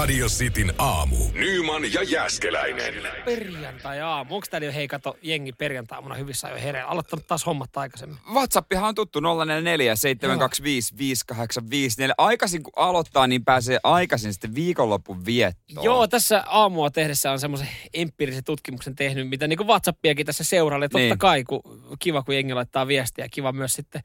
Radio 0.00 0.26
Cityn 0.26 0.72
aamu. 0.78 1.16
Nyman 1.32 1.92
ja 1.92 2.02
Jäskeläinen. 2.02 2.94
Perjantai-aamu. 3.24 4.34
Onko 4.34 4.46
täällä 4.50 4.66
jo, 4.66 4.72
hei 4.72 4.88
kato, 4.88 5.16
jengi 5.22 5.52
perjantai-aamuna 5.52 6.14
hyvissä 6.14 6.48
jo 6.48 6.56
hereillä? 6.56 6.88
Aloittanut 6.88 7.26
taas 7.26 7.46
hommat 7.46 7.76
aikaisemmin. 7.76 8.18
WhatsAppihan 8.32 8.88
on 8.88 8.94
tuttu 8.94 9.20
044 9.20 9.96
725 9.96 10.98
5854. 10.98 12.14
Aikaisin 12.18 12.62
kun 12.62 12.72
aloittaa, 12.76 13.26
niin 13.26 13.44
pääsee 13.44 13.80
aikaisin 13.82 14.32
sitten 14.32 14.54
viikonlopun 14.54 15.26
viettoon. 15.26 15.84
Joo, 15.84 16.06
tässä 16.06 16.44
aamua 16.46 16.90
tehdessä 16.90 17.32
on 17.32 17.40
semmoisen 17.40 17.68
empiirisen 17.94 18.44
tutkimuksen 18.44 18.96
tehnyt, 18.96 19.28
mitä 19.28 19.48
niin 19.48 19.56
kuin 19.56 19.66
WhatsAppiakin 19.66 20.26
tässä 20.26 20.44
seurailee. 20.44 20.88
Totta 20.88 20.98
Niin. 20.98 21.18
kai, 21.18 21.44
kun 21.44 21.62
kiva 21.98 22.22
kun 22.22 22.34
jengi 22.34 22.54
laittaa 22.54 22.86
viestiä, 22.86 23.28
kiva 23.30 23.52
myös 23.52 23.72
sitten 23.72 24.02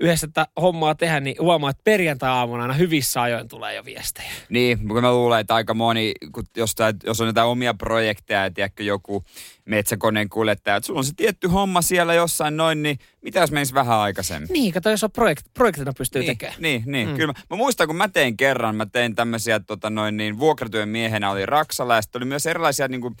yhdessä 0.00 0.26
tätä 0.26 0.46
hommaa 0.60 0.94
tehdä, 0.94 1.20
niin 1.20 1.36
huomaa, 1.40 1.70
että 1.70 1.80
perjantai-aamuna 1.84 2.62
aina 2.62 2.74
hyvissä 2.74 3.22
ajoin 3.22 3.48
tulee 3.48 3.74
jo 3.74 3.84
viestejä. 3.84 4.28
Niin, 4.48 4.88
kun 4.88 5.02
mä 5.02 5.12
luulen, 5.12 5.40
että 5.40 5.54
aika 5.54 5.74
moni, 5.74 6.12
kun 6.32 6.44
jostain, 6.56 6.96
jos 7.04 7.20
on 7.20 7.26
jotain 7.26 7.48
omia 7.48 7.74
projekteja, 7.74 8.50
tiedätkö, 8.50 8.82
joku 8.82 9.24
metsäkoneen 9.64 10.28
kuljettaja, 10.28 10.76
että 10.76 10.86
sulla 10.86 10.98
on 11.00 11.04
se 11.04 11.12
tietty 11.16 11.48
homma 11.48 11.82
siellä 11.82 12.14
jossain 12.14 12.56
noin, 12.56 12.82
niin 12.82 12.98
mitä 13.22 13.40
jos 13.40 13.50
menisi 13.50 13.74
vähän 13.74 13.98
aikaisemmin? 13.98 14.48
Niin, 14.52 14.72
kato, 14.72 14.90
jos 14.90 15.04
on 15.04 15.10
projekt, 15.10 15.46
projektina 15.54 15.92
pystyy 15.98 16.20
Niin, 16.22 16.26
tekemään. 16.38 16.62
niin, 16.62 16.82
niin. 16.86 17.08
Mm. 17.08 17.16
Kyllä. 17.16 17.32
Mä, 17.32 17.40
mä 17.50 17.56
muistan, 17.56 17.86
kun 17.86 17.96
mä 17.96 18.08
tein 18.08 18.36
kerran, 18.36 18.76
mä 18.76 18.86
tein 18.86 19.14
tämmöisiä 19.14 19.60
tota 19.60 19.90
noin 19.90 20.16
niin, 20.16 20.38
vuokratyön 20.38 20.88
miehenä 20.88 21.30
oli 21.30 21.46
Raksalla 21.46 21.94
ja 21.94 22.02
sitten 22.02 22.18
oli 22.18 22.26
myös 22.26 22.46
erilaisia 22.46 22.88
niin 22.88 23.00
kuin, 23.00 23.16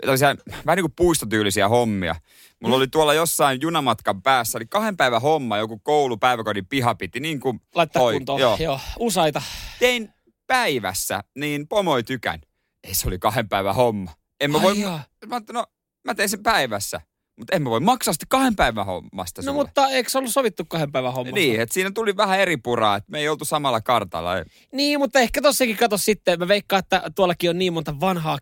tällaisia, 0.00 0.36
vähän 0.66 0.76
niin 0.76 0.82
kuin 0.84 0.92
puistotyylisiä 0.96 1.68
hommia. 1.68 2.16
Mulla 2.62 2.76
oli 2.76 2.88
tuolla 2.88 3.14
jossain 3.14 3.60
junamatkan 3.60 4.22
päässä, 4.22 4.58
oli 4.58 4.66
kahden 4.66 4.96
päivän 4.96 5.22
homma, 5.22 5.56
joku 5.58 5.78
koulu, 5.78 6.16
päiväkodin 6.16 6.66
piha 6.66 6.94
piti 6.94 7.20
niin 7.20 7.40
kuin 7.40 7.60
Laittaa 7.74 8.02
hoi- 8.02 8.12
kuntoon. 8.12 8.40
Joo. 8.40 8.56
Joo. 8.60 8.80
Usaita. 8.98 9.42
Tein 9.78 10.12
päivässä, 10.46 11.20
niin 11.34 11.68
pomoi 11.68 12.02
tykän. 12.02 12.40
Ei 12.84 12.94
se 12.94 13.08
oli 13.08 13.18
kahden 13.18 13.48
päivän 13.48 13.74
homma. 13.74 14.10
En 14.40 14.50
mä 14.50 14.58
Ai 14.58 14.64
voi, 14.64 14.80
joo. 14.80 15.00
mä, 15.26 15.40
no, 15.52 15.64
mä 16.04 16.14
tein 16.14 16.28
sen 16.28 16.42
päivässä, 16.42 17.00
mutta 17.38 17.56
en 17.56 17.62
mä 17.62 17.70
voi 17.70 17.80
maksaa 17.80 18.12
sitä 18.12 18.26
kahden 18.28 18.56
päivän 18.56 18.86
hommasta 18.86 19.42
No 19.42 19.44
sulle. 19.44 19.56
mutta 19.66 19.88
eikö 19.88 20.10
se 20.10 20.18
ollut 20.18 20.32
sovittu 20.32 20.64
kahden 20.64 20.92
päivän 20.92 21.12
hommasta? 21.12 21.34
Niin, 21.34 21.60
että 21.60 21.72
siinä 21.74 21.90
tuli 21.90 22.16
vähän 22.16 22.40
eri 22.40 22.56
puraa, 22.56 22.96
että 22.96 23.10
me 23.12 23.18
ei 23.18 23.28
oltu 23.28 23.44
samalla 23.44 23.80
kartalla. 23.80 24.30
Niin, 24.72 24.98
mutta 25.00 25.18
ehkä 25.18 25.42
tossakin 25.42 25.76
kato 25.76 25.98
sitten, 25.98 26.38
mä 26.38 26.48
veikkaan, 26.48 26.80
että 26.80 27.02
tuollakin 27.14 27.50
on 27.50 27.58
niin 27.58 27.72
monta 27.72 28.00
vanhaa 28.00 28.38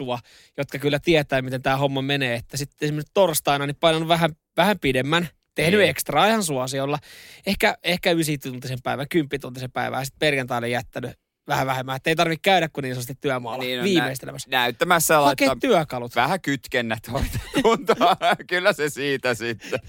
kettua, 0.00 0.18
jotka 0.56 0.78
kyllä 0.78 0.98
tietää, 0.98 1.42
miten 1.42 1.62
tämä 1.62 1.76
homma 1.76 2.02
menee. 2.02 2.34
Että 2.34 2.56
sitten 2.56 2.86
esimerkiksi 2.86 3.10
torstaina 3.14 3.66
niin 3.66 3.76
painanut 3.80 4.08
vähän, 4.08 4.30
vähän 4.56 4.78
pidemmän, 4.78 5.28
tehnyt 5.54 5.80
Niin. 5.80 5.90
ekstraa 5.90 6.26
ihan 6.26 6.42
suosiolla. 6.42 6.98
Ehkä, 7.46 7.76
ehkä 7.82 8.12
9-tuntisen 8.12 8.78
päivän, 8.82 9.06
10-tuntisen 9.14 9.70
päivän 9.72 10.00
ja 10.00 10.04
sitten 10.04 10.18
perjantaina 10.18 10.66
jättänyt 10.66 11.12
vähän 11.48 11.66
vähemmän. 11.66 11.96
Että 11.96 12.10
ei 12.10 12.16
tarvitse 12.16 12.40
käydä 12.42 12.68
kuin 12.68 12.82
niin 12.82 12.94
sanotusti 12.94 13.14
työmaalla 13.20 13.64
Niin, 13.64 13.78
no, 13.78 13.84
viimeistelemässä. 13.84 14.50
Nä, 14.50 14.58
näyttämässä 14.58 15.14
ja 15.14 15.22
laittaa 15.22 15.56
työkalut. 15.60 16.16
vähän 16.16 16.40
kytkennät 16.40 17.12
hoitaa 17.12 17.40
kuntoon. 17.62 18.16
Kyllä 18.48 18.72
se 18.72 18.88
siitä 18.88 19.34
sitten. 19.34 19.80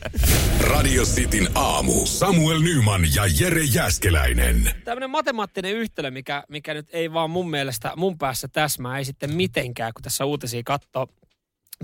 Radio 0.72 1.03
Cityn 1.03 1.50
aamu. 1.55 2.05
Samuel 2.05 2.59
Nyman 2.59 3.02
ja 3.16 3.23
Jere 3.39 3.64
Jäskeläinen. 3.64 4.72
Tämmöinen 4.83 5.09
matemaattinen 5.09 5.75
yhtälö, 5.75 6.11
mikä, 6.11 6.44
mikä 6.50 6.73
nyt 6.73 6.89
ei 6.94 7.14
vaan 7.14 7.30
mun 7.30 7.50
mielestä 7.50 7.91
mun 7.95 8.17
päässä 8.17 8.47
täsmää, 8.47 8.97
ei 8.97 9.05
sitten 9.05 9.33
mitenkään, 9.33 9.94
kun 9.94 10.02
tässä 10.02 10.25
uutisia 10.25 10.61
katsoo. 10.66 11.08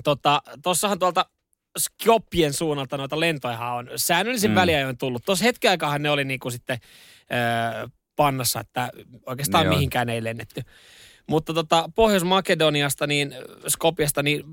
Tota, 0.03 0.41
tossahan 0.63 0.99
tuolta 0.99 1.25
Skopien 1.77 2.53
suunnalta 2.53 2.97
noita 2.97 3.19
lentoja 3.19 3.71
on 3.71 3.89
säännöllisin 3.95 4.51
mm. 4.51 4.55
Väliajoin 4.55 4.97
tullut. 4.97 5.25
Tuossa 5.25 5.45
hetken 5.45 5.71
aikaa 5.71 5.99
ne 5.99 6.09
oli 6.09 6.23
niinku 6.23 6.51
sitten 6.51 6.77
öö, 7.31 7.87
pannassa, 8.15 8.59
että 8.59 8.91
oikeastaan 9.25 9.67
on. 9.67 9.73
mihinkään 9.73 10.09
ei 10.09 10.23
lennetty. 10.23 10.61
Mutta 11.27 11.53
tota, 11.53 11.89
Pohjois-Makedoniasta, 11.95 13.07
niin 13.07 13.35
Skopiasta, 13.67 14.23
niin 14.23 14.43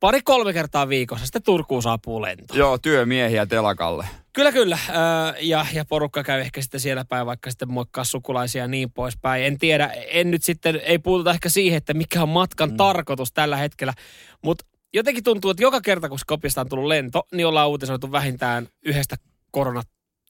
pari-kolme 0.00 0.52
kertaa 0.52 0.88
viikossa 0.88 1.26
sitten 1.26 1.42
Turkuun 1.42 1.82
saapuu 1.82 2.22
lento. 2.22 2.56
Joo, 2.56 2.78
työmiehiä 2.78 3.46
telakalle. 3.46 4.06
Kyllä, 4.32 4.52
kyllä. 4.52 4.78
Öö, 4.88 4.96
ja, 5.40 5.66
ja 5.72 5.84
porukka 5.84 6.22
käy 6.22 6.40
ehkä 6.40 6.62
sitten 6.62 6.80
siellä 6.80 7.04
päin, 7.04 7.26
vaikka 7.26 7.50
sitten 7.50 7.72
moikkaa 7.72 8.04
sukulaisia 8.04 8.62
ja 8.62 8.68
niin 8.68 8.90
poispäin. 8.90 9.44
En 9.44 9.58
tiedä, 9.58 9.86
en 9.86 10.30
nyt 10.30 10.42
sitten, 10.42 10.80
ei 10.84 10.98
puututa 10.98 11.30
ehkä 11.30 11.48
siihen, 11.48 11.76
että 11.76 11.94
mikä 11.94 12.22
on 12.22 12.28
matkan 12.28 12.70
mm. 12.70 12.76
tarkoitus 12.76 13.32
tällä 13.32 13.56
hetkellä. 13.56 13.94
Mutta 14.42 14.64
jotenkin 14.94 15.24
tuntuu, 15.24 15.50
että 15.50 15.62
joka 15.62 15.80
kerta, 15.80 16.08
kun 16.08 16.18
Skopista 16.18 16.60
on 16.60 16.68
tullut 16.68 16.88
lento, 16.88 17.22
niin 17.32 17.46
ollaan 17.46 17.68
uutisoitu 17.68 18.12
vähintään 18.12 18.68
yhdestä 18.84 19.16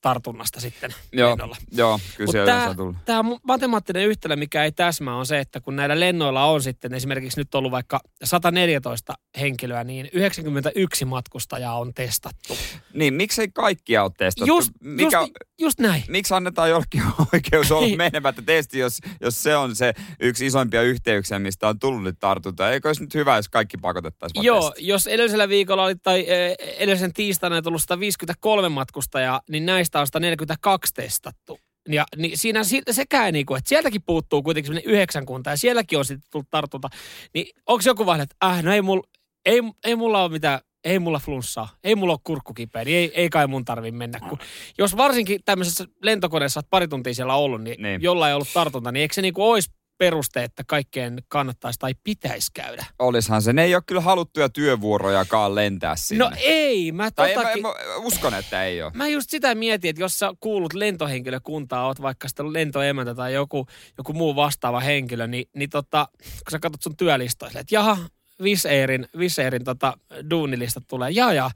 koronatartunnasta 0.01 0.59
sitten 0.59 0.93
Joo, 1.13 1.29
lennolla. 1.29 1.55
joo 1.71 1.99
kyllä 2.17 2.31
siellä 2.31 2.51
tämä, 2.51 2.69
on 2.69 2.75
tullut. 2.75 2.95
tämä 3.05 3.23
matemaattinen 3.43 4.05
yhtälö, 4.07 4.35
mikä 4.35 4.63
ei 4.63 4.71
täsmää, 4.71 5.15
on 5.15 5.25
se, 5.25 5.39
että 5.39 5.59
kun 5.59 5.75
näillä 5.75 5.99
lennoilla 5.99 6.45
on 6.45 6.61
sitten 6.61 6.93
esimerkiksi 6.93 7.39
nyt 7.39 7.55
ollut 7.55 7.71
vaikka 7.71 7.99
114 8.23 9.13
henkilöä, 9.39 9.83
niin 9.83 10.09
91 10.13 11.05
matkustajaa 11.05 11.79
on 11.79 11.93
testattu. 11.93 12.57
Niin, 12.93 13.13
miksei 13.13 13.47
kaikkia 13.53 14.03
ole 14.03 14.11
testattu? 14.17 14.47
Just, 14.47 14.71
Mikä, 14.81 15.19
just, 15.19 15.31
just 15.59 15.79
näin. 15.79 16.03
Miksi 16.07 16.33
annetaan 16.33 16.69
jollekin 16.69 17.03
oikeus 17.33 17.71
olla 17.71 17.85
Niin. 17.87 17.97
menemättä 17.97 18.41
testi, 18.41 18.79
jos, 18.79 18.99
jos 19.21 19.43
se 19.43 19.55
on 19.55 19.75
se 19.75 19.93
yksi 20.19 20.45
isoimpia 20.45 20.81
yhteyksiä, 20.81 21.39
mistä 21.39 21.67
on 21.67 21.79
tullut 21.79 22.03
nyt 22.03 22.15
tartunta? 22.19 22.71
Eikö 22.71 22.89
olisi 22.89 23.01
nyt 23.03 23.13
hyvä, 23.13 23.35
jos 23.35 23.49
kaikki 23.49 23.77
pakotettaisiin 23.77 24.43
Joo, 24.43 24.69
testiin? 24.69 24.87
jos 24.87 25.07
edellisellä 25.07 25.49
viikolla 25.49 25.83
oli, 25.83 25.95
tai 25.95 26.25
eh, 26.27 26.55
edellisen 26.77 27.13
tiistaina 27.13 27.61
tullut 27.61 27.81
153 27.81 28.69
matkustajaa, 28.69 29.41
niin 29.49 29.65
näistä 29.65 29.99
on 29.99 30.07
142 30.07 30.93
testattu. 30.93 31.59
Ja 31.89 32.05
niin 32.17 32.37
siinä 32.37 32.63
si- 32.63 32.81
sekään, 32.91 33.33
niin 33.33 33.45
kuin, 33.45 33.57
että 33.57 33.69
sieltäkin 33.69 34.01
puuttuu 34.05 34.43
kuitenkin 34.43 34.81
yhdeksän 34.85 35.25
kuntaa, 35.25 35.53
ja 35.53 35.57
sielläkin 35.57 35.99
on 35.99 36.05
sitten 36.05 36.29
tullut 36.31 36.49
tartunta. 36.49 36.89
Niin 37.33 37.45
onko 37.65 37.81
joku 37.85 38.05
vaan, 38.05 38.21
että 38.21 38.35
äh, 38.45 38.63
no 38.63 38.73
ei, 38.73 38.81
mul, 38.81 39.01
ei, 39.45 39.61
ei 39.85 39.95
mulla 39.95 40.23
ole 40.23 40.31
mitään, 40.31 40.59
ei 40.83 40.99
mulla 40.99 41.19
flunssaa, 41.19 41.69
ei 41.83 41.95
mulla 41.95 42.13
ole 42.13 42.19
kurkku 42.23 42.53
kipeä, 42.53 42.83
niin 42.83 42.97
ei, 42.97 43.11
ei 43.15 43.29
kai 43.29 43.47
mun 43.47 43.65
tarvi 43.65 43.91
mennä. 43.91 44.19
Kun, 44.29 44.37
jos 44.77 44.97
varsinkin 44.97 45.39
tämmöisessä 45.45 45.85
lentokoneessa 46.03 46.57
olet 46.57 46.69
pari 46.69 46.87
tuntia 46.87 47.13
siellä 47.13 47.35
ollut, 47.35 47.61
niin, 47.61 47.71
niin. 47.71 47.83
Niin. 47.83 48.01
jolla 48.01 48.27
ei 48.27 48.33
ollut 48.33 48.53
tartunta, 48.53 48.91
niin 48.91 49.01
eikö 49.01 49.13
se 49.13 49.21
niin 49.21 49.33
kuin 49.33 49.45
olisi 49.45 49.71
peruste, 49.99 50.43
että 50.43 50.63
kaikkeen 50.67 51.23
kannattaisi 51.27 51.79
tai 51.79 51.93
pitäisi 52.03 52.51
käydä? 52.53 52.85
Olishan 52.99 53.41
se. 53.41 53.53
Ne 53.53 53.63
ei 53.63 53.75
ole 53.75 53.83
kyllä 53.85 54.01
haluttuja 54.01 54.49
työvuorojakaan 54.49 55.55
lentää 55.55 55.95
sinne. 55.95 56.23
No 56.23 56.31
ei, 56.37 56.91
mä 56.91 57.11
tai 57.11 57.31
en, 57.31 57.37
mä, 57.37 57.43
totakin... 57.43 57.65
en, 57.65 57.89
mä 57.89 57.95
uskon, 57.95 58.33
että 58.33 58.63
ei 58.63 58.83
ole. 58.83 58.91
Mä 58.95 59.07
just 59.07 59.29
sitä 59.29 59.55
mietin, 59.55 59.89
että 59.89 60.01
jos 60.01 60.19
sä 60.19 60.33
kuulut 60.39 60.73
lentohenkilökuntaa, 60.73 61.85
oot 61.85 62.01
vaikka 62.01 62.27
sitten 62.27 62.53
lentoemäntä 62.53 63.15
tai 63.15 63.33
joku, 63.33 63.67
joku 63.97 64.13
muu 64.13 64.35
vastaava 64.35 64.79
henkilö, 64.79 65.27
niin, 65.27 65.45
niin 65.55 65.69
tota, 65.69 66.07
kun 66.17 66.51
sä 66.51 66.59
katsot 66.59 66.81
sun 66.81 66.97
työlistoja, 66.97 67.49
silleen, 67.49 67.61
että 67.61 67.75
jaha, 67.75 67.97
Viseirin, 68.43 69.07
Viseirin 69.17 69.63
tota, 69.63 69.93
duunilistat 70.29 70.83
tulee, 70.87 71.09
jaa 71.11 71.33
jaa, 71.33 71.51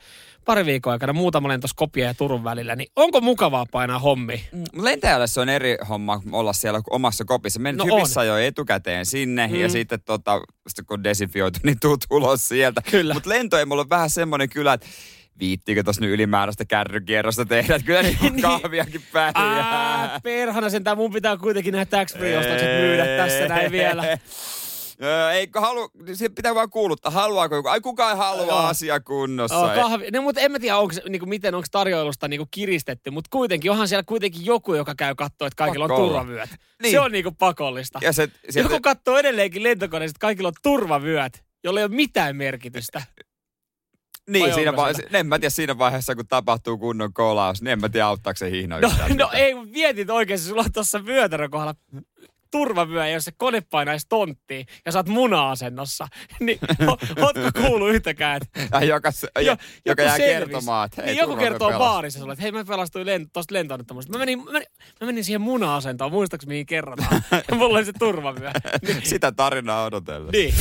pari 0.46 0.66
viikon 0.66 0.94
aikana 0.94 1.14
muutama 1.14 1.48
lento 1.48 1.68
Skopia 1.68 2.06
ja 2.06 2.14
Turun 2.14 2.44
välillä, 2.44 2.76
niin 2.76 2.92
onko 2.96 3.22
mukavaa 3.22 3.66
painaa 3.72 4.00
hommi? 4.00 4.44
Lentäjälle 4.74 5.28
se 5.28 5.42
on 5.42 5.50
eri 5.50 5.78
homma 5.90 6.22
olla 6.32 6.54
siellä 6.54 6.82
omassa 6.90 7.26
kopissa. 7.26 7.60
Menet 7.60 7.78
No 7.78 7.84
on. 7.84 8.00
hyvissä 8.00 8.24
jo 8.24 8.38
etukäteen 8.38 9.06
sinne 9.06 9.48
mm. 9.48 9.54
Mm. 9.54 9.60
ja 9.60 9.70
sitten 9.70 10.02
tota, 10.06 10.42
sitten 10.68 10.86
kun 10.86 11.04
desinfioitu, 11.04 11.60
niin 11.64 11.80
tuut 11.80 12.06
ulos 12.10 12.48
sieltä. 12.48 12.82
Mutta 13.14 13.30
lento 13.30 13.58
ei 13.58 13.66
mulla 13.66 13.82
ole 13.82 13.90
vähän 13.90 14.10
semmoinen 14.10 14.50
kyllä, 14.50 14.74
että 14.74 14.88
viittiinkö 15.40 15.84
tuossa 15.84 16.02
nyt 16.02 16.12
ylimääräistä 16.12 16.66
kärrykierrosta 16.66 17.46
tehdä. 17.46 17.76
Että 17.76 17.86
kyllä 17.86 18.04
niin 18.22 18.42
kahviakin 18.42 19.02
pärjää. 19.14 20.02
Ää, 20.02 20.20
perhana 20.24 20.70
sentään, 20.70 20.98
mun 20.98 21.14
pitää 21.14 21.38
kuitenkin 21.38 21.72
nämä 21.72 21.86
tax 21.86 22.16
myydä 22.16 23.06
tässä 23.18 23.48
näin 23.48 23.72
vielä. 23.72 24.04
Öö, 25.04 25.32
Eikö 25.32 25.60
halu, 25.62 25.90
se 26.14 26.30
pitää 26.30 26.56
vaan 26.56 26.70
kuuluttaa, 26.70 27.12
haluaako 27.12 27.56
joku, 27.56 27.70
ai 27.70 27.82
kukaan 27.82 28.12
ei 28.12 28.18
halua 28.18 28.46
Joo. 28.46 28.58
asia 28.58 29.00
kunnossa. 29.00 29.58
Oh, 29.58 29.74
kahvi. 29.76 30.12
No, 30.12 30.22
mutta 30.22 30.42
en 30.42 30.52
mä 30.52 30.60
tiedä, 30.60 30.78
onko, 30.78 30.96
niinku, 31.10 31.26
miten 31.26 31.56
onko 31.56 31.68
tarjoilusta 31.72 32.28
niinku, 32.28 32.48
kiristetty, 32.52 33.12
mutta 33.12 33.30
kuitenkin 33.32 33.72
onhan 33.72 33.88
siellä 33.88 34.04
kuitenkin 34.04 34.46
joku, 34.46 34.74
joka 34.74 34.96
käy 34.96 35.16
katsoa, 35.16 35.48
että 35.48 35.58
kaikilla 35.58 35.88
Pakko 35.88 36.04
on 36.04 36.10
turvavyöt. 36.10 36.50
Niin. 36.84 36.92
Se 36.92 37.00
on 37.00 37.12
niinku 37.12 37.32
pakollista. 37.32 38.00
ja 38.02 38.14
se, 38.14 38.30
sieltä, 38.50 38.72
Joku 38.74 38.82
katsoo 38.82 39.18
edelleenkin 39.18 39.64
lentokoneesta, 39.64 40.16
että 40.16 40.22
kaikilla 40.28 40.48
on 40.48 40.54
turvavyöt, 40.64 41.44
jolla 41.64 41.80
ei 41.80 41.86
ole 41.86 41.96
mitään 41.96 42.36
merkitystä. 42.36 43.02
niin, 44.30 44.46
vai 44.46 44.54
siinä 44.54 44.76
vaiheessa, 44.76 45.18
en 45.18 45.28
mä 45.28 45.40
tiedä 45.40 45.50
siinä 45.50 45.78
vaiheessa, 45.78 46.16
kun 46.16 46.28
tapahtuu 46.28 46.78
kunnon 46.78 47.14
kolaus, 47.14 47.62
niin 47.62 47.72
en 47.72 47.80
mä 47.82 47.90
tiedä 47.90 48.08
auttaako 48.08 48.38
se 48.38 48.52
hihna 48.52 48.80
No, 48.80 48.88
yhtään 48.88 49.10
no 49.10 49.26
mitään. 49.26 49.36
ei, 49.36 49.56
mietit 49.66 50.10
oikeasti, 50.10 50.48
sulla 50.48 50.62
on 50.62 50.72
tuossa 50.72 51.06
vyötärön 51.06 51.50
kohdalla 51.52 51.76
turvavyö, 52.54 53.08
jos 53.08 53.24
se 53.24 53.32
kone 53.38 53.62
painaisi 53.62 54.06
tonttiin 54.10 54.66
ja 54.86 54.92
sä 54.92 55.00
oot 55.00 55.10
muna-asennossa, 55.10 56.08
niin 56.40 56.60
ootko 57.22 57.62
kuullut 57.62 57.90
yhtäkään, 57.90 58.40
että 58.42 58.60
Ja 58.80 58.84
joka, 58.86 59.12
Jo- 59.36 59.42
jo, 59.42 59.52
joka 59.52 59.58
joku 59.86 60.02
jää 60.02 60.18
servis. 60.18 60.48
kertomaan, 60.50 60.86
että 60.86 61.02
hei, 61.02 61.12
niin 61.14 61.22
joku 61.22 61.36
kertoo 61.36 61.68
pelasi. 61.68 61.80
baarissa 61.80 62.20
sulle, 62.20 62.34
että 62.34 62.44
hei 62.44 62.52
mä 62.52 62.66
pelastuin 62.66 63.06
lento, 63.06 63.30
tosta 63.34 63.54
lentoonnettomuudesta. 63.54 64.14
Mä 64.14 64.20
menin, 64.20 64.44
mä, 64.44 64.52
menin, 64.52 64.68
mä 65.02 65.08
menin 65.08 65.24
siihen 65.24 65.42
muna-asentoon, 65.42 66.12
muistaaks 66.12 66.46
mihin 66.46 66.66
kerrotaan. 66.66 67.22
Mulla 67.58 67.78
oli 67.78 67.86
se 67.86 67.94
turvavyö. 68.00 68.52
Sitä 69.04 69.32
tarinaa 69.32 69.86
odotella. 69.86 70.32
Niin. 70.32 70.54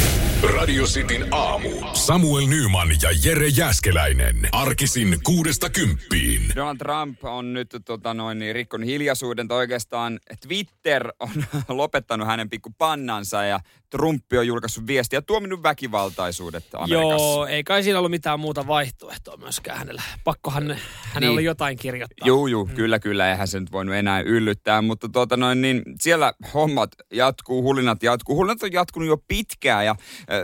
Radio 0.42 0.84
Cityn 0.84 1.26
aamu. 1.30 1.68
Samuel 1.92 2.46
Nyman 2.46 2.88
ja 3.02 3.10
Jere 3.24 3.48
Jäskeläinen. 3.48 4.48
Arkisin 4.52 5.18
kuudesta 5.22 5.70
kymppiin. 5.70 6.42
Donald 6.56 6.76
Trump 6.76 7.24
on 7.24 7.52
nyt 7.52 7.76
tota 7.84 8.14
noin, 8.14 8.38
niin 8.38 8.54
rikkonut 8.54 8.86
hiljaisuuden. 8.88 9.48
Tai 9.48 9.56
oikeastaan 9.58 10.20
Twitter 10.48 11.12
on 11.20 11.30
lopettanut 11.68 12.26
hänen 12.26 12.50
pikku 12.50 12.70
pannansa 12.78 13.44
ja 13.44 13.60
Trump 13.90 14.24
on 14.38 14.46
julkaissut 14.46 14.86
viestiä 14.86 15.16
ja 15.16 15.22
tuominut 15.22 15.62
väkivaltaisuudet 15.62 16.64
Amerikassa. 16.74 17.26
Joo, 17.26 17.46
ei 17.46 17.64
kai 17.64 17.82
siinä 17.82 17.98
ollut 17.98 18.10
mitään 18.10 18.40
muuta 18.40 18.66
vaihtoehtoa 18.66 19.36
myöskään 19.36 19.78
hänellä. 19.78 20.02
Pakkohan 20.24 20.62
hänellä 20.62 20.80
Niin. 21.20 21.30
oli 21.30 21.44
jotain 21.44 21.78
kirjoittaa. 21.78 22.26
Juu, 22.28 22.46
juu, 22.46 22.64
mm. 22.64 22.74
kyllä, 22.74 22.98
kyllä, 22.98 23.30
eihän 23.30 23.48
se 23.48 23.60
nyt 23.60 23.72
voinut 23.72 23.94
enää 23.94 24.20
yllyttää, 24.20 24.82
mutta 24.82 25.08
tuota 25.08 25.36
noin, 25.36 25.62
niin 25.62 25.82
siellä 26.00 26.32
hommat 26.54 26.90
jatkuu, 27.12 27.62
hulinat 27.62 28.02
jatkuu. 28.02 28.36
Hulinat 28.36 28.62
on 28.62 28.72
jatkunut 28.72 29.08
jo 29.08 29.16
pitkään 29.28 29.86
ja 29.86 29.94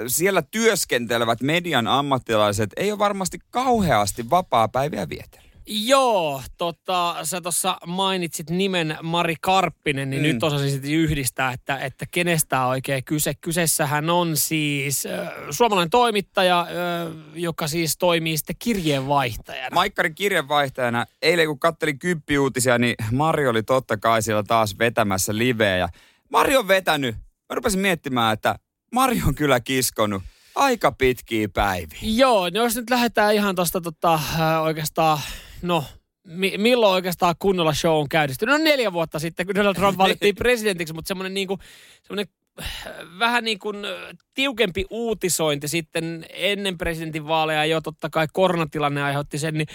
siellä 0.07 0.43
työskentelevät 0.43 1.41
median 1.43 1.87
ammattilaiset 1.87 2.71
ei 2.77 2.91
ole 2.93 2.99
varmasti 2.99 3.39
kauheasti 3.51 4.31
vapaa-päiviä 4.31 5.09
vietellyt. 5.09 5.49
Joo, 5.71 6.43
tota, 6.57 7.17
sä 7.23 7.41
tuossa 7.41 7.77
mainitsit 7.87 8.51
nimen 8.51 8.97
Mari 9.03 9.35
Karppinen, 9.41 10.11
niin 10.11 10.23
Mm. 10.23 10.29
nyt 10.29 10.43
osasin 10.43 10.71
sitten 10.71 10.91
yhdistää, 10.91 11.53
että, 11.53 11.79
että 11.79 12.05
kenestä 12.11 12.61
on 12.63 12.69
oikein 12.69 13.05
kyse. 13.05 13.33
Kyseessähän 13.41 14.11
on 14.11 14.37
siis 14.37 15.07
äh, 15.07 15.29
suomalainen 15.51 15.91
toimittaja, 15.91 16.61
äh, 16.61 16.67
joka 17.35 17.69
siis 17.69 17.99
toimii 17.99 18.37
sitten 18.37 18.57
kirjeenvaihtajana. 18.59 19.75
Maikkarin 19.75 20.15
kirjeenvaihtajana, 20.15 21.07
eilen 21.23 21.47
kun 21.47 21.59
kattelin 21.59 21.99
kymppiuutisia, 21.99 22.79
niin 22.79 22.95
Mari 23.13 23.49
oli 23.49 23.63
totta 23.63 23.97
kai 23.97 24.23
siellä 24.23 24.43
taas 24.43 24.79
vetämässä 24.79 25.37
liveä. 25.39 25.77
Ja 25.77 25.89
Mari 26.29 26.57
on 26.57 26.69
vetänyt, 26.69 27.17
mä 27.49 27.55
rupesin 27.55 27.81
miettimään, 27.81 28.33
että 28.35 28.59
Mari 28.93 29.23
on 29.27 29.35
kyllä 29.35 29.61
kiskonut 29.61 30.23
aika 30.55 30.93
pitkiä 30.93 31.49
päiviä. 31.49 31.99
Joo, 32.03 32.51
no 32.51 32.63
jos 32.63 32.77
nyt 32.77 32.91
lähdetään 32.91 33.35
ihan 33.35 33.55
tuosta 33.55 33.81
tota, 33.81 34.15
äh, 34.15 34.63
oikeastaan, 34.63 35.19
no 35.63 35.85
mi- 36.25 36.59
milloin 36.59 36.95
oikeastaan 36.95 37.35
kunnolla 37.39 37.75
show 37.75 38.01
on 38.01 38.09
käynnistynyt? 38.09 38.59
No 38.59 38.65
neljä 38.65 38.93
vuotta 38.93 39.19
sitten, 39.19 39.47
kun 39.47 39.55
Donald 39.55 39.75
Trump 39.75 39.99
valittiin 39.99 40.37
presidentiksi, 40.45 40.95
mutta 40.95 41.09
semmoinen 41.09 41.35
niinku, 41.35 41.59
semmoinen 42.03 42.27
äh, 42.29 42.38
vähän 43.19 43.45
niin 43.45 43.59
kuin 43.59 43.77
tiukempi 44.35 44.87
uutisointi 44.91 45.69
sitten 45.69 46.27
ennen 46.31 46.79
presidentinvaaleja 46.79 47.65
jo 47.65 47.81
totta 47.81 48.11
kai 48.11 48.27
koronatilanne 48.33 49.03
aiheutti 49.03 49.39
sen, 49.39 49.55
niin 49.55 49.67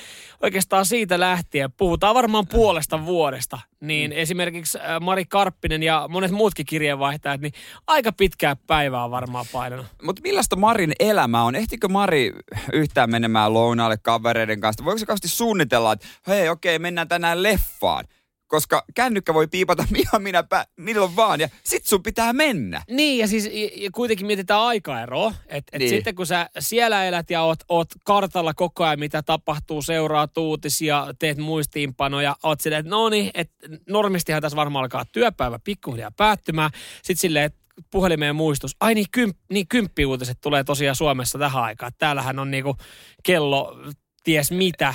oikeastaan 0.42 0.86
siitä 0.86 1.20
lähtien 1.20 1.72
puhutaan 1.72 2.16
varmaan 2.16 2.48
puolesta 2.48 3.06
vuodesta. 3.06 3.60
Niin 3.80 4.12
mm. 4.12 4.18
esimerkiksi 4.18 4.78
Mari 5.02 5.26
Karppinen 5.26 5.84
ja 5.84 6.08
monet 6.10 6.32
muutkin 6.32 6.66
kirjeenvaihtajat, 6.66 7.42
niin 7.42 7.54
aika 7.88 8.12
pitkää 8.12 8.56
päivää 8.68 9.04
on 9.04 9.12
varmaan 9.12 9.46
painanut. 9.52 9.86
Mutta 10.04 10.22
millaista 10.22 10.56
Marin 10.56 10.94
elämä 11.00 11.44
on? 11.44 11.56
Ehtikö 11.56 11.88
Mari 11.88 12.34
yhtään 12.74 13.10
menemään 13.10 13.54
lounaalle 13.54 13.98
kavereiden 13.98 14.60
kanssa? 14.60 14.86
Voiko 14.86 14.98
se 14.98 15.06
kauheasti 15.06 15.28
suunnitella, 15.28 15.94
että 15.94 16.08
hei 16.28 16.50
okei, 16.50 16.80
mennään 16.80 17.08
tänään 17.08 17.44
leffaan? 17.44 18.06
Koska 18.54 18.84
kännykkä 18.96 19.34
voi 19.34 19.48
piipata 19.48 19.86
ihan 19.96 20.22
minä 20.24 20.42
pä- 20.42 20.66
milloin 20.78 21.16
vaan 21.16 21.40
ja 21.40 21.50
sit 21.64 21.86
sun 21.86 22.04
pitää 22.04 22.34
mennä. 22.34 22.82
Niin, 22.90 23.18
ja 23.20 23.28
siis 23.28 23.50
ja- 23.76 23.90
kuitenkin 23.92 24.28
mietitään 24.28 24.62
aikaeroa. 24.62 25.34
Että 25.48 25.70
et 25.74 25.80
Niin. 25.80 25.90
sitten 25.90 26.16
kun 26.16 26.26
sä 26.26 26.50
siellä 26.60 27.06
elät 27.06 27.30
ja 27.30 27.42
oot, 27.42 27.60
oot 27.70 27.88
kartalla 28.06 28.54
koko 28.54 28.84
ajan, 28.84 29.00
mitä 29.00 29.24
tapahtuu, 29.24 29.82
seuraat 29.82 30.38
uutisia, 30.38 31.08
teet 31.20 31.38
muistiinpanoja, 31.38 32.36
oot 32.44 32.62
silleen, 32.62 32.80
että 32.80 32.90
no 32.90 33.10
niin, 33.10 33.32
että 33.34 33.68
normistihan 33.90 34.42
tässä 34.42 34.56
varmaan 34.56 34.84
alkaa 34.84 35.06
työpäivä 35.12 35.60
pikkuhiljaa 35.64 36.12
päättymään. 36.12 36.72
Sitten 36.96 37.18
silleen, 37.22 37.46
että 37.46 37.60
puhelimeen 37.92 38.36
muistus. 38.36 38.76
Ai 38.80 38.94
niin, 38.96 39.06
kymp, 39.12 39.38
niin 39.52 39.68
kymppiuutiset 39.68 40.38
tulee 40.42 40.64
tosiaan 40.64 40.96
Suomessa 40.96 41.40
tähän 41.40 41.64
aikaan. 41.64 41.92
Täällähän 41.98 42.40
on 42.40 42.52
niinku 42.52 42.78
kello 43.24 43.78
ties 44.24 44.52
mitä. 44.52 44.94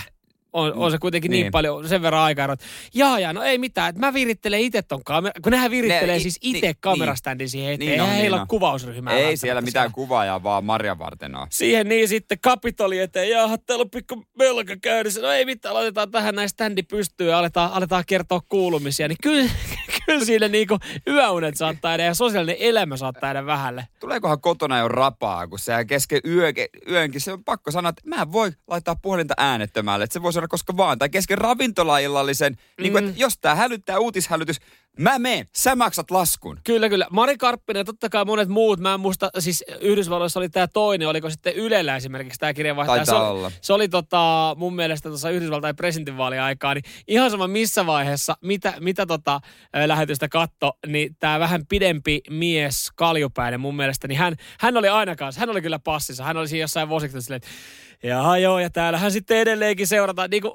On, 0.53 0.73
on 0.75 0.91
se 0.91 0.99
kuitenkin 0.99 1.31
niin. 1.31 1.37
Niin. 1.39 1.45
niin 1.45 1.53
paljon 1.53 1.89
sen 1.89 2.03
verran 2.03 2.23
aikaa. 2.23 2.53
että 2.53 2.65
Jaa, 2.95 3.21
jaa, 3.21 3.33
no 3.33 3.43
ei 3.43 3.59
mitään. 3.59 3.89
Että 3.89 4.01
mä 4.01 4.15
virittelen 4.15 4.61
itse 4.61 4.83
ton 4.83 5.05
kamera. 5.05 5.33
Kun 5.43 5.53
nehän 5.53 5.71
virittelee 5.71 6.15
Ne- 6.17 6.21
siis 6.21 6.39
itse 6.43 6.67
niin, 6.67 6.77
kameraständin 6.81 7.49
siihen 7.49 7.73
eteen. 7.75 7.79
Niin 7.81 7.91
Niin 7.91 8.01
on, 8.01 8.07
Eihän 8.07 8.15
niin 8.17 8.21
heillä 8.23 8.35
on. 8.35 8.41
ole 8.41 8.47
kuvausryhmää. 8.49 9.15
Ei 9.15 9.37
siellä 9.37 9.61
mitään 9.61 9.83
siellä. 9.85 9.95
kuvaajaa, 9.95 10.43
vaan 10.43 10.65
Marjan 10.65 10.99
varten 10.99 11.37
on. 11.37 11.47
Siihen 11.51 11.89
niin 11.89 12.09
sitten 12.09 12.39
kapitoli 12.43 12.99
eteen. 12.99 13.31
Jaha, 13.31 13.59
täällä 13.59 13.83
on 13.83 13.91
pikku 13.91 14.25
melka 14.39 14.77
käynnissä. 14.83 15.21
No 15.21 15.31
ei 15.31 15.45
mitään, 15.45 15.75
laitetaan 15.75 16.11
tähän 16.11 16.35
näin 16.35 16.49
standi 16.49 16.83
pystyyn 16.83 17.31
ja 17.31 17.39
aletaan, 17.39 17.73
aletaan 17.73 18.05
kertoa 18.07 18.41
kuulumisia. 18.49 19.09
Niin 19.09 19.19
kyllä, 19.23 19.51
kyllä 20.09 20.25
siinä 20.25 20.49
niinku 20.49 20.79
yöunet 21.07 21.57
saattaa 21.57 21.91
jäädä 21.91 22.05
ja 22.05 22.15
sosiaalinen 22.15 22.57
elämä 22.61 22.97
saattaa 22.97 23.29
jäädä 23.29 23.47
vähälle. 23.47 23.87
Tuleekohan 24.01 24.41
kotona 24.41 24.79
jo 24.79 24.89
rapaa, 24.89 25.47
kun 25.47 25.59
se 25.59 25.85
kesken 25.85 26.21
yö, 26.27 26.53
yönkin, 26.91 27.21
se 27.21 27.33
on 27.33 27.45
pakko 27.45 27.71
sanoa, 27.71 27.91
että 27.91 28.03
mä 28.05 28.23
en 28.23 28.33
voi 28.33 28.53
laittaa 28.67 28.97
puhelinta 28.97 29.35
äänettömälle, 29.37 30.05
että 30.05 30.15
se 30.15 30.23
voisi 30.23 30.39
olla 30.39 30.49
koska 30.49 30.77
vaan. 30.77 30.99
Tai 30.99 31.09
kesken 31.09 31.39
ravintolaillallisen, 31.39 32.53
mm. 32.53 32.83
niin 32.83 32.93
kuin, 32.93 33.09
että 33.09 33.21
jos 33.21 33.39
tää 33.39 33.55
hälyttää 33.55 33.99
uutishälytys, 33.99 34.57
mä 34.99 35.19
meen, 35.19 35.47
sä 35.57 35.77
maksat 35.77 36.11
laskun. 36.11 36.59
Kyllä, 36.65 36.89
kyllä. 36.89 37.07
Mari 37.11 37.37
Karppinen 37.37 37.81
ja 37.81 37.85
totta 37.85 38.09
kai 38.09 38.25
monet 38.25 38.49
muut. 38.49 38.81
Mä 38.81 38.95
en 38.95 39.01
muista, 39.01 39.31
siis 39.39 39.65
Yhdysvalloissa 39.81 40.41
oli 40.41 40.49
tämä 40.49 40.67
toinen, 40.67 41.09
oliko 41.09 41.31
sitten 41.31 41.55
Ylellä 41.55 41.97
esimerkiksi 41.97 42.39
tämä 42.39 42.55
kirjeenvaihtaja. 42.55 43.05
Se, 43.05 43.15
oli- 43.15 43.27
olla. 43.27 43.53
se 43.61 43.73
oli 43.73 43.89
tota, 43.89 44.55
mun 44.59 44.75
mielestä 44.75 45.09
tuossa 45.09 45.31
Yhdysvaltain 45.31 45.77
presidentinvaalien 45.77 46.43
aikaa, 46.43 46.75
niin 46.75 46.85
ihan 47.09 47.31
sama 47.31 47.49
missä 47.49 47.87
vaiheessa, 47.87 48.37
mitä, 48.43 48.75
mitä 48.81 49.07
tota, 49.07 49.41
ä, 49.77 49.89
lähetystä 49.89 50.29
katto, 50.29 50.73
niin 50.87 51.17
tämä 51.21 51.41
vähän 51.41 51.67
pidempi 51.69 52.21
mies, 52.31 52.91
kaljupäinen 52.97 53.61
mun 53.61 53.77
mielestä, 53.77 54.09
niin 54.09 54.19
hän, 54.19 54.35
hän 54.61 54.77
oli 54.77 54.89
aina 54.89 55.17
kanssa, 55.17 55.41
hän 55.41 55.51
oli 55.51 55.63
kyllä 55.63 55.79
passissa. 55.79 56.25
Hän 56.25 56.37
oli 56.37 56.49
siinä 56.49 56.63
jossain 56.65 56.89
Washingtonissa 56.89 57.27
silleen, 57.27 57.41
että 58.03 58.09
jaha 58.09 58.39
joo, 58.39 58.59
ja 58.59 58.71
täällähän 58.71 59.13
sitten 59.13 59.37
edelleenkin 59.39 59.87
seurataan, 59.87 60.31
niin 60.31 60.43
kuin 60.43 60.53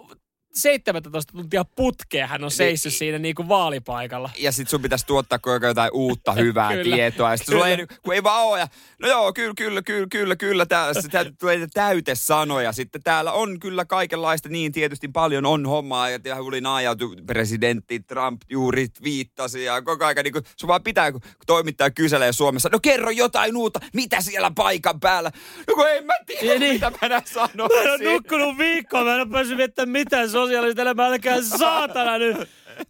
17 0.55 1.33
tuntia 1.33 1.65
putkea 1.75 2.27
hän 2.27 2.44
on 2.44 2.51
seissyt 2.51 2.94
siinä 2.94 3.17
niin 3.17 3.35
kuin 3.35 3.47
vaalipaikalla. 3.50 4.29
Ja 4.39 4.51
sit 4.51 4.69
sun 4.69 4.81
pitäisi 4.81 5.05
tuottaa 5.05 5.39
koko 5.39 5.65
jotain 5.65 5.89
uutta 5.94 6.33
hyvää 6.41 6.71
Kyllä. 6.73 6.95
tietoa. 6.95 7.31
Ja 7.31 7.38
sit 7.38 7.47
sulla 7.47 7.67
ei, 7.67 7.88
kun 8.03 8.13
ei 8.13 8.23
vaan 8.23 8.44
oo. 8.44 8.57
Ja, 8.57 8.67
no 9.01 9.07
joo, 9.07 9.33
kyllä, 9.33 9.53
kyllä, 9.57 9.81
kyllä, 9.81 10.07
kyllä, 10.11 10.35
kyllä. 10.35 10.65
Tää, 10.65 10.94
se, 10.94 11.07
tää, 11.09 11.25
tulee 11.39 11.67
täytesanoja. 11.73 12.71
Sitten 12.71 13.03
täällä 13.03 13.31
on 13.31 13.59
kyllä 13.59 13.85
kaikenlaista. 13.85 14.50
Niin 14.50 14.71
tietysti 14.71 15.07
paljon 15.07 15.45
on 15.45 15.65
hommaa. 15.65 16.09
Ja 16.09 16.19
tää 16.19 16.41
oli 16.41 16.61
naajautu 16.61 17.15
presidentti 17.25 18.00
Trump 18.00 18.41
juuri 18.50 18.88
viittasi. 19.03 19.63
Ja 19.63 19.81
koko 19.81 20.05
ajan 20.05 20.23
niin 20.23 20.33
kun, 20.33 20.44
sun 20.57 20.67
vaan 20.67 20.83
pitää, 20.83 21.11
kun 21.11 21.21
toimittaja 21.47 21.91
kyselee 21.91 22.31
Suomessa. 22.33 22.69
No 22.71 22.79
kerro 22.81 23.09
jotain 23.09 23.57
uutta. 23.57 23.79
Mitä 23.94 24.21
siellä 24.21 24.51
paikan 24.55 25.00
päällä? 25.00 25.31
No 25.67 25.75
kun 25.75 25.89
en 25.89 26.05
mä 26.05 26.13
tiedä, 26.25 26.53
Ja 26.53 26.59
niin. 26.59 26.73
mitä 26.73 26.89
mä 26.89 26.97
enää 27.01 27.21
Mä 27.35 27.45
en 27.53 27.61
ole 27.61 27.83
sanoisin. 27.83 28.07
nukkunut 28.07 28.57
viikkoa, 28.57 29.03
mä 29.03 29.15
en 29.15 29.21
ole 29.21 29.29
päässyt 29.31 29.57
viettämään 29.57 29.89
mitään 29.89 30.29
sosiaalista 30.44 30.81
elämää, 30.81 31.07
älkää 31.07 31.42
saatana 31.42 32.18
nyt 32.18 32.38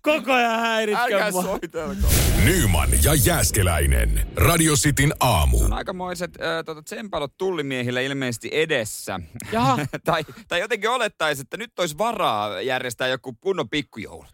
koko 0.01 0.33
ajan 0.33 0.59
häiritkö 0.59 1.01
Älkää 1.03 1.31
mua. 1.31 1.43
soitelko. 1.43 2.07
Nyman 2.45 2.89
ja 3.03 3.13
Jääskeläinen. 3.25 4.27
Radio 4.35 4.73
Cityn 4.75 5.13
aamu. 5.19 5.63
On 5.63 5.73
aikamoiset 5.73 6.31
äh, 6.41 6.65
tota, 6.65 6.81
tsempalot 6.83 7.37
tullimiehille 7.37 8.05
ilmeisesti 8.05 8.49
edessä. 8.51 9.19
Jaha. 9.51 9.79
tai, 10.05 10.23
tai 10.47 10.59
jotenkin 10.59 10.89
olettaisi, 10.89 11.41
että 11.41 11.57
nyt 11.57 11.79
olisi 11.79 11.97
varaa 11.97 12.61
järjestää 12.61 13.07
joku 13.07 13.33
kunnon 13.33 13.69
pikkujoulut. 13.69 14.33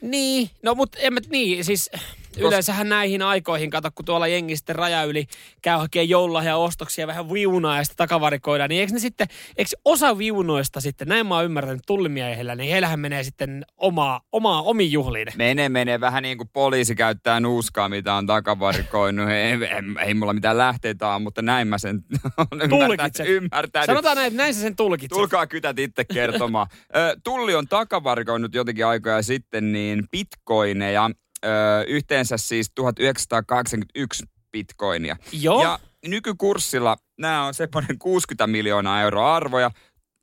Niin, 0.00 0.50
no 0.62 0.74
mutta 0.74 0.98
en 0.98 1.12
mä, 1.12 1.20
niin, 1.30 1.64
siis 1.64 1.90
yleensähän 2.38 2.88
näihin 2.88 3.22
aikoihin, 3.22 3.70
kato 3.70 3.88
kun 3.94 4.04
tuolla 4.04 4.26
jengi 4.26 4.56
sitten 4.56 4.76
raja 4.76 5.04
yli 5.04 5.26
käy 5.62 5.78
hakemaan 5.78 6.08
joululahja 6.08 6.56
ostoksia 6.56 7.06
vähän 7.06 7.32
viunaa 7.32 7.76
ja 7.76 7.84
sitten 7.84 7.96
takavarikoidaan, 7.96 8.70
niin 8.70 8.80
eikö 8.80 8.92
ne 8.92 8.98
sitten, 8.98 9.26
eikö 9.56 9.70
osa 9.84 10.18
viunoista 10.18 10.80
sitten, 10.80 11.08
näin 11.08 11.26
mä 11.26 11.34
oon 11.34 11.44
ymmärtänyt 11.44 11.82
tullimiehillä, 11.86 12.54
niin 12.54 12.70
heillähän 12.70 13.00
menee 13.00 13.24
sitten 13.24 13.64
omaa, 13.76 14.20
omaa 14.32 14.62
omiin 14.62 14.92
juhliin. 14.92 15.28
Menee, 15.36 15.68
menee 15.68 16.00
vähän 16.00 16.22
niin 16.22 16.38
kuin 16.38 16.48
poliisi 16.52 16.94
käyttää 16.94 17.40
nuuskaa, 17.40 17.88
mitä 17.88 18.14
on 18.14 18.26
takavarikoinut. 18.26 19.28
ei, 19.28 19.52
ei, 19.52 20.06
ei 20.06 20.14
mulla 20.14 20.32
mitään 20.32 20.58
lähteitä 20.58 21.08
ole, 21.08 21.18
mutta 21.22 21.42
näin 21.42 21.68
mä 21.68 21.78
sen 21.78 22.00
Tulkitset. 22.70 23.26
ymmärtänyt. 23.28 23.86
Sanotaan 23.86 24.16
näin, 24.16 24.26
että 24.26 24.36
näin 24.42 24.54
sä 24.54 24.60
sen 24.60 24.76
tulkitset. 24.76 25.16
Tulkaa 25.16 25.46
kytät 25.46 25.78
itse 25.78 26.04
kertomaan. 26.04 26.66
Tulli 27.24 27.54
on 27.54 27.68
takavarikoinut 27.68 28.54
jotenkin 28.54 28.86
aikoja 28.86 29.22
sitten 29.22 29.72
niin 29.72 30.04
bitcoineja. 30.10 31.10
Ö, 31.46 31.48
yhteensä 31.86 32.36
siis 32.36 32.70
1981 32.74 34.24
bitcoinia. 34.52 35.16
Joo. 35.32 35.62
Ja 35.62 35.78
nykykurssilla 36.06 36.96
nämä 37.18 37.46
on 37.46 37.54
semmoinen 37.54 37.98
60 37.98 38.46
miljoonaa 38.46 39.02
euroa 39.02 39.36
arvoja. 39.36 39.70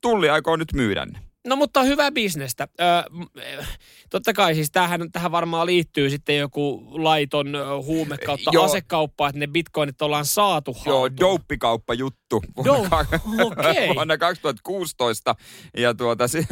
Tulli 0.00 0.30
aikoo 0.30 0.56
nyt 0.56 0.72
myydä 0.72 1.06
ne. 1.06 1.18
No 1.46 1.56
mutta 1.56 1.82
hyvä 1.82 2.10
bisnestä. 2.10 2.68
Öö, 2.80 3.02
totta 4.10 4.32
kai 4.32 4.54
siis 4.54 4.70
tähän, 4.70 5.12
tähän 5.12 5.32
varmaan 5.32 5.66
liittyy 5.66 6.10
sitten 6.10 6.38
joku 6.38 6.88
laiton 6.90 7.46
huume 7.84 8.18
kautta 8.18 8.50
Joo. 8.52 8.64
asekauppa, 8.64 9.28
että 9.28 9.38
ne 9.38 9.46
bitcoinit 9.46 10.02
ollaan 10.02 10.24
saatu 10.24 10.76
Joo, 10.86 11.00
haltuun. 11.00 11.16
douppikauppa 11.20 11.94
juttu 11.94 12.42
vuonna, 12.64 12.88
ka- 13.04 13.20
okei. 13.44 13.88
vuonna 13.94 14.18
2016. 14.18 15.34
Ja 15.76 15.94
tuota, 15.94 16.28
si- 16.28 16.46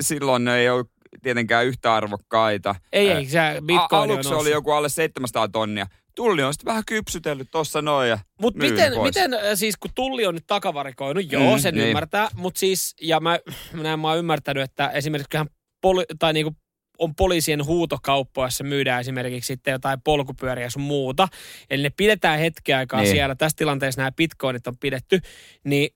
silloin 0.00 0.48
ei 0.48 0.68
ole 0.70 0.84
tietenkään 1.22 1.66
yhtä 1.66 1.94
arvokkaita. 1.94 2.74
Ei, 2.92 3.10
ei, 3.10 3.26
se 3.26 3.40
A- 3.40 3.54
bitcoin 3.66 4.02
on 4.02 4.10
aluksi 4.10 4.34
oli 4.34 4.50
joku 4.50 4.70
alle 4.70 4.88
700 4.88 5.48
tonnia. 5.48 5.86
tulli 6.14 6.42
on 6.42 6.54
sitten 6.54 6.66
vähän 6.66 6.82
kypsytellyt 6.86 7.48
tossa 7.50 7.82
noin 7.82 8.08
ja 8.08 8.18
Mutta 8.40 8.58
miten, 8.64 8.92
pois. 8.94 9.14
miten, 9.16 9.30
siis 9.56 9.76
kun 9.76 9.90
tulli 9.94 10.26
on 10.26 10.34
nyt 10.34 10.44
takavarikoinut, 10.46 11.32
joo, 11.32 11.54
Mm, 11.56 11.60
sen 11.60 11.74
niin. 11.74 11.86
ymmärtää, 11.88 12.28
mutta 12.34 12.58
siis, 12.58 12.94
ja 13.00 13.20
mä, 13.20 13.38
näin 13.72 14.00
mä 14.00 14.08
oon 14.08 14.18
ymmärtänyt, 14.18 14.62
että 14.62 14.88
esimerkiksi 14.88 15.28
kyllähän 15.30 15.48
poli, 15.80 16.04
tai 16.18 16.32
niinku 16.32 16.56
on 16.98 17.14
poliisien 17.14 17.64
huutokauppoissa 17.64 18.64
myydään 18.64 19.00
esimerkiksi 19.00 19.46
sitten 19.46 19.72
jotain 19.72 20.00
polkupyöriä 20.04 20.70
sun 20.70 20.82
muuta. 20.82 21.28
Eli 21.70 21.82
ne 21.82 21.90
pidetään 21.90 22.38
hetken 22.38 22.76
aikaa 22.76 23.00
niin. 23.00 23.10
siellä. 23.10 23.34
Tässä 23.34 23.56
tilanteessa 23.56 24.00
nämä 24.00 24.12
bitcoinit 24.12 24.66
on 24.66 24.78
pidetty. 24.80 25.20
Niin 25.64 25.90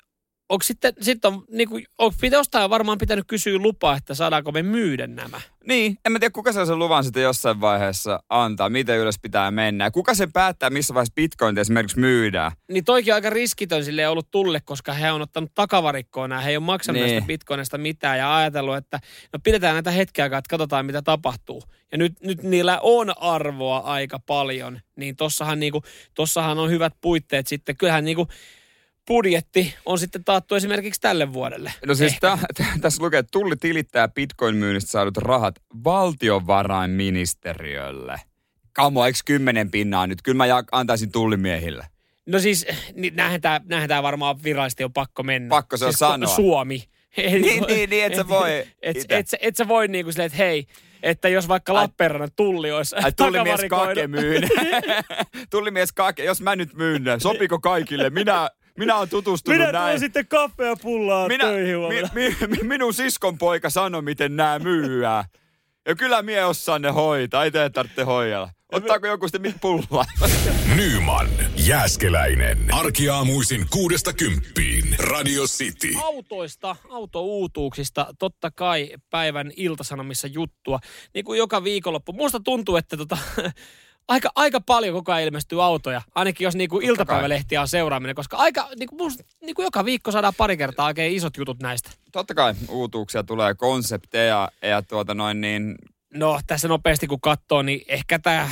onko 0.48 0.62
sitten, 0.62 0.92
sitten 1.00 1.32
on, 1.32 1.44
niinku, 1.50 1.80
onko 1.98 2.16
jostain 2.30 2.70
varmaan 2.70 2.98
pitänyt 2.98 3.24
kysyä 3.28 3.58
lupaa, 3.58 3.96
että 3.96 4.14
saadaanko 4.14 4.52
me 4.52 4.62
myydä 4.62 5.06
nämä? 5.06 5.40
Niin, 5.66 5.98
en 6.04 6.12
mä 6.12 6.18
tiedä 6.18 6.32
kuka 6.32 6.52
sen 6.52 6.78
luvan 6.78 7.04
sitten 7.04 7.22
jossain 7.22 7.60
vaiheessa 7.60 8.20
antaa, 8.28 8.68
miten 8.68 8.98
ylös 8.98 9.18
pitää 9.22 9.50
mennä. 9.50 9.84
Ja 9.84 9.90
kuka 9.90 10.14
sen 10.14 10.32
päättää, 10.32 10.70
missä 10.70 10.94
vaiheessa 10.94 11.14
bitcoin 11.14 11.58
esimerkiksi 11.58 11.98
myydään. 11.98 12.52
Niin 12.68 12.84
toikin 12.84 13.12
on 13.12 13.14
aika 13.14 13.30
riskitön 13.30 13.84
sille 13.84 14.08
ollut 14.08 14.30
tulle, 14.30 14.60
koska 14.60 14.92
he 14.92 15.12
on 15.12 15.22
ottanut 15.22 15.50
takavarikkoon 15.54 16.30
nämä. 16.30 16.42
He 16.42 16.50
ei 16.50 16.56
ole 16.56 16.64
maksanut 16.64 17.02
Niin. 17.02 17.10
näistä 17.10 17.26
bitcoinista 17.26 17.78
mitään 17.78 18.18
ja 18.18 18.36
ajatellut, 18.36 18.76
että 18.76 19.00
no 19.32 19.38
pidetään 19.44 19.74
näitä 19.74 19.90
hetkeä 19.90 20.24
aikaa, 20.24 20.38
että 20.38 20.50
katsotaan 20.50 20.86
mitä 20.86 21.02
tapahtuu. 21.02 21.62
Ja 21.92 21.98
nyt, 21.98 22.12
nyt 22.20 22.42
niillä 22.42 22.78
on 22.82 23.18
arvoa 23.18 23.78
aika 23.78 24.18
paljon, 24.26 24.80
niin 24.96 25.16
tossahan, 25.16 25.60
niinku, 25.60 25.82
tossahan 26.14 26.58
on 26.58 26.70
hyvät 26.70 26.92
puitteet 27.00 27.46
sitten. 27.46 27.76
Kyllähän 27.76 28.04
niinku 28.04 28.28
budjetti 29.08 29.74
on 29.86 29.98
sitten 29.98 30.24
taattu 30.24 30.54
esimerkiksi 30.54 31.00
tälle 31.00 31.32
vuodelle. 31.32 31.72
No 31.86 31.94
siis 31.94 32.16
tää, 32.20 32.38
tää, 32.56 32.74
tässä 32.80 33.02
lukee, 33.02 33.18
että 33.18 33.30
tulli 33.30 33.56
tilittää 33.56 34.08
bitcoin-myynnistä 34.08 34.90
saadut 34.90 35.16
rahat 35.16 35.54
valtiovarainministeriölle. 35.84 38.20
Kamo, 38.72 39.06
eikö 39.06 39.18
kymmenen 39.24 39.70
pinnaa 39.70 40.06
nyt? 40.06 40.22
Kyllä 40.22 40.36
mä 40.36 40.44
antaisin 40.72 41.12
tullimiehille. 41.12 41.86
No 42.26 42.38
siis, 42.38 42.66
niin 42.94 43.16
näinhän 43.16 43.40
tämä, 43.40 44.02
varmaan 44.02 44.42
virallisesti 44.42 44.84
on 44.84 44.92
pakko 44.92 45.22
mennä. 45.22 45.48
Pakko 45.48 45.76
se 45.76 45.84
on 45.84 45.92
siis 45.92 45.98
sanoa. 45.98 46.34
Suomi. 46.34 46.84
Niin, 47.16 47.64
niin, 47.66 47.90
niin, 47.90 48.04
et 48.04 48.14
sä 48.14 48.28
voi 48.28 48.64
Et, 48.82 48.96
et, 49.08 49.28
sä- 49.28 49.36
et 49.40 49.56
sä 49.56 49.68
voi 49.68 49.88
niinku 49.88 50.12
silleen, 50.12 50.26
että 50.26 50.38
hei, 50.38 50.66
että 51.02 51.28
jos 51.28 51.48
vaikka 51.48 51.72
Ai- 51.72 51.82
Lappeenrannan 51.82 52.30
tulli 52.36 52.72
olisi 52.72 52.96
Ai 52.96 53.12
tullimies 53.12 53.60
kake 53.68 54.06
myyn. 54.06 54.48
tullimies 55.50 55.92
kake, 55.92 56.24
jos 56.24 56.40
mä 56.40 56.56
nyt 56.56 56.74
myyn 56.74 57.04
sopiko 57.18 57.58
kaikille? 57.58 58.10
Minä, 58.10 58.50
minä 58.78 58.97
olen 58.97 59.08
tutustunut 59.08 59.58
Minä 59.58 59.73
näin. 59.73 59.90
tuon 59.90 60.00
sitten 60.00 60.26
kaffea 60.26 60.76
pullaa 60.76 61.28
minä, 61.28 61.44
töihin 61.44 61.66
mi, 61.66 61.73
huomenna. 61.75 62.08
mi, 62.14 62.37
mi, 62.47 62.58
minun 62.62 62.94
siskon 62.94 63.38
poika 63.38 63.70
sanoi, 63.70 64.02
miten 64.02 64.37
nämä 64.37 64.58
myyää. 64.58 65.25
Ja 65.87 65.94
kyllä 65.94 66.23
mie 66.23 66.44
osaan 66.44 66.82
ne 66.82 66.90
hoitaa, 66.90 67.44
ei 67.44 67.50
teidän 67.50 67.73
tarvitse 67.73 68.02
hoidella. 68.02 68.50
Ottaako 68.73 69.06
joku 69.06 69.28
sitten 69.28 69.42
mit 69.42 69.56
pullaa? 69.61 70.04
Nyman, 70.76 71.28
Jääskeläinen. 71.56 72.58
Arkiaamuisin 72.75 73.66
kuudesta 73.70 74.12
kymppiin. 74.12 74.97
Radio 74.99 75.44
City. 75.44 75.88
Autoista, 76.04 76.76
autouutuuksista, 76.90 78.06
totta 78.18 78.50
kai 78.50 78.90
päivän 79.11 79.52
iltasanomissa 79.56 80.26
juttua. 80.26 80.78
Niin 81.14 81.25
kuin 81.25 81.38
joka 81.38 81.64
viikonloppu. 81.64 82.12
Musta 82.12 82.40
tuntuu, 82.40 82.76
että 82.76 82.97
tota, 82.97 83.18
aika, 84.08 84.30
aika 84.34 84.60
paljon 84.60 84.94
koko 84.94 85.12
ajan 85.12 85.24
ilmestyy 85.24 85.64
autoja. 85.64 86.02
Ainakin 86.14 86.44
jos 86.44 86.56
niin 86.56 86.70
kuin 86.70 86.86
iltapäivälehtiä 86.86 87.60
on 87.60 87.68
seuraaminen. 87.68 88.16
Koska 88.16 88.36
aika, 88.36 88.68
niin 88.78 88.88
kuin 88.88 89.02
musta, 89.02 89.24
niin 89.40 89.54
kuin 89.54 89.64
joka 89.64 89.84
viikko 89.84 90.12
saadaan 90.12 90.34
pari 90.36 90.56
kertaa 90.56 90.86
oikein 90.86 91.16
isot 91.16 91.36
jutut 91.36 91.62
näistä. 91.62 91.90
Totta 92.12 92.34
kai 92.34 92.54
uutuuksia 92.68 93.22
tulee, 93.22 93.54
konsepteja 93.54 94.48
ja 94.62 94.82
tuota 94.82 95.14
noin 95.14 95.40
niin, 95.40 95.74
No 96.14 96.40
tässä 96.46 96.68
nopeasti 96.68 97.06
kun 97.06 97.20
katsoo, 97.20 97.62
niin 97.62 97.84
ehkä 97.88 98.18
tämä 98.18 98.50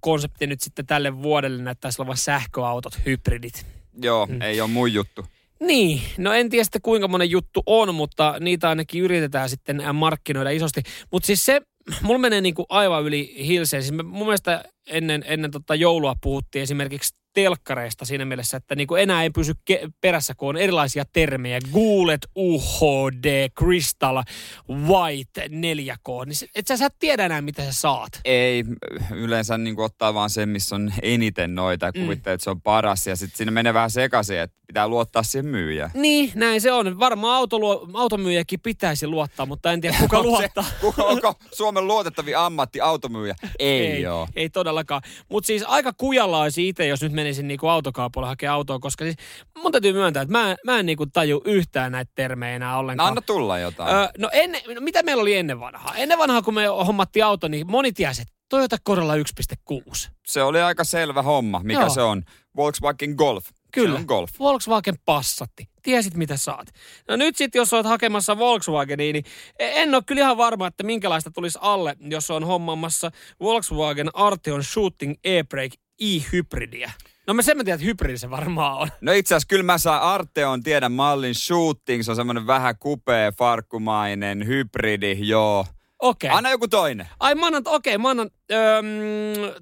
konsepti 0.00 0.46
nyt 0.46 0.60
sitten 0.60 0.86
tälle 0.86 1.22
vuodelle 1.22 1.62
näyttäisi 1.62 2.02
olevan 2.02 2.16
sähköautot, 2.16 2.98
hybridit. 3.06 3.66
joo, 4.02 4.26
mm. 4.26 4.42
ei 4.42 4.60
ole 4.60 4.70
mun 4.70 4.92
juttu. 4.92 5.26
Niin, 5.60 6.02
no 6.18 6.32
en 6.32 6.48
tiedä 6.48 6.64
sitten 6.64 6.82
kuinka 6.82 7.08
monen 7.08 7.30
juttu 7.30 7.62
on, 7.66 7.94
mutta 7.94 8.34
niitä 8.40 8.68
ainakin 8.68 9.02
yritetään 9.02 9.48
sitten 9.48 9.80
äh, 9.80 9.94
markkinoida 9.94 10.50
isosti. 10.50 10.82
Mutta 11.12 11.26
siis 11.26 11.46
se, 11.46 11.62
mulla 12.02 12.18
menee 12.18 12.40
niinku 12.40 12.66
aivan 12.68 13.04
yli 13.04 13.46
hilseen. 13.46 13.82
Siis 13.82 14.02
mun 14.04 14.26
mielestä 14.26 14.64
ennen, 14.86 15.24
ennen 15.26 15.50
tota 15.50 15.74
joulua 15.74 16.14
puhuttiin 16.22 16.62
esimerkiksi 16.62 17.17
telkkareista 17.34 18.04
siinä 18.04 18.24
mielessä, 18.24 18.56
että 18.56 18.74
niinku 18.74 18.94
enää 18.94 19.22
ei 19.22 19.30
pysy 19.30 19.52
ke- 19.70 19.90
perässä, 20.00 20.34
kun 20.34 20.48
on 20.48 20.56
erilaisia 20.56 21.04
termejä. 21.12 21.58
Guulet, 21.72 22.26
UHD, 22.36 23.48
Crystal, 23.58 24.22
White, 24.70 25.46
4K. 25.46 26.26
Niin 26.26 26.50
et 26.54 26.66
sä, 26.66 26.76
sä 26.76 26.86
et 26.86 26.94
tiedä 26.98 27.24
enää, 27.26 27.40
mitä 27.42 27.62
sä 27.64 27.72
saat. 27.72 28.20
Ei, 28.24 28.64
yleensä 29.10 29.58
niin 29.58 29.80
ottaa 29.80 30.14
vaan 30.14 30.30
sen, 30.30 30.48
missä 30.48 30.76
on 30.76 30.92
eniten 31.02 31.54
noita 31.54 31.86
ja 31.86 31.92
Mm. 31.94 32.02
kuvittelee, 32.02 32.34
että 32.34 32.44
se 32.44 32.50
on 32.50 32.60
paras. 32.62 33.06
Ja 33.06 33.16
sitten 33.16 33.36
siinä 33.36 33.50
menee 33.50 33.74
vähän 33.74 33.90
sekaisin, 33.90 34.38
että 34.38 34.58
pitää 34.66 34.88
luottaa 34.88 35.22
siihen 35.22 35.46
myyjään. 35.46 35.90
Niin, 35.94 36.32
näin 36.34 36.60
se 36.60 36.72
on. 36.72 36.98
Varmaan 36.98 37.36
autoluo, 37.36 37.88
automyyjäkin 37.94 38.60
pitäisi 38.60 39.06
luottaa, 39.06 39.46
mutta 39.46 39.72
en 39.72 39.80
tiedä 39.80 39.96
kuka 40.00 40.22
luottaa. 40.28 40.64
Se, 40.64 40.70
kuka, 40.80 41.02
onko 41.04 41.34
Suomen 41.52 41.86
luotettavin 41.86 42.38
ammatti 42.38 42.80
automyyjä? 42.80 43.34
Ei, 43.58 43.86
ei, 43.86 44.06
oo. 44.06 44.28
ei 44.36 44.50
todellakaan. 44.50 45.02
Mutta 45.28 45.46
siis 45.46 45.64
aika 45.66 45.92
kujalla 45.92 46.40
olisi 46.42 46.68
itse, 46.68 46.86
jos 46.86 47.02
nyt 47.02 47.12
menisin 47.18 47.48
niinku 47.48 47.68
autokaupalle 47.68 48.28
hakemaan 48.28 48.54
autoa, 48.54 48.78
koska 48.78 49.04
siis 49.04 49.16
mun 49.62 49.72
täytyy 49.72 49.92
myöntää, 49.92 50.22
että 50.22 50.32
mä, 50.32 50.56
mä 50.64 50.78
en 50.78 50.86
niinku 50.86 51.06
taju 51.06 51.42
yhtään 51.44 51.92
näitä 51.92 52.12
termejä 52.14 52.56
enää 52.56 52.72
No 52.72 52.78
ollenkaan. 52.78 53.08
anna 53.08 53.20
tulla 53.20 53.58
jotain. 53.58 53.94
Öö, 53.96 54.08
no, 54.18 54.28
ennen, 54.32 54.60
no 54.74 54.80
mitä 54.80 55.02
meillä 55.02 55.20
oli 55.22 55.34
ennen 55.36 55.60
vanhaa? 55.60 55.94
Ennen 55.96 56.18
vanhaa, 56.18 56.42
kun 56.42 56.54
me 56.54 56.66
hommattiin 56.66 57.24
auto, 57.24 57.48
niin 57.48 57.70
moni 57.70 57.92
tiesi, 57.92 58.22
että 58.22 58.34
Toyota 58.48 58.76
Corolla 58.86 59.16
1.6. 59.16 60.08
Se 60.26 60.42
oli 60.42 60.60
aika 60.60 60.84
selvä 60.84 61.22
homma, 61.22 61.60
mikä 61.64 61.80
Joo. 61.80 61.88
se 61.90 62.02
on. 62.02 62.22
Volkswagen 62.56 63.14
Golf. 63.14 63.46
Kyllä. 63.72 63.94
Se 63.94 64.00
on 64.00 64.04
Golf. 64.06 64.30
Volkswagen 64.38 64.94
Passatti. 65.04 65.68
Tiesit, 65.82 66.14
mitä 66.14 66.36
saat. 66.36 66.68
No 67.08 67.16
nyt 67.16 67.36
sitten, 67.36 67.60
jos 67.60 67.72
olet 67.72 67.86
hakemassa 67.86 68.38
Volkswagenia, 68.38 69.12
niin 69.12 69.24
en 69.58 69.94
ole 69.94 70.02
kyllä 70.06 70.20
ihan 70.20 70.36
varma, 70.36 70.66
että 70.66 70.82
minkälaista 70.82 71.30
tulisi 71.30 71.58
alle, 71.62 71.96
jos 72.00 72.30
on 72.30 72.44
hommaamassa 72.44 73.10
Volkswagen 73.40 74.10
Arteon 74.14 74.64
Shooting 74.64 75.14
E-Brake 75.24 75.76
e-hybridiä. 76.00 76.92
No 77.28 77.34
mä 77.34 77.42
sen 77.42 77.56
mä 77.56 77.64
tiedän, 77.64 77.76
että 77.80 77.86
hybridi 77.86 78.18
se 78.18 78.30
varmaan 78.30 78.78
on. 78.78 78.88
No 79.00 79.12
itse 79.12 79.34
asiassa 79.34 79.48
kyllä 79.48 79.62
mä 79.62 79.78
saan 79.78 80.02
Arteon 80.02 80.62
tiedän 80.62 80.92
mallin 80.92 81.34
shooting. 81.34 82.02
Se 82.02 82.10
on 82.10 82.16
semmoinen 82.16 82.46
vähän 82.46 82.74
kupea, 82.78 83.32
farkkumainen, 83.32 84.46
hybridi, 84.46 85.16
joo. 85.20 85.66
Okei. 86.02 86.30
Anna 86.30 86.50
joku 86.50 86.68
toinen. 86.68 87.08
Ai 87.20 87.34
mä 87.34 87.46
annan, 87.46 87.62
okei, 87.66 87.98
mä 87.98 88.10
annan 88.10 88.30
öö, 88.52 88.82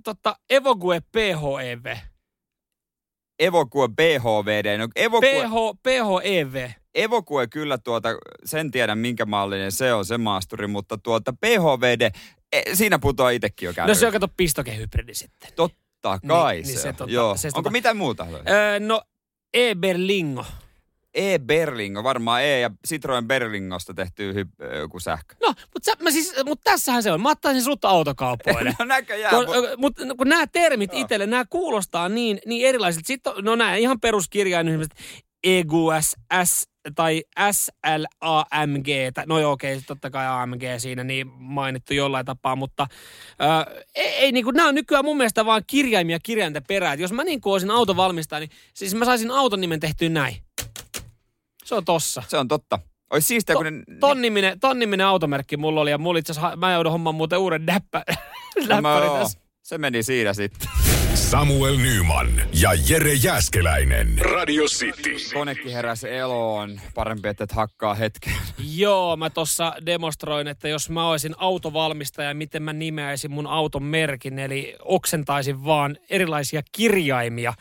totta, 0.04 0.36
Evoque 0.50 1.00
PHEV. 1.12 1.96
Evokue 3.38 3.88
BHVD. 3.88 4.78
No 4.78 4.88
Evokue, 4.96 5.30
PH, 5.30 5.80
PHEV. 5.82 6.70
Evokue 6.94 7.46
kyllä 7.46 7.78
tuota, 7.78 8.08
sen 8.44 8.70
tiedän 8.70 8.98
minkä 8.98 9.26
mallinen 9.26 9.72
se 9.72 9.92
on, 9.92 10.04
se 10.04 10.18
maasturi, 10.18 10.66
mutta 10.66 10.98
tuota 10.98 11.32
PHVD, 11.32 12.10
e, 12.52 12.62
siinä 12.74 12.98
putoaa 12.98 13.30
itsekin 13.30 13.66
jo 13.66 13.70
No 13.70 13.74
kärryyn. 13.74 13.96
se 13.96 14.06
on 14.06 14.12
kato 14.12 14.28
pistokehybridi 14.36 15.14
sitten. 15.14 15.50
Totta 15.56 15.85
kai 16.28 16.54
Niin, 16.54 16.66
se, 16.66 16.72
niin 16.72 16.80
se 16.82 16.90
tota- 17.04 17.10
Joo. 17.10 17.36
se 17.36 17.48
Onko 17.54 17.68
tota- 17.68 17.72
mitään 17.72 17.96
muuta? 17.96 18.26
Öö, 18.48 18.80
no 18.80 19.02
E-Berlingo. 19.54 20.44
E-Berlingo, 21.14 22.02
varmaan 22.04 22.42
E 22.42 22.60
ja 22.60 22.70
Citroen 22.88 23.26
Berlingosta 23.28 23.94
tehty 23.94 24.32
hy- 24.32 24.76
joku 24.76 25.00
sähkö. 25.00 25.34
No, 25.42 25.54
mutta 25.74 25.92
mä 26.02 26.10
siis, 26.10 26.34
mut 26.44 26.60
tässähän 26.64 27.02
se 27.02 27.12
on. 27.12 27.20
Mä 27.20 27.30
ottaisin 27.30 27.62
sut 27.62 27.84
autokaupoille. 27.84 28.74
No 28.78 28.84
näköjään. 28.84 29.34
Kun, 29.36 29.46
Kun, 29.46 29.54
mutta 29.76 30.02
kun 30.18 30.28
nämä 30.28 30.46
termit 30.46 30.90
itselle, 30.94 31.26
nämä 31.26 31.44
kuulostaa 31.50 32.08
niin, 32.08 32.38
niin 32.46 32.66
erilaisilta. 32.68 33.06
Sitten 33.06 33.32
on, 33.36 33.44
no 33.44 33.54
nämä 33.54 33.76
ihan 33.76 34.00
peruskirjain 34.00 34.68
EGUS, 35.46 36.16
S 36.44 36.68
tai 36.94 37.22
SLAMG, 37.52 38.86
no 39.26 39.38
joo 39.38 39.52
okei, 39.52 39.80
totta 39.86 40.10
kai 40.10 40.26
AMG 40.26 40.62
siinä 40.78 41.04
niin 41.04 41.26
mainittu 41.38 41.94
jollain 41.94 42.26
tapaa, 42.26 42.56
mutta 42.56 42.86
ö, 43.42 43.84
ei, 43.94 44.08
ei 44.08 44.32
niin 44.32 44.44
kuin, 44.44 44.54
nämä 44.56 44.68
on 44.68 44.74
nykyään 44.74 45.04
mun 45.04 45.16
mielestä 45.16 45.46
vaan 45.46 45.62
kirjaimia 45.66 46.18
kirjainten 46.22 46.62
perään. 46.68 46.94
Et 46.94 47.00
jos 47.00 47.12
mä 47.12 47.24
niin 47.24 47.40
kuin 47.40 47.52
olisin 47.52 47.70
autovalmistaja, 47.70 48.40
niin 48.40 48.50
siis 48.74 48.94
mä 48.94 49.04
saisin 49.04 49.30
auton 49.30 49.60
nimen 49.60 49.80
tehtyä 49.80 50.08
näin. 50.08 50.36
Se 51.64 51.74
on 51.74 51.84
tossa. 51.84 52.22
se 52.28 52.38
on 52.38 52.48
totta. 52.48 52.78
Olisi 53.10 53.26
siistiä, 53.26 53.54
To, 53.54 53.58
kun 53.58 53.64
ne... 53.64 53.96
ton, 54.00 54.22
niminen, 54.22 54.60
ton 54.60 54.78
niminen 54.78 55.06
automerkki 55.06 55.56
mulla 55.56 55.80
oli 55.80 55.90
ja 55.90 55.98
mulla 55.98 56.18
itse 56.18 56.32
asiassa, 56.32 56.56
mä 56.56 56.72
joudun 56.72 56.92
hommaan 56.92 57.14
muuten 57.14 57.38
uuden 57.38 57.66
näppä, 57.66 58.04
No, 58.08 58.62
läppäri 58.68 59.06
joo, 59.06 59.18
tässä. 59.18 59.38
se 59.62 59.78
meni 59.78 60.02
siinä 60.02 60.34
sitten. 60.34 60.68
Samuel 61.16 61.76
Nyman 61.76 62.28
ja 62.60 62.70
Jere 62.88 63.14
Jäskeläinen. 63.14 64.18
Radio 64.18 64.64
City. 64.64 65.34
Konekin 65.34 65.72
heräsi 65.72 66.08
eloon. 66.08 66.80
Parempi, 66.94 67.28
että 67.28 67.44
et 67.44 67.52
hakkaa 67.52 67.94
hetken. 67.94 68.32
Joo, 68.74 69.16
mä 69.16 69.30
tossa 69.30 69.72
demonstroin, 69.86 70.48
että 70.48 70.68
jos 70.68 70.90
mä 70.90 71.08
olisin 71.08 71.34
autovalmistaja, 71.38 72.34
miten 72.34 72.62
mä 72.62 72.72
nimeäisin 72.72 73.30
mun 73.30 73.46
auton 73.46 73.82
merkin, 73.82 74.38
eli 74.38 74.76
oksentaisin 74.82 75.64
vaan 75.64 75.96
erilaisia 76.10 76.62
kirjaimia 76.72 77.54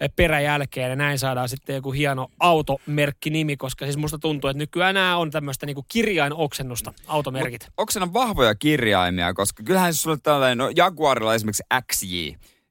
eh, 0.00 0.10
peräjälkeen 0.16 0.90
ja 0.90 0.96
näin 0.96 1.18
saadaan 1.18 1.48
sitten 1.48 1.74
joku 1.76 1.92
hieno 1.92 2.28
automerkkinimi, 2.40 3.56
koska 3.56 3.84
siis 3.84 3.96
musta 3.96 4.18
tuntuu, 4.18 4.50
että 4.50 4.58
nykyään 4.58 4.94
nämä 4.94 5.16
on 5.16 5.30
tämmöistä 5.30 5.66
niinku 5.66 5.84
kirjainoksennusta, 5.88 6.92
automerkit. 7.06 7.68
Onko 7.76 7.90
siinä 7.90 8.12
vahvoja 8.12 8.54
kirjaimia, 8.54 9.34
koska 9.34 9.62
kyllähän 9.62 9.94
sulla 9.94 10.16
tällainen, 10.16 10.58
no 10.58 10.70
Jaguarilla 10.76 11.34
esimerkiksi 11.34 11.62
XJ, 11.92 12.30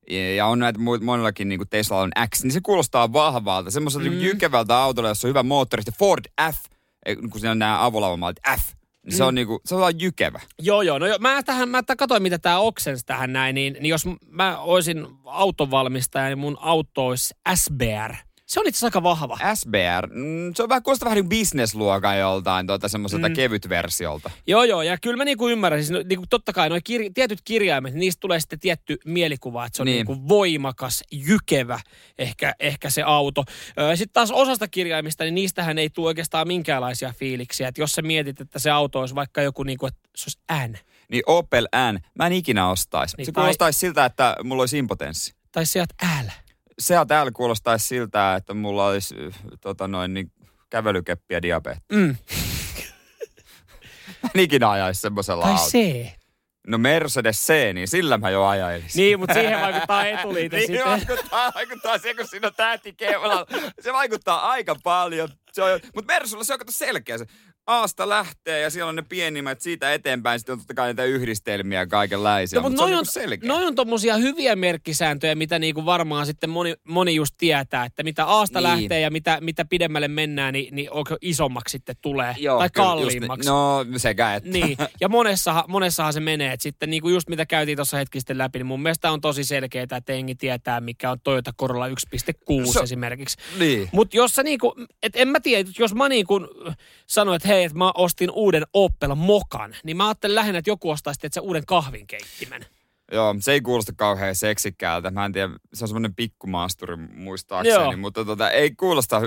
Ja- 0.10 0.48
on 0.48 0.60
näitä 0.60 0.80
monellakin, 1.02 1.50
niin 1.50 1.60
kuin 1.60 1.70
Tesla 1.70 2.00
on 2.00 2.12
X, 2.36 2.44
niin 2.44 2.52
se 2.52 2.62
kuulostaa 2.64 3.14
vahvalta. 3.14 3.72
Semmoiselta 3.72 4.10
mm. 4.10 4.20
jykevältä 4.20 4.78
autolla, 4.78 5.10
jossa 5.10 5.28
on 5.28 5.30
hyvä 5.30 5.44
moottori. 5.44 5.84
Sitten 5.84 6.00
Ford 6.00 6.26
F, 6.52 6.58
kun 7.32 7.40
siinä 7.40 7.52
on 7.52 7.60
nämä 7.60 7.86
avolauvamallit 7.86 8.40
F, 8.60 8.74
niin 9.06 9.18
se 9.18 9.24
on 9.24 9.36
niinku, 9.36 9.62
se 9.66 9.76
on 9.76 10.00
jykevä. 10.00 10.42
Joo, 10.62 10.82
joo. 10.82 11.00
No 11.00 11.08
jo, 11.08 11.18
mä 11.20 11.44
tähän, 11.44 11.70
mä 11.70 11.84
katsoin, 11.98 12.24
mitä 12.24 12.40
tämä 12.40 12.60
oksensi 12.60 13.06
tähän 13.06 13.34
näin, 13.34 13.56
niin, 13.56 13.74
niin 13.74 13.90
jos 13.90 14.06
mä 14.28 14.60
olisin 14.60 15.08
autonvalmistaja, 15.26 16.28
niin 16.28 16.40
mun 16.40 16.58
auto 16.60 17.08
olisi 17.08 17.34
SBR. 17.56 18.16
Se 18.50 18.60
on 18.60 18.68
itse 18.68 18.86
aika 18.88 19.04
vahva. 19.04 19.38
SBR, 19.56 20.08
mm, 20.12 20.54
se 20.56 20.64
on 20.64 20.70
vähän, 20.70 20.84
kuulostaa 20.84 21.06
vähän 21.06 21.16
niin 21.16 21.30
bisnesluokan 21.30 22.20
joltain 22.20 22.68
tuota, 22.68 22.88
semmoiselta 22.88 23.30
mm. 23.30 23.36
kevytversiolta. 23.36 24.32
Joo, 24.48 24.64
joo. 24.64 24.82
Ja 24.82 24.98
kyllä 24.98 25.18
mä 25.18 25.26
niinku 25.26 25.48
ymmärrän, 25.50 25.80
siis 25.84 25.92
no, 25.92 26.04
niinku 26.10 26.26
totta 26.30 26.54
kai 26.54 26.70
noi 26.70 26.80
kir- 26.80 27.12
tietyt 27.14 27.40
kirjaimet, 27.46 27.94
niistä 27.94 28.20
tulee 28.20 28.40
sitten 28.40 28.60
tietty 28.60 28.98
mielikuva, 29.06 29.66
että 29.66 29.76
se 29.78 29.82
on 29.82 29.86
Niin. 29.86 29.94
niin. 29.94 30.08
niinku 30.08 30.28
voimakas, 30.28 31.04
jykevä 31.12 31.80
ehkä, 32.18 32.54
ehkä 32.60 32.90
se 32.90 33.02
auto. 33.02 33.44
Sitten 33.96 34.14
taas 34.14 34.32
osasta 34.32 34.68
kirjaimista, 34.68 35.24
niin 35.24 35.36
niistähän 35.36 35.78
ei 35.78 35.90
tule 35.90 36.08
oikeastaan 36.08 36.48
minkäänlaisia 36.48 37.14
fiiliksiä. 37.18 37.68
Että 37.68 37.82
jos 37.82 37.92
sä 37.92 38.02
mietit, 38.02 38.42
että 38.42 38.60
se 38.60 38.70
auto 38.72 39.00
olisi 39.00 39.16
vaikka 39.16 39.42
joku 39.42 39.64
niinku, 39.64 39.86
että 39.86 40.00
se 40.16 40.26
olisi 40.28 40.68
N. 40.72 40.78
Niin 41.12 41.24
Opel 41.26 41.68
N, 41.94 42.00
mä 42.16 42.28
en 42.28 42.34
ikinä 42.34 42.70
ostaisi. 42.70 43.18
Niin, 43.18 43.26
se 43.26 43.32
tai- 43.32 43.42
kuulostaisi 43.42 43.80
siltä, 43.80 44.06
että 44.06 44.36
mulla 44.44 44.62
olisi 44.62 44.78
impotenssi. 44.78 45.34
Tai 45.52 45.66
sieltä 45.66 45.96
L. 46.24 46.49
Se 46.80 46.96
täällä 47.08 47.32
kuulostaisi 47.32 47.88
siltä, 47.88 48.36
että 48.36 48.54
mulla 48.54 48.88
olisi 48.88 49.16
tota 49.62 49.88
noin, 49.88 50.14
niin 50.14 50.32
kävelykeppi 50.70 51.34
ja 51.34 51.42
diabetes. 51.42 51.84
Mm. 51.92 52.16
En 54.36 54.42
ikinä 54.42 54.70
ajaisi 54.70 55.02
semmoisella 55.02 55.44
Tai 55.44 55.52
autolla. 55.52 55.70
C. 55.72 56.20
No 56.68 56.78
Mercedes 56.78 57.48
C, 57.48 57.74
niin 57.74 57.88
sillä 57.88 58.18
mä 58.18 58.30
jo 58.30 58.46
ajaisin. 58.46 59.02
Niin, 59.02 59.20
mutta 59.20 59.34
siihen 59.34 59.62
vaikuttaa 59.62 60.06
etuliite 60.06 60.58
niin 60.58 60.68
sitten. 60.68 60.86
vaikuttaa, 60.86 61.52
vaikuttaa 61.56 61.98
se, 61.98 62.14
kun 62.14 62.28
siinä 62.28 62.48
on 62.48 62.54
tähti 62.58 62.94
keulalla. 62.94 63.46
Se 63.80 63.94
vaikuttaa 63.94 64.50
aika 64.50 64.76
paljon. 64.84 65.30
Se 65.52 65.64
on, 65.64 65.80
mutta 65.96 66.14
Mersulla 66.14 66.44
se 66.44 66.54
on 66.54 66.60
kato 66.60 66.72
selkeä. 66.72 67.18
Se 67.18 67.26
Aasta 67.70 68.10
lähtee 68.10 68.60
ja 68.60 68.70
siellä 68.70 68.90
on 68.90 68.96
ne 68.96 69.02
pienimmät 69.10 69.62
siitä 69.62 69.94
eteenpäin. 69.94 70.40
Sitten 70.40 70.54
on 70.54 70.60
totta 70.60 70.74
kai 70.74 70.88
niitä 70.88 71.04
yhdistelmiä 71.04 71.86
kaikenlaisia. 71.88 72.60
No, 72.60 72.70
mutta 72.70 72.70
mutta 72.70 72.80
se 72.80 72.84
on, 72.84 72.90
noi 72.92 72.98
on, 73.00 73.04
niinku 73.04 73.12
selkeä. 73.12 73.48
noi 73.48 73.66
on 73.66 73.76
tommosia 73.76 74.18
hyviä 74.18 74.56
merkkisääntöjä, 74.56 75.36
mitä 75.36 75.60
niinku 75.60 75.86
varmaan 75.86 76.26
sitten 76.26 76.50
moni, 76.50 76.74
moni 76.88 77.16
just 77.16 77.36
tietää, 77.38 77.86
että 77.86 78.04
mitä 78.04 78.26
Aasta 78.26 78.60
Niin. 78.60 78.64
lähtee 78.70 79.00
ja 79.00 79.12
mitä, 79.12 79.38
mitä 79.42 79.66
pidemmälle 79.66 80.08
mennään, 80.08 80.54
niin, 80.54 80.76
niin 80.76 80.92
onko 80.92 81.18
isommaksi 81.22 81.72
sitten 81.72 81.96
tulee. 82.02 82.36
Joo, 82.38 82.58
tai 82.58 82.66
just 82.66 82.74
kalliimmaksi. 82.76 83.50
No 83.50 83.86
sekä 83.98 84.36
että. 84.36 84.50
Niin, 84.50 84.78
ja 85.02 85.10
monessahan, 85.10 85.64
monessahan 85.68 86.14
se 86.14 86.20
menee. 86.20 86.54
Et 86.54 86.62
sitten 86.62 86.90
niin 86.90 87.02
kuin 87.02 87.14
just 87.14 87.30
mitä 87.30 87.46
käytiin 87.46 87.76
tuossa 87.76 87.98
hetki 87.98 88.20
sitten 88.20 88.38
läpi, 88.38 88.60
niin 88.60 88.66
mun 88.66 88.82
mielestä 88.82 89.12
on 89.12 89.22
tosi 89.22 89.44
selkeää, 89.44 89.86
että 89.98 90.14
jengi 90.14 90.36
tietää, 90.36 90.82
mikä 90.82 91.12
on 91.12 91.18
Toyota 91.24 91.54
Corolla 91.60 91.88
1.6 91.88 91.94
Se- 92.74 92.80
esimerkiksi. 92.80 93.38
Niin. 93.60 93.90
Mutta 93.92 94.18
jos 94.18 94.32
sä 94.32 94.44
niinku, 94.44 94.76
et 95.04 95.14
en 95.16 95.28
mä 95.28 95.40
tiedä, 95.40 95.70
jos 95.80 95.96
mä 95.96 96.10
niinku 96.10 96.40
sanoin, 97.08 97.36
että 97.36 97.48
hei, 97.48 97.59
että 97.66 97.78
mä 97.78 97.92
ostin 97.96 98.32
uuden 98.32 98.64
Opel 98.74 99.16
Mokan, 99.16 99.76
niin 99.84 99.98
mä 99.98 100.08
ajattelin 100.08 100.36
lähinnä, 100.36 100.60
että 100.60 100.70
joku 100.70 100.90
ostaisi 100.90 101.20
että 101.24 101.42
uuden 101.42 101.66
kahvinkeittimen. 101.66 102.66
Joo, 103.12 103.36
se 103.40 103.52
ei 103.52 103.62
kuulosta 103.62 103.94
kauhean 103.96 104.36
seksikkäältä. 104.36 105.12
Mä 105.12 105.26
en 105.26 105.32
tiedä, 105.32 105.50
se 105.74 105.84
on 105.84 105.88
semmoinen 105.88 106.16
pikkumaasturi 106.16 106.96
muistaakseni, 106.96 107.84
Joo. 107.84 107.98
mutta 107.98 108.26
tota, 108.26 108.52
ei 108.52 108.72
kuulosta, 108.72 109.22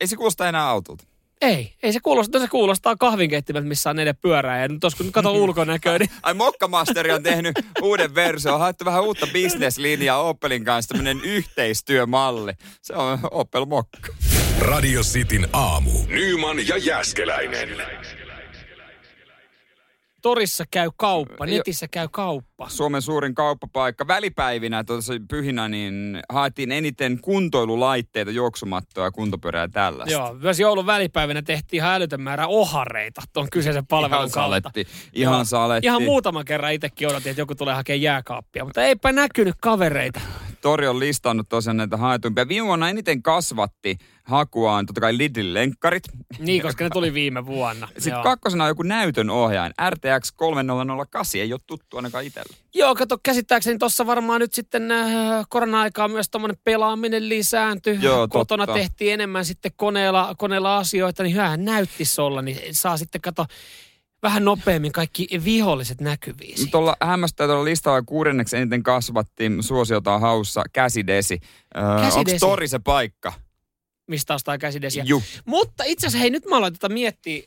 ei 0.00 0.06
se 0.06 0.16
kuulosta 0.16 0.48
enää 0.48 0.68
autolta. 0.68 1.04
Ei, 1.40 1.74
ei 1.82 1.92
se 1.92 2.00
kuulosta, 2.00 2.38
se 2.40 2.48
kuulostaa 2.48 2.96
kahvinkeittimeltä, 2.96 3.68
missä 3.68 3.90
on 3.90 3.96
neljä 3.96 4.14
pyörää. 4.14 4.62
Ja 4.62 4.68
nyt 4.68 4.80
tos, 4.80 4.94
kun 4.94 5.12
kato 5.12 5.32
ulkonäköä, 5.32 5.98
niin 5.98 6.10
Ai 6.22 6.34
Mokkamasteri 6.34 7.12
on 7.12 7.22
tehnyt 7.22 7.54
uuden 7.82 8.14
version, 8.14 8.54
on 8.54 8.60
haettu 8.60 8.84
vähän 8.84 9.04
uutta 9.04 9.26
bisneslinjaa 9.32 10.22
Opelin 10.22 10.64
kanssa, 10.64 10.88
tämmöinen 10.88 11.20
yhteistyömalli. 11.24 12.52
Se 12.82 12.94
on 12.94 13.18
Opel 13.30 13.64
Mokka. 13.64 14.08
Radio 14.60 15.00
Cityn 15.02 15.48
aamu. 15.52 15.90
Nyman 16.08 16.68
ja 16.68 16.76
Jäskeläinen. 16.76 17.68
torissa 20.22 20.64
käy 20.70 20.90
kauppa, 20.96 21.46
netissä 21.46 21.88
käy 21.88 22.08
kauppa. 22.12 22.68
Suomen 22.68 23.02
suurin 23.02 23.34
kauppapaikka. 23.34 24.06
Välipäivinä 24.06 24.84
tuossa 24.84 25.12
pyhinä 25.28 25.68
niin 25.68 26.20
haettiin 26.28 26.72
eniten 26.72 27.20
kuntoilulaitteita, 27.20 28.30
juoksumattoja, 28.30 29.10
kuntopyörää 29.10 29.62
ja 29.62 29.68
tällaista. 29.68 30.12
Joo, 30.12 30.34
myös 30.34 30.60
joulun 30.60 30.86
välipäivänä 30.86 31.42
tehtiin 31.42 31.78
ihan 31.78 31.94
älytön 31.94 32.20
määrä 32.20 32.46
ohareita 32.46 33.22
tuon 33.32 33.48
kyseisen 33.52 33.86
palvelun 33.86 34.10
Ihan 34.10 34.30
kautta. 34.30 34.40
saletti. 34.70 34.86
Ihan 35.12 35.34
Joo. 35.34 35.44
saletti. 35.44 35.86
Ihan 35.86 36.02
muutaman 36.02 36.44
kerran 36.44 36.72
itsekin 36.72 37.08
odotin, 37.08 37.30
että 37.30 37.40
joku 37.42 37.54
tulee 37.54 37.74
hakemaan 37.74 38.02
jääkaappia, 38.02 38.64
mutta 38.64 38.84
eipä 38.84 39.12
näkynyt 39.12 39.54
kavereita. 39.60 40.20
Tori 40.60 40.86
on 40.86 41.00
listannut 41.00 41.48
tosiaan 41.48 41.76
näitä 41.76 41.96
haetuimpia. 41.96 42.48
Viime 42.48 42.66
vuonna 42.66 42.88
eniten 42.88 43.22
kasvatti 43.22 43.98
hakuaan 44.22 44.86
totta 44.86 45.00
kai 45.00 45.18
Lidlin 45.18 45.54
lenkkarit. 45.54 46.02
Niin, 46.38 46.62
koska 46.62 46.84
ne 46.84 46.90
tuli 46.90 47.14
viime 47.14 47.46
vuonna. 47.46 47.88
Sitten 47.94 48.10
Joo. 48.10 48.22
kakkosena 48.22 48.64
on 48.64 48.70
joku 48.70 48.82
näytön 48.82 49.30
ohjain. 49.30 49.72
RTX 49.90 50.32
3008 50.32 51.40
ei 51.40 51.52
ole 51.52 51.60
tuttu 51.66 51.96
ainakaan 51.96 52.24
itsellä. 52.24 52.56
Joo, 52.74 52.94
kato, 52.94 53.18
käsittääkseni 53.22 53.78
tuossa 53.78 54.06
varmaan 54.06 54.40
nyt 54.40 54.54
sitten 54.54 54.90
äh, 54.90 55.46
korona-aikaan 55.48 56.10
myös 56.10 56.30
tuommoinen 56.30 56.58
pelaaminen 56.64 57.28
lisääntyi. 57.28 57.98
Joo, 58.02 58.28
Kotona 58.28 58.66
totta. 58.66 58.78
tehtiin 58.80 59.12
enemmän 59.14 59.44
sitten 59.44 59.72
koneella, 59.76 60.34
koneella 60.38 60.76
asioita, 60.76 61.22
niin 61.22 61.32
hyvähän 61.34 61.64
näyttisi 61.64 62.20
olla, 62.20 62.42
niin 62.42 62.58
saa 62.74 62.96
sitten 62.96 63.20
kato 63.20 63.46
vähän 64.26 64.44
nopeammin 64.44 64.92
kaikki 64.92 65.28
viholliset 65.44 66.00
näkyviin. 66.00 66.70
Tuolla 66.70 66.96
hämmästää 67.02 67.46
tuolla 67.46 67.64
listalla 67.64 68.02
kuudenneksi 68.02 68.56
eniten 68.56 68.82
kasvattiin 68.82 69.62
suosiota 69.62 70.18
haussa 70.18 70.62
käsidesi. 70.72 71.40
Öö, 71.76 71.82
Käsidesi? 72.00 72.34
Onko 72.34 72.46
Tori 72.46 72.68
se 72.68 72.78
paikka? 72.78 73.32
Mistä 74.06 74.34
ostaa 74.34 74.58
käsidesiä. 74.58 75.04
Juh. 75.06 75.22
Mutta 75.44 75.84
itse 75.84 76.06
asiassa 76.06 76.20
hei, 76.22 76.30
nyt 76.30 76.44
mä 76.46 76.56
aloin 76.56 76.72
tätä 76.72 76.88
miettiä, 76.88 77.42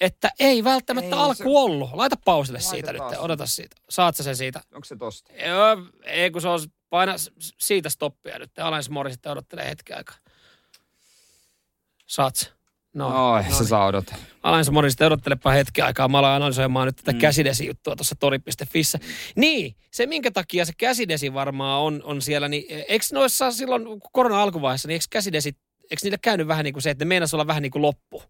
että 0.00 0.30
ei 0.40 0.64
välttämättä 0.64 1.16
Ei, 1.16 1.22
alku 1.22 1.34
se- 1.34 1.44
ollut. 1.46 1.90
Laita 1.92 2.16
pausille 2.24 2.58
Laita 2.58 2.70
siitä 2.70 2.94
taas. 2.98 3.10
nyt, 3.12 3.20
odota 3.20 3.46
siitä. 3.46 3.76
Saat 3.90 4.16
sä 4.16 4.22
sen 4.22 4.36
siitä? 4.36 4.60
Onko 4.74 4.84
se 4.84 4.96
tosta? 4.96 5.32
Joo, 5.32 5.76
ei 6.04 6.30
kun 6.30 6.42
se 6.42 6.48
on, 6.48 6.60
paina 6.90 7.14
siitä 7.58 7.88
stoppia 7.88 8.38
nyt. 8.38 8.58
Alain 8.58 8.84
Mori 8.90 9.10
sitten 9.10 9.32
odottelee 9.32 9.68
hetken 9.70 9.96
aikaa. 9.96 10.16
Saat 12.06 12.36
sä? 12.36 12.50
No, 12.94 13.32
Oi, 13.32 13.42
no 13.42 13.50
se 13.50 13.58
niin. 13.58 13.68
saa 13.68 13.86
odottaa. 13.86 14.16
Alain 14.42 14.64
Mori 14.72 14.90
sitten 14.90 15.06
odottelepa 15.06 15.50
hetken 15.50 15.84
aikaa. 15.84 16.08
Mä 16.08 16.18
aloin 16.18 16.32
analysoimaan 16.34 16.86
nyt 16.86 16.96
tätä 16.96 17.12
Mm. 17.12 17.18
käsidesijuttua 17.18 17.96
tuossa 17.96 18.14
tori.fissä. 18.20 18.98
Niin, 19.36 19.76
se 19.90 20.06
minkä 20.06 20.30
takia 20.30 20.64
se 20.64 20.72
käsidesi 20.78 21.34
varmaan 21.34 21.80
on, 21.82 22.00
on 22.04 22.22
siellä, 22.22 22.48
niin 22.48 22.64
eikö 22.88 23.04
noissa 23.12 23.50
silloin 23.50 23.84
kun 23.84 24.00
korona 24.12 24.42
alkuvaiheessa, 24.42 24.88
niin 24.88 24.92
eikö 24.94 25.04
käsidesi, 25.10 25.48
eikö 25.82 25.96
niille 26.02 26.18
käynyt 26.22 26.48
vähän 26.48 26.64
niin 26.64 26.72
kuin 26.74 26.82
se, 26.82 26.90
että 26.90 27.04
ne 27.04 27.08
meinas 27.08 27.34
olla 27.34 27.46
vähän 27.46 27.62
niin 27.62 27.72
kuin 27.72 27.82
loppu? 27.82 28.22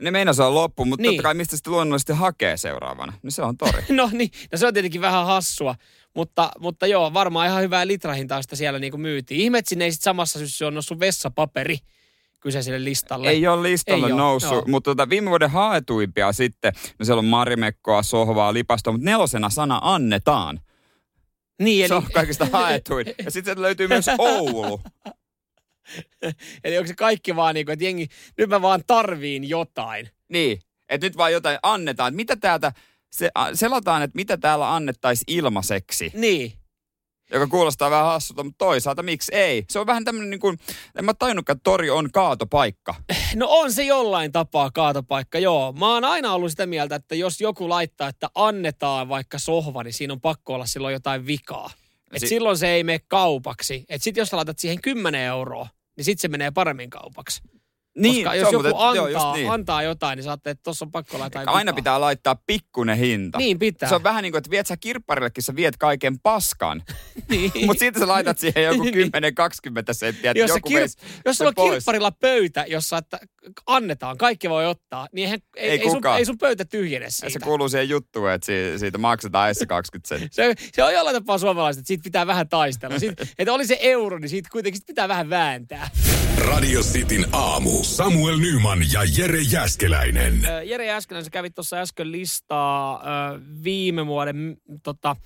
Ne 0.00 0.10
meinas 0.10 0.40
on 0.40 0.54
loppu, 0.54 0.84
mutta 0.84 1.02
Niin. 1.02 1.12
totta 1.14 1.22
kai 1.22 1.34
mistä 1.34 1.56
sitten 1.56 1.72
luonnollisesti 1.72 2.12
hakee 2.12 2.56
seuraavana? 2.56 3.12
No 3.22 3.30
se 3.30 3.42
on 3.42 3.56
Tori. 3.56 3.82
No 3.96 4.10
niin, 4.12 4.30
no 4.52 4.58
se 4.58 4.66
on 4.66 4.74
tietenkin 4.74 5.00
vähän 5.00 5.26
hassua, 5.26 5.74
mutta, 6.14 6.50
mutta 6.58 6.86
joo, 6.86 7.14
varmaan 7.14 7.48
ihan 7.48 7.62
hyvää 7.62 7.86
litrahintaa 7.86 8.42
sitä 8.42 8.56
siellä 8.56 8.78
niin 8.78 8.90
kuin 8.90 9.00
myytiin. 9.00 9.40
Ihme, 9.40 9.58
että 9.58 9.68
sinne 9.68 9.84
ei 9.84 9.92
sit 9.92 10.02
samassa 10.02 10.38
syyssä 10.38 10.66
on 10.66 10.74
noussut 10.74 11.00
vessapaperi 11.00 11.78
kyseiselle 12.46 12.84
listalle. 12.84 13.30
Ei 13.30 13.46
ole 13.46 13.62
listalla 13.62 14.06
Ei 14.06 14.12
noussut, 14.12 14.52
joo. 14.52 14.64
mutta 14.66 14.90
tota, 14.90 15.08
viime 15.08 15.30
vuoden 15.30 15.50
haetuimpia 15.50 16.32
sitten, 16.32 16.72
no 16.98 17.04
siellä 17.04 17.18
on 17.18 17.24
marimekkoa, 17.24 18.02
sohvaa, 18.02 18.52
lipastoa, 18.52 18.92
mutta 18.92 19.04
nelosena 19.04 19.50
sana 19.50 19.78
annetaan. 19.82 20.60
niin, 21.62 21.80
eli, 21.80 21.88
Se 21.88 21.94
on 21.94 22.06
kaikista 22.12 22.46
haetuin. 22.52 23.06
Ja 23.24 23.30
sitten 23.30 23.62
löytyy 23.62 23.88
myös 23.88 24.06
Oulu. 24.18 24.80
eli 26.64 26.78
onko 26.78 26.88
se 26.88 26.94
kaikki 26.94 27.36
vaan 27.36 27.54
niin 27.54 27.66
kuin, 27.66 27.72
että 27.72 27.84
jengi, 27.84 28.08
nyt 28.38 28.48
mä 28.48 28.62
vaan 28.62 28.82
tarviin 28.86 29.48
jotain. 29.48 30.08
Niin, 30.28 30.60
että 30.88 31.06
nyt 31.06 31.16
vaan 31.16 31.32
jotain 31.32 31.58
annetaan. 31.62 32.14
Mitä 32.14 32.36
täältä, 32.36 32.72
se, 33.10 33.30
selataan, 33.54 34.02
että 34.02 34.16
mitä 34.16 34.36
täällä 34.36 34.74
annettaisiin 34.74 35.36
ilmaiseksi. 35.36 36.10
Niin. 36.14 36.52
Joka 37.32 37.46
kuulostaa 37.46 37.90
vähän 37.90 38.06
hassulta, 38.06 38.44
mutta 38.44 38.58
toisaalta 38.64 39.02
miksi 39.02 39.34
ei? 39.34 39.64
Se 39.70 39.78
on 39.78 39.86
vähän 39.86 40.04
tämmöinen 40.04 40.30
niin 40.30 40.40
kuin, 40.40 40.58
en 40.98 41.04
mä 41.04 41.14
tajunnutkaan, 41.14 41.56
että 41.56 41.70
tori 41.70 41.90
on 41.90 42.10
kaatopaikka. 42.12 42.94
No 43.34 43.46
on 43.50 43.72
se 43.72 43.84
jollain 43.84 44.32
tapaa 44.32 44.70
kaatopaikka, 44.70 45.38
joo. 45.38 45.72
Mä 45.72 45.92
oon 45.94 46.04
aina 46.04 46.32
ollut 46.34 46.50
sitä 46.50 46.66
mieltä, 46.66 46.94
että 46.94 47.14
jos 47.14 47.40
joku 47.40 47.68
laittaa, 47.68 48.08
että 48.08 48.30
annetaan 48.34 49.08
vaikka 49.08 49.38
sohva, 49.38 49.82
niin 49.82 49.92
siinä 49.94 50.12
on 50.12 50.20
pakko 50.20 50.54
olla 50.54 50.66
silloin 50.66 50.92
jotain 50.92 51.26
vikaa. 51.26 51.70
Et 52.12 52.20
Si- 52.20 52.28
silloin 52.28 52.58
se 52.58 52.68
ei 52.68 52.84
mene 52.84 53.00
kaupaksi. 53.08 53.84
Et 53.88 54.02
sit 54.02 54.16
jos 54.16 54.32
laitat 54.32 54.58
siihen 54.58 54.80
10 54.82 55.20
euroa, 55.20 55.68
niin 55.96 56.04
sit 56.04 56.20
se 56.20 56.28
menee 56.28 56.50
paremmin 56.50 56.90
kaupaksi. 56.90 57.42
Niin, 57.96 58.24
Koska 58.24 58.34
jos 58.34 58.52
joku 58.52 58.66
joo, 58.68 58.78
antaa, 58.78 59.08
just 59.10 59.26
niin. 59.34 59.50
antaa 59.50 59.82
jotain, 59.82 60.16
niin 60.16 60.24
saatte, 60.24 60.50
että 60.50 60.62
tuossa 60.62 60.84
on 60.84 60.92
pakko 60.92 61.18
laittaa 61.18 61.42
Aina 61.46 61.60
vikaa. 61.60 61.72
pitää 61.74 62.00
laittaa 62.00 62.36
pikkunen 62.46 62.96
hinta. 62.98 63.38
Niin 63.38 63.58
pitää. 63.58 63.88
Se 63.88 63.94
on 63.94 64.02
vähän 64.02 64.22
niin 64.22 64.32
kuin, 64.32 64.38
että 64.38 64.50
viet 64.50 64.66
sä 64.66 64.76
kirpparillekin, 64.76 65.42
sä 65.42 65.56
viet 65.56 65.76
kaiken 65.76 66.20
paskan. 66.20 66.82
niin. 67.30 67.52
Mutta 67.66 67.78
sitten 67.80 68.02
sä 68.02 68.08
laitat 68.08 68.38
siihen 68.38 68.64
joku 68.64 68.82
Niin. 68.96 69.06
10-20 69.06 69.92
senttiä, 69.92 70.30
että 70.30 70.38
jos, 70.40 70.48
joku 70.50 70.68
kir... 70.68 70.88
jos 71.24 71.36
sulla 71.38 71.48
on 71.48 71.54
pois. 71.54 71.72
kirpparilla 71.72 72.10
pöytä, 72.10 72.64
jossa 72.68 72.98
että 72.98 73.18
annetaan, 73.66 74.18
kaikki 74.18 74.50
voi 74.50 74.66
ottaa, 74.66 75.08
niin 75.12 75.24
eihän, 75.24 75.40
ei, 75.56 75.70
Ei 75.70 75.80
ei, 75.80 75.90
sun, 75.90 76.00
ei 76.18 76.24
sun 76.24 76.38
pöytä 76.38 76.64
tyhjene 76.64 77.04
Ja 77.04 77.10
siitä. 77.10 77.30
se 77.30 77.38
kuuluu 77.38 77.68
siihen 77.68 77.88
juttuun, 77.88 78.30
että 78.30 78.46
siitä, 78.46 78.78
siitä 78.78 78.98
maksetaan 78.98 79.54
S 79.54 79.58
20 79.68 80.08
senttiä. 80.08 80.28
Se, 80.30 80.54
se 80.72 80.84
on 80.84 80.92
jollain 80.92 81.16
tapaa 81.16 81.38
suomalaiset, 81.38 81.80
että 81.80 81.88
siitä 81.88 82.02
pitää 82.02 82.26
vähän 82.26 82.48
taistella. 82.48 82.98
Siitä, 82.98 83.26
että 83.38 83.52
oli 83.52 83.66
se 83.66 83.78
euro, 83.80 84.18
niin 84.18 84.28
siitä 84.28 84.48
kuitenkin 84.52 84.78
sit 84.78 84.86
pitää 84.86 85.08
vähän 85.08 85.30
vääntää. 85.30 85.90
Radio 86.38 86.80
Cityn 86.80 87.26
aamu. 87.32 87.70
Samuel 87.82 88.38
Nyman 88.38 88.78
ja 88.92 89.00
Jere 89.18 89.40
Jäskeläinen. 89.40 90.40
Jere 90.64 90.90
Äskeläinen, 90.90 91.24
sä 91.24 91.30
kävit 91.30 91.54
tuossa 91.54 91.76
äsken 91.76 92.12
listaa 92.12 93.02
viime 93.64 94.06
vuoden 94.06 94.56
tota, 94.82 95.16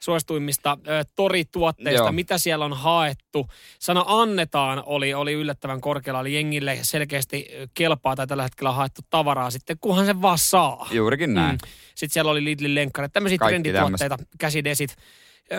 suosituimmista 0.00 0.78
ö, 0.86 1.04
torituotteista, 1.16 2.02
Joo. 2.02 2.12
mitä 2.12 2.38
siellä 2.38 2.64
on 2.64 2.72
haettu. 2.72 3.46
Sana 3.78 4.04
annetaan 4.06 4.82
oli, 4.86 5.14
oli 5.14 5.32
yllättävän 5.32 5.80
korkealla, 5.80 6.20
eli 6.20 6.34
jengille 6.34 6.78
selkeästi 6.82 7.46
kelpaa 7.74 8.16
tai 8.16 8.26
tällä 8.26 8.42
hetkellä 8.42 8.70
on 8.70 8.76
haettu 8.76 9.00
tavaraa 9.10 9.50
sitten, 9.50 9.76
kunhan 9.80 10.06
se 10.06 10.22
vaan 10.22 10.38
saa. 10.38 10.88
Juurikin 10.90 11.34
näin. 11.34 11.58
Mm. 11.62 11.68
Sitten 11.94 12.14
siellä 12.14 12.30
oli 12.30 12.44
Lidlin 12.44 12.74
lenkkarit, 12.74 13.12
tämmöisiä 13.12 13.38
Kaikki 13.38 13.52
trendituotteita, 13.52 14.18
käsidesit. 14.38 14.96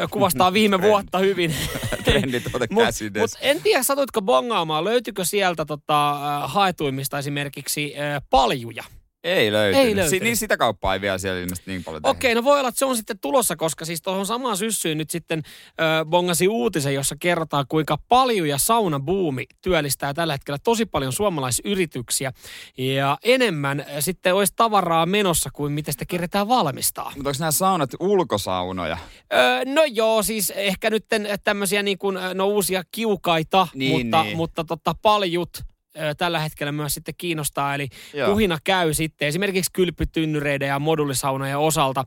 Kuvastaa 0.10 0.54
viime 0.54 0.82
vuotta 0.82 1.18
hyvin. 1.18 1.56
Trendituote 2.06 2.68
Mut, 2.70 2.84
käsides. 2.84 3.22
mut 3.22 3.32
en 3.42 3.62
tiedä, 3.62 3.84
satuitko 3.84 4.22
bongaamaan, 4.22 4.84
löytyykö 4.84 5.26
sieltä 5.26 5.66
tota, 5.66 6.14
haetuimmista 6.46 7.20
esimerkiksi 7.20 7.94
paljuja? 8.30 8.84
Ei 9.26 9.52
löytynyt. 9.52 9.88
Ei 9.88 9.96
löytynyt. 9.96 10.10
Si- 10.10 10.20
niin 10.26 10.38
sitä 10.38 10.58
kauppaa 10.58 10.94
ei 10.94 11.02
vielä 11.02 11.18
siellä 11.18 11.40
ilmeisesti 11.40 11.72
niin 11.72 11.84
paljon. 11.84 12.02
Okei, 12.06 12.36
no 12.36 12.44
voi 12.44 12.60
olla, 12.60 12.70
että 12.70 12.80
se 12.80 12.86
on 12.86 12.98
sitten 12.98 13.20
tulossa, 13.20 13.56
koska 13.56 13.86
siis 13.86 14.02
tuohon 14.02 14.26
samaan 14.26 14.58
syssyyn 14.58 14.98
nyt 14.98 15.10
sitten 15.10 15.42
ö, 15.70 16.06
bongasi 16.06 16.48
uutisen, 16.48 16.94
jossa 16.94 17.16
kerrotaan, 17.20 17.66
kuinka 17.70 17.98
paljon 18.08 18.48
ja 18.50 18.58
saunabuumi 18.58 19.46
työllistää 19.62 20.14
tällä 20.14 20.34
hetkellä 20.34 20.58
tosi 20.64 20.86
paljon 20.86 21.14
suomalaisyrityksiä. 21.14 22.32
Ja 22.78 23.18
enemmän 23.24 23.80
ö, 23.80 24.02
sitten 24.02 24.36
olisi 24.36 24.54
tavaraa 24.56 25.06
menossa 25.06 25.50
kuin 25.54 25.72
miten 25.74 25.94
sitä 25.94 26.06
keretään 26.06 26.48
valmistaa. 26.48 27.12
Mutta 27.16 27.30
onko 27.30 27.40
nämä 27.40 27.52
saunat 27.52 27.90
ulkosaunoja? 28.00 28.98
Öö, 29.34 29.66
no 29.66 29.84
joo, 29.86 30.24
siis 30.24 30.50
ehkä 30.56 30.90
nyt 30.90 31.06
tämmöisiä 31.44 31.84
niin 31.84 31.98
kuin, 31.98 32.18
ö, 32.18 32.34
no 32.34 32.48
uusia 32.48 32.84
kiukaita, 32.92 33.68
Niin, 33.74 33.92
mutta, 34.06 34.24
niin. 34.24 34.38
mutta 34.38 34.64
tota, 34.64 34.96
paljut 35.02 35.50
ö, 35.58 35.64
tällä 36.18 36.40
hetkellä 36.40 36.72
myös 36.72 36.94
sitten 36.94 37.16
kiinnostaa. 37.18 37.76
Eli 37.76 37.88
Joo. 38.14 38.30
kuhina 38.30 38.58
käy 38.64 38.94
sitten 38.94 39.28
esimerkiksi 39.28 39.72
kylpytynnyreiden 39.74 40.68
ja 40.68 40.80
modulisaunojen 40.80 41.58
osalta. 41.58 42.06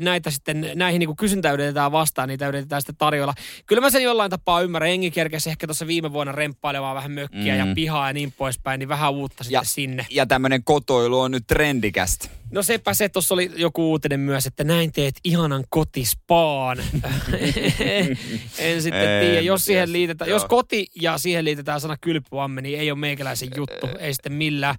Näitä 0.00 0.30
sitten, 0.30 0.70
näihin 0.74 0.98
niin 0.98 1.08
kuin 1.08 1.16
kysyntää 1.16 1.52
yritetään 1.52 1.92
vastaan, 1.92 2.28
niitä 2.28 2.48
yritetään 2.48 2.82
sitten 2.82 2.96
tarjolla. 2.96 3.34
Kyllä 3.66 3.80
mä 3.80 3.90
sen 3.90 4.02
jollain 4.02 4.30
tapaa 4.30 4.60
ymmärrän. 4.60 4.90
Engi 4.90 5.10
kerkesi 5.10 5.50
ehkä 5.50 5.66
tuossa 5.66 5.86
viime 5.86 6.12
vuonna 6.12 6.32
remppailemaan 6.32 6.96
vähän 6.96 7.10
mökkiä 7.12 7.54
mm. 7.54 7.68
ja 7.68 7.74
pihaa 7.74 8.06
ja 8.08 8.12
niin 8.12 8.32
poispäin, 8.32 8.78
niin 8.78 8.88
vähän 8.88 9.12
uutta 9.12 9.44
sitten 9.44 9.58
Ja- 9.58 9.64
sinne. 9.64 10.06
Ja 10.10 10.26
tämmöinen 10.26 10.64
kotoilu 10.64 11.20
on 11.20 11.30
nyt 11.30 11.46
trendikästä. 11.46 12.28
No 12.50 12.62
sepä 12.62 12.94
se, 12.94 13.08
tuossa 13.08 13.34
oli 13.34 13.50
joku 13.56 13.90
uutinen 13.90 14.20
myös, 14.20 14.46
että 14.46 14.64
näin 14.64 14.92
teet 14.92 15.14
ihanan 15.24 15.64
kotispaan. 15.68 16.78
en 18.58 18.82
sitten 18.82 19.08
En 19.08 19.26
tiedä, 19.26 19.40
jos 19.40 19.64
siihen 19.64 19.92
liitetään, 19.92 20.30
jos 20.30 20.44
koti 20.44 20.86
ja 21.00 21.18
siihen 21.18 21.44
liitetään 21.44 21.80
sana 21.80 21.96
kylpyamme, 22.00 22.60
niin 22.60 22.71
ei 22.76 22.90
ole 22.90 22.98
meikäläisen 22.98 23.48
juttu, 23.56 23.88
ei 23.98 24.14
sitten 24.14 24.32
millään. 24.32 24.74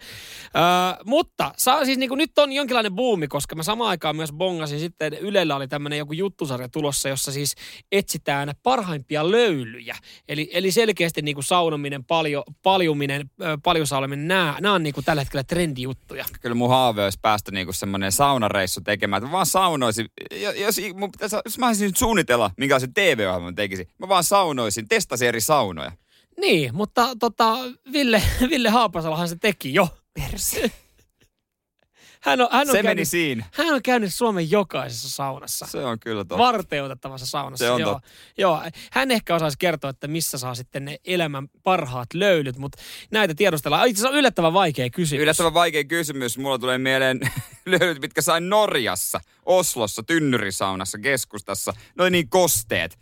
Ö, 0.46 1.04
mutta 1.06 1.54
saa, 1.58 1.86
siis 1.86 1.98
niin 1.98 2.10
kuin 2.10 2.18
nyt 2.18 2.38
on 2.38 2.52
jonkinlainen 2.52 2.96
buumi, 2.96 3.28
koska 3.28 3.56
mä 3.56 3.64
samaan 3.64 3.90
aikaan 3.90 4.16
myös 4.16 4.32
bongasin 4.32 4.80
sitten, 4.80 5.14
Ylellä 5.14 5.56
oli 5.56 5.68
tämmöinen 5.68 6.00
joku 6.00 6.14
juttusarja 6.14 6.70
tulossa, 6.70 7.10
jossa 7.10 7.32
siis 7.32 7.56
etsitään 7.92 8.52
parhaimpia 8.64 9.32
löylyjä. 9.32 9.96
Eli, 10.28 10.50
eli 10.54 10.72
selkeästi 10.72 11.22
niin 11.22 11.36
kuin 11.36 11.44
saunominen, 11.44 12.04
paljon, 12.04 12.44
paljuminen, 12.64 13.30
ö, 13.42 13.58
paljusaunominen, 13.64 14.28
nämä, 14.28 14.58
nämä 14.62 14.74
on 14.76 14.84
niin 14.84 14.94
kuin 14.94 15.06
tällä 15.06 15.22
hetkellä 15.22 15.44
trendijuttuja. 15.44 16.26
Kyllä 16.42 16.56
mun 16.56 16.70
haave 16.70 17.04
olisi 17.04 17.20
päästä 17.22 17.52
niinku 17.52 17.74
semmoinen 17.74 18.12
saunareissu 18.12 18.82
tekemään. 18.82 19.18
Että 19.18 19.28
mä 19.28 19.32
vaan 19.32 19.46
saunoisin. 19.46 20.06
Jos, 20.42 20.56
jos, 20.58 20.78
jos 21.46 21.58
mä 21.58 21.68
olisin 21.68 21.86
nyt 21.86 21.98
suunnitella, 21.98 22.52
minkälaisen 22.58 22.94
TV-ohjelman 22.94 23.56
tekisin. 23.56 23.88
Mä 24.00 24.08
vaan 24.08 24.24
saunoisin, 24.24 24.88
testasin 24.88 25.28
eri 25.28 25.42
saunoja. 25.42 25.92
Niin, 26.38 26.76
mutta 26.76 27.16
tota, 27.20 27.58
Ville, 27.94 28.24
Ville 28.50 28.70
Haapasalohan 28.70 29.30
se 29.30 29.36
teki 29.36 29.74
jo. 29.74 29.88
Hän 32.24 32.42
on, 32.42 32.48
hän 32.52 32.62
on, 32.62 32.68
Se 32.68 32.74
meni 32.74 32.84
käynyt, 32.84 33.08
siinä. 33.08 33.46
hän 33.54 33.74
on 33.74 33.82
käynyt 33.84 34.14
Suomen 34.14 34.52
jokaisessa 34.52 35.10
saunassa. 35.10 35.66
Se 35.66 35.86
on 35.86 36.00
kyllä 36.00 36.22
totta. 36.22 36.38
Varteutettavassa 36.38 37.26
saunassa. 37.28 37.66
Se 37.66 37.72
on 37.72 37.82
joo. 37.82 37.94
totta. 37.94 38.10
joo. 38.38 38.62
Hän 38.92 39.12
ehkä 39.12 39.36
osaisi 39.36 39.58
kertoa, 39.60 39.90
että 39.90 40.08
missä 40.08 40.38
saa 40.38 40.56
sitten 40.56 40.86
ne 40.86 40.98
elämän 41.06 41.48
parhaat 41.64 42.14
löylyt, 42.14 42.58
mutta 42.58 42.82
näitä 43.12 43.36
tiedustellaan. 43.36 43.88
Itse 43.88 44.00
asiassa 44.00 44.14
on 44.14 44.20
yllättävän 44.20 44.54
vaikea 44.54 44.90
kysymys. 44.90 45.22
Yllättävän 45.22 45.54
vaikea 45.54 45.84
kysymys. 45.84 46.38
Mulla 46.38 46.60
tulee 46.60 46.78
mieleen 46.78 47.20
löydyt, 47.66 48.02
mitkä 48.02 48.22
sain 48.22 48.50
Norjassa, 48.50 49.22
Oslossa, 49.46 50.04
tynnyrisaunassa, 50.04 50.98
keskustassa. 50.98 51.74
Noin 51.96 52.12
niin 52.12 52.30
kosteet. 52.30 53.00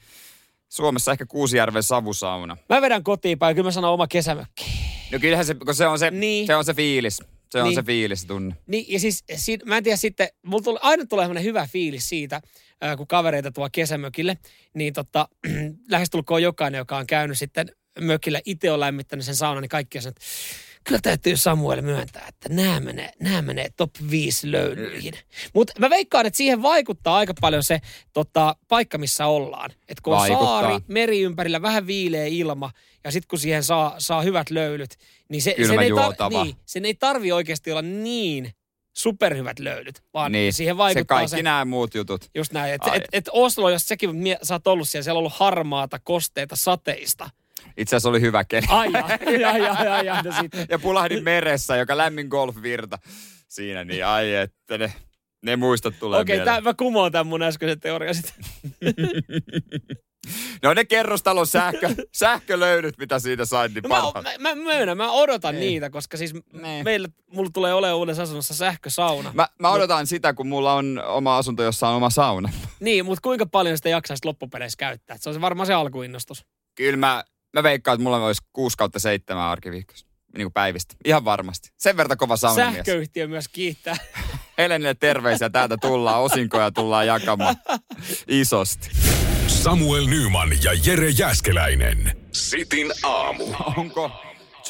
Suomessa 0.72 1.12
ehkä 1.12 1.26
Kuusijärven 1.26 1.84
savusauna. 1.84 2.58
Mä 2.70 2.82
vedän 2.82 3.04
kotiin 3.04 3.40
päin, 3.40 3.56
kyllä 3.56 3.68
mä 3.68 3.72
sanon 3.72 3.94
oma 3.94 4.08
kesämökki. 4.08 4.66
No 5.12 5.20
kyllähän 5.20 5.46
se, 5.46 5.54
kun 5.56 5.76
se 5.76 5.88
on 5.88 6.00
se, 6.00 6.12
Niin. 6.12 6.48
se, 6.48 6.56
on 6.56 6.66
se 6.66 6.74
fiilis. 6.74 7.20
Se 7.50 7.58
on 7.62 7.64
Niin. 7.68 7.76
se 7.76 7.84
fiilis, 7.84 8.26
tunne. 8.26 8.56
Niin, 8.68 8.86
ja 8.94 9.00
siis 9.00 9.24
si- 9.36 9.60
mä 9.66 9.78
en 9.78 9.84
tiedä 9.84 9.98
sitten, 9.98 10.28
mulla 10.46 10.64
tuli, 10.64 10.80
aina 10.82 11.06
tulee 11.06 11.24
sellainen 11.26 11.44
hyvä 11.44 11.68
fiilis 11.72 12.10
siitä, 12.10 12.42
ää, 12.82 12.98
kun 12.98 13.08
kavereita 13.08 13.52
tuo 13.52 13.70
kesämökille, 13.72 14.38
niin 14.74 14.94
tota, 14.94 15.28
lähestulkoon 15.92 16.44
jokainen, 16.44 16.78
joka 16.78 16.98
on 16.98 17.08
käynyt 17.08 17.38
sitten 17.38 17.72
mökillä, 18.00 18.40
itse 18.46 18.72
on 18.72 18.80
lämmittänyt 18.80 19.26
sen 19.26 19.36
saunan, 19.36 19.62
niin 19.62 19.70
kaikki 19.70 19.98
on 19.98 20.02
sanonut, 20.02 20.18
että 20.18 20.26
kyllä 20.84 21.00
täytyy 21.04 21.38
Samuel 21.38 21.82
myöntää, 21.82 22.26
että 22.28 22.50
nämä 22.50 22.80
menee, 22.80 23.12
nämä 23.20 23.42
menee 23.42 23.68
top 23.78 23.90
5 24.12 24.52
löylyihin. 24.52 25.14
Mutta 25.54 25.74
mä 25.80 25.90
veikkaan, 25.90 26.26
että 26.26 26.38
siihen 26.38 26.62
vaikuttaa 26.62 27.16
aika 27.16 27.34
paljon 27.42 27.64
se 27.64 27.82
tota, 28.14 28.56
paikka, 28.68 28.98
missä 28.98 29.28
ollaan. 29.28 29.72
Että 29.72 30.02
kun 30.04 30.14
on 30.14 30.20
Vaikuttaa. 30.20 30.62
saari, 30.62 30.84
meri 30.88 31.22
ympärillä, 31.22 31.62
vähän 31.62 31.88
viileä 31.88 32.26
ilma, 32.26 32.72
ja 33.04 33.12
sitten 33.12 33.28
kun 33.28 33.40
siihen 33.40 33.64
saa, 33.64 33.96
saa 33.98 34.22
hyvät 34.22 34.50
löylyt, 34.50 34.96
niin 35.30 35.42
se, 35.42 35.50
sen, 35.52 35.60
ei, 35.62 35.66
Kylmäjuotava. 35.68 36.44
niin, 36.44 36.56
sen 36.66 36.86
ei 36.86 36.94
tarvi 36.96 37.32
oikeasti 37.32 37.72
olla 37.72 37.82
niin 37.82 38.52
superhyvät 38.94 39.60
löylyt, 39.60 40.04
vaan 40.14 40.32
Niin, 40.32 40.54
siihen 40.54 40.74
se 40.74 40.78
vaikuttaa 40.78 41.18
kaikki 41.18 41.30
se, 41.38 41.44
nämä 41.44 41.66
muut 41.66 41.96
jutut. 41.96 42.30
just 42.36 42.52
näin. 42.52 42.74
Että 42.74 42.92
et, 42.94 43.04
et 43.14 43.30
Oslo, 43.32 43.70
jos 43.70 43.88
sekin 43.88 44.16
mie- 44.16 44.40
sä 44.44 44.56
oot 44.56 44.68
ollut 44.68 44.90
siellä, 44.90 45.04
siellä 45.04 45.18
on 45.18 45.20
ollut 45.20 45.34
harmaata, 45.34 46.00
kosteita, 46.00 46.56
sateista. 46.56 47.30
Itse 47.78 47.96
asiassa 47.96 48.10
oli 48.10 48.22
hyvä 48.22 48.44
keli. 48.44 48.66
Ai, 48.70 48.88
ai, 48.94 49.44
ai, 49.44 49.68
ai, 49.68 49.88
ai, 49.88 50.10
ai, 50.10 50.24
no 50.24 50.32
sitten. 50.42 50.66
Ja 50.70 50.80
pulahdin 50.80 51.24
meressä, 51.24 51.76
joka 51.76 51.98
lämmin 51.98 52.28
golfvirta 52.28 52.98
siinä, 53.48 53.84
niin 53.84 54.06
ai 54.06 54.34
että 54.34 54.78
ne, 54.78 54.94
ne 55.42 55.56
muistot 55.56 55.94
tulee 56.00 56.20
Okei, 56.20 56.42
okay, 56.42 56.62
mä 56.62 56.74
kumoan 56.74 57.12
tämän 57.12 57.28
mun 57.28 57.44
äskeisen 57.44 57.80
teorian 57.80 58.16
sitten. 58.16 58.36
No 60.64 60.74
ne 60.74 60.86
kerrostalon 60.86 61.48
sähkö, 61.48 61.96
sähkölöydyt, 62.14 62.98
mitä 62.98 63.20
siitä 63.20 63.46
sain, 63.46 63.74
niin 63.74 63.84
No 63.84 63.90
mä, 63.90 63.96
parhaat. 64.02 64.26
mä, 64.40 64.50
mä, 64.50 64.56
myönnän, 64.56 64.98
mä 64.98 65.12
odotan 65.12 65.56
Niin. 65.56 65.60
niitä, 65.70 65.90
koska 65.90 66.18
siis 66.18 66.34
Niin. 66.34 66.84
meillä, 66.84 67.10
mulla 67.34 67.50
tulee 67.54 67.74
olemaan 67.74 67.98
uudessa 67.98 68.24
asunnossa 68.24 68.54
sähkösauna. 68.54 69.32
Mä, 69.34 69.48
mä 69.60 69.72
odotan 69.72 70.08
sitä, 70.08 70.34
kun 70.34 70.48
mulla 70.48 70.74
on 70.74 71.04
oma 71.06 71.38
asunto, 71.38 71.64
jossa 71.64 71.88
on 71.88 71.96
oma 71.96 72.10
sauna. 72.10 72.50
Niin, 72.80 73.06
mutta 73.06 73.22
kuinka 73.22 73.46
paljon 73.46 73.78
sitä 73.78 73.90
jaksaisi 73.90 74.26
loppupeleissä 74.26 74.78
käyttää? 74.78 75.18
Se 75.20 75.30
on 75.30 75.42
varmaan 75.42 75.68
se 75.68 75.74
alkuinnostus. 75.74 76.46
Kyllä 76.76 76.98
mä, 76.98 77.24
mä 77.54 77.64
veikkaan, 77.64 77.96
että 77.96 78.04
mulla 78.04 78.26
olisi 78.26 78.42
6 78.54 78.78
kautta 78.78 79.00
7 79.00 79.44
arkiviikossa. 79.44 80.08
Niin 80.38 80.46
kuin 80.46 80.54
päivistä. 80.54 80.96
Ihan 81.06 81.26
varmasti. 81.26 81.70
Sen 81.78 81.98
verran 81.98 82.18
kova 82.18 82.38
saunamies. 82.38 82.76
Sähköyhtiö 82.76 83.28
myös 83.28 83.48
kiittää. 83.48 83.96
Helenille 84.58 84.94
terveisiä. 84.94 85.50
Täältä 85.50 85.78
tullaan. 85.78 86.22
Osinkoja 86.22 86.72
tullaan 86.72 87.08
jakamaan 87.08 87.56
isosti. 88.28 88.90
Samuel 89.48 90.06
Nyman 90.06 90.50
ja 90.64 90.72
Jere 90.86 91.10
Jäskeläinen. 91.10 92.18
Sitin 92.32 92.92
aamu. 93.04 93.46
Onko 93.78 94.12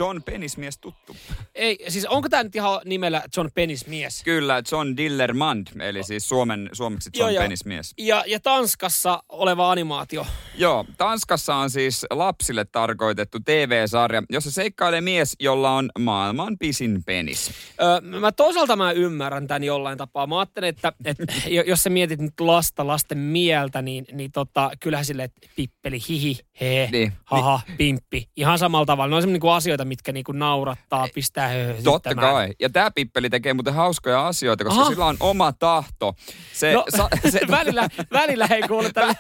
John 0.02 0.24
Penismies 0.24 0.78
tuttu? 0.78 1.16
Ei, 1.56 1.78
siis 1.88 2.06
onko 2.06 2.30
tämä 2.30 2.44
nyt 2.44 2.56
ihan 2.56 2.82
nimellä 2.86 3.24
John 3.38 3.50
Pennis 3.54 3.88
mies? 3.88 4.24
Kyllä, 4.24 4.62
John 4.72 4.98
Dillermand, 4.98 5.68
eli 5.80 6.04
siis 6.04 6.30
Suomen, 6.30 6.70
suomeksi 6.74 7.10
John 7.14 7.20
Joo, 7.20 7.30
joo. 7.30 7.44
Penismies. 7.44 7.94
Ja, 7.98 8.24
ja 8.28 8.40
Tanskassa 8.40 9.24
oleva 9.30 9.72
animaatio. 9.72 10.26
Joo, 10.58 10.86
Tanskassa 10.98 11.56
on 11.56 11.70
siis 11.70 12.06
lapsille 12.10 12.66
tarkoitettu 12.66 13.38
TV-sarja, 13.46 14.24
jossa 14.30 14.52
seikkailee 14.52 15.02
mies, 15.02 15.36
jolla 15.40 15.72
on 15.72 15.90
maailman 16.00 16.58
pisin 16.58 17.04
penis. 17.04 17.52
Öö, 17.82 18.02
mä 18.20 18.32
toisaalta 18.32 18.76
mä 18.76 18.92
ymmärrän 18.92 19.48
tämän 19.48 19.64
jollain 19.64 19.98
tapaa. 19.98 20.28
Mä 20.28 20.40
ajattelen, 20.40 20.70
että, 20.70 20.94
että 21.06 21.24
jo- 21.50 21.64
jos 21.64 21.84
sä 21.84 21.90
mietit 21.90 22.20
nyt 22.20 22.40
lasta, 22.40 22.88
lasten 22.88 23.18
mieltä, 23.18 23.82
niin, 23.82 24.06
niin 24.12 24.32
tota, 24.32 24.72
kyllähän 24.80 25.06
sille, 25.06 25.24
että 25.24 25.48
pippeli, 25.56 26.00
hihi, 26.10 26.38
hee, 26.62 26.90
Niin. 26.92 27.14
haha, 27.26 27.60
pimppi. 27.78 28.30
Ihan 28.38 28.60
samalla 28.60 28.86
tavalla. 28.86 29.20
Ne 29.20 29.28
on 29.28 29.34
niin 29.34 29.42
asioita, 29.52 29.86
mitkä 29.92 30.12
niinku 30.12 30.32
naurattaa, 30.32 31.08
pistää 31.14 31.48
höhötyttämään. 31.48 31.84
Totta 31.84 32.16
kai. 32.16 32.54
Ja 32.60 32.70
tämä 32.70 32.92
Pippeli 32.92 33.30
tekee 33.30 33.54
muuten 33.54 33.74
hauskoja 33.74 34.28
asioita, 34.28 34.64
koska 34.64 34.82
Aha. 34.82 34.90
sillä 34.90 35.06
on 35.06 35.18
oma 35.20 35.52
tahto. 35.52 36.16
Se, 36.54 36.74
No, 36.74 36.86
sa, 36.98 37.10
se, 37.32 37.40
välillä, 37.52 37.90
välillä 38.12 38.48
ei 38.52 38.62
kuule 38.62 38.92
tälle, 38.92 39.16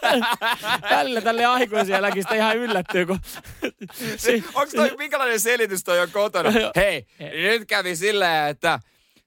välillä 0.89 1.21
tälle 1.21 1.45
aikuisia 1.45 2.01
läkistä 2.01 2.35
ihan 2.35 2.57
yllättyy, 2.57 3.05
kun... 3.05 3.19
se, 4.17 4.43
onko 4.53 4.71
toi, 4.75 4.91
minkälainen 4.97 5.39
selitys 5.39 5.83
toi 5.83 5.99
on 5.99 6.11
kotona? 6.11 6.49
Hei, 6.75 7.05
nyt 7.19 7.67
kävi 7.67 7.95
silleen, 7.95 8.49
että 8.49 8.79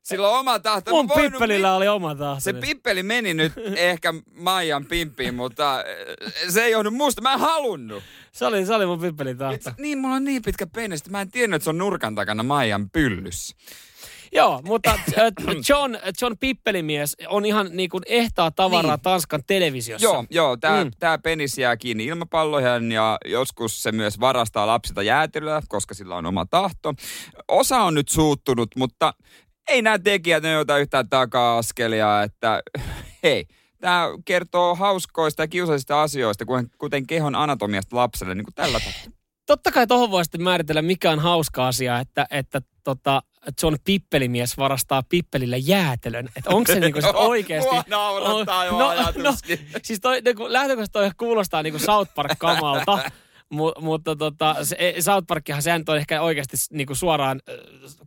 sillä 0.04 0.28
on 0.28 0.38
oma 0.38 0.58
tahto. 0.58 0.90
Mun 0.90 1.10
pippelillä 1.16 1.74
oli 1.74 1.88
oma 1.88 2.14
tahto. 2.14 2.40
Se 2.40 2.52
pippeli 2.52 3.02
meni 3.02 3.34
nyt 3.34 3.52
ehkä 3.76 4.14
Maijan 4.34 4.86
pimppiin, 4.86 5.34
mutta 5.34 5.78
äh, 5.78 5.84
se 6.48 6.64
ei 6.64 6.72
johdu 6.72 6.90
musta. 6.90 7.22
Mä 7.22 7.32
en 7.32 7.40
halunnut. 7.40 8.02
Se 8.32 8.46
oli, 8.46 8.66
se 8.66 8.74
oli 8.74 8.86
mun 8.86 9.00
pippelin 9.00 9.38
tahto. 9.38 9.70
Niin, 9.78 9.98
mulla 9.98 10.14
on 10.14 10.24
niin 10.24 10.42
pitkä 10.42 10.66
penis, 10.66 11.00
että 11.00 11.10
mä 11.10 11.20
en 11.20 11.30
tiennyt, 11.30 11.56
että 11.56 11.64
se 11.64 11.70
on 11.70 11.78
nurkan 11.78 12.14
takana 12.14 12.42
Maijan 12.42 12.90
pyllyssä. 12.90 13.56
Joo, 14.32 14.62
mutta 14.64 14.90
äh, 14.90 15.32
John, 15.68 15.96
John 16.22 16.34
Pippelimies 16.40 17.16
on 17.28 17.44
ihan 17.44 17.68
niin 17.72 17.90
kuin 17.90 18.02
ehtaa 18.06 18.50
tavaraa 18.50 18.96
Niin. 18.96 19.02
Tanskan 19.02 19.42
televisiossa. 19.46 20.06
Joo, 20.06 20.24
joo 20.30 20.56
tää, 20.56 20.84
Mm. 20.84 20.88
mm. 20.88 20.92
tää 20.98 21.18
penis 21.18 21.58
jää 21.58 21.76
kiinni 21.76 22.04
ilmapalloihin 22.04 22.92
ja 22.92 23.18
joskus 23.24 23.82
se 23.82 23.92
myös 23.92 24.20
varastaa 24.20 24.66
lapsilta 24.66 25.02
jäätelöä, 25.02 25.62
koska 25.68 25.94
sillä 25.94 26.16
on 26.16 26.26
oma 26.26 26.46
tahto. 26.46 26.94
Osa 27.48 27.80
on 27.82 27.94
nyt 27.94 28.08
suuttunut, 28.08 28.70
mutta 28.76 29.14
ei 29.68 29.82
nämä 29.82 29.98
tekijät 29.98 30.42
ne 30.42 30.58
ota 30.58 30.78
yhtään 30.78 31.08
taka-askelia, 31.08 32.22
että 32.22 32.62
hei, 33.22 33.46
tämä 33.80 34.08
kertoo 34.24 34.74
hauskoista 34.74 35.42
ja 35.42 35.48
kiusallisista 35.48 36.02
asioista, 36.02 36.44
kuten, 36.44 36.70
kuten 36.78 37.06
kehon 37.06 37.34
anatomiasta 37.34 37.96
lapselle, 37.96 38.34
niin 38.34 38.44
kuin 38.44 38.54
tällä 38.54 38.80
tavalla. 38.80 39.16
Totta 39.46 39.72
kai 39.72 39.86
tohon 39.86 40.10
voi 40.10 40.24
sitten 40.24 40.42
määritellä, 40.42 40.82
mikä 40.82 41.10
on 41.10 41.18
hauska 41.18 41.68
asia, 41.68 41.98
että, 41.98 42.26
että 42.30 42.60
tota, 42.84 43.22
John 43.62 43.76
Pippelimies 43.84 44.58
varastaa 44.58 45.02
Pippelille 45.08 45.58
jäätelön. 45.58 46.28
Että 46.36 46.50
onko 46.50 46.72
se 46.72 46.80
niinku 46.80 47.00
sit 47.00 47.10
oikeasti... 47.30 47.70
Mua 47.70 47.84
naurattaa 47.86 48.64
jo 48.64 48.76
ajatuskin. 48.76 49.68
siis 49.82 50.00
toi, 50.00 50.20
niinku, 50.20 50.52
lähtökohtaisesti 50.52 50.92
toi 50.92 51.10
kuulostaa 51.16 51.62
niinku 51.62 51.78
South 51.78 52.14
Park-kamalta. 52.14 52.98
Mu, 53.50 53.72
mutta 53.80 54.16
tota, 54.16 54.56
se, 54.64 54.76
e, 54.78 55.02
South 55.02 55.26
Parkkihan 55.26 55.62
sehän 55.62 55.84
on 55.88 55.96
ehkä 55.96 56.22
oikeasti 56.22 56.56
niinku 56.70 56.94
suoraan 56.94 57.40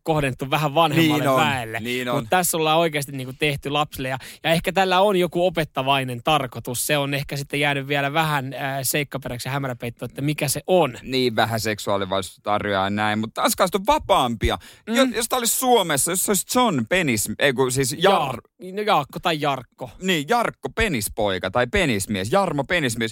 kohdennettu 0.03 0.49
vähän 0.49 0.75
vanhemmalle 0.75 1.23
Niin 1.23 1.29
on, 1.29 1.39
väelle. 1.39 1.79
niin. 1.79 2.11
Mutta 2.11 2.29
tässä 2.29 2.57
ollaan 2.57 2.77
oikeasti 2.79 3.11
niinku 3.11 3.33
tehty 3.39 3.69
lapsille. 3.69 4.09
Ja, 4.09 4.17
ja 4.43 4.51
ehkä 4.51 4.71
tällä 4.71 5.01
on 5.01 5.15
joku 5.15 5.45
opettavainen 5.45 6.21
tarkoitus. 6.23 6.87
Se 6.87 6.97
on 6.97 7.13
ehkä 7.13 7.37
sitten 7.37 7.59
jäänyt 7.59 7.87
vielä 7.87 8.13
vähän 8.13 8.53
äh, 8.53 8.79
seikkaperäksi 8.81 9.47
ja 9.47 9.51
hämäräpeitto, 9.53 10.05
että 10.05 10.21
mikä 10.21 10.47
se 10.47 10.61
on. 10.67 10.97
niin 11.01 11.35
vähän 11.35 11.59
seksuaalivalistus 11.59 12.39
tarjoaa 12.43 12.83
ja 12.83 12.89
näin, 12.89 13.19
mutta 13.19 13.41
Tanskalaiset 13.41 13.75
on 13.75 13.85
vapaampia. 13.87 14.57
Mm. 14.87 14.95
Jos, 14.95 15.09
jos 15.15 15.29
tää 15.29 15.39
olisi 15.39 15.57
Suomessa, 15.59 16.11
jos 16.11 16.25
se 16.25 16.31
olisi 16.31 16.45
John 16.55 16.85
Penis, 16.89 17.29
ei 17.39 17.53
kun 17.53 17.71
siis 17.71 17.95
Jar, 17.99 18.41
Ja, 18.61 18.73
no 18.73 18.81
Jaakko 18.81 19.19
tai 19.19 19.41
Jarkko. 19.41 19.89
niin 20.01 20.25
Jarkko 20.29 20.69
Penispoika 20.69 21.51
tai 21.51 21.67
Penismies, 21.67 22.31
Jarmo 22.31 22.63
Penismies, 22.63 23.11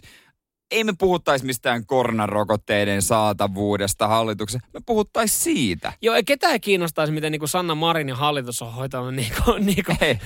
ei 0.71 0.83
me 0.83 0.93
puhuttaisi 0.99 1.45
mistään 1.45 1.85
koronarokotteiden 1.85 3.01
saatavuudesta 3.01 4.07
hallituksessa. 4.07 4.67
Me 4.73 4.79
puhuttaisi 4.85 5.39
siitä. 5.39 5.93
Joo, 6.01 6.15
ei 6.15 6.23
ketään 6.23 6.61
kiinnostaisi, 6.61 7.13
miten 7.13 7.31
niin 7.31 7.47
Sanna 7.47 7.75
Marinin 7.75 8.15
hallitus 8.15 8.61
on 8.61 8.73
hoitanut 8.73 9.15
niin 9.15 9.31
kuin, 9.43 9.65
niin 9.65 9.83
kuin 9.85 9.97
Ei. 10.01 10.17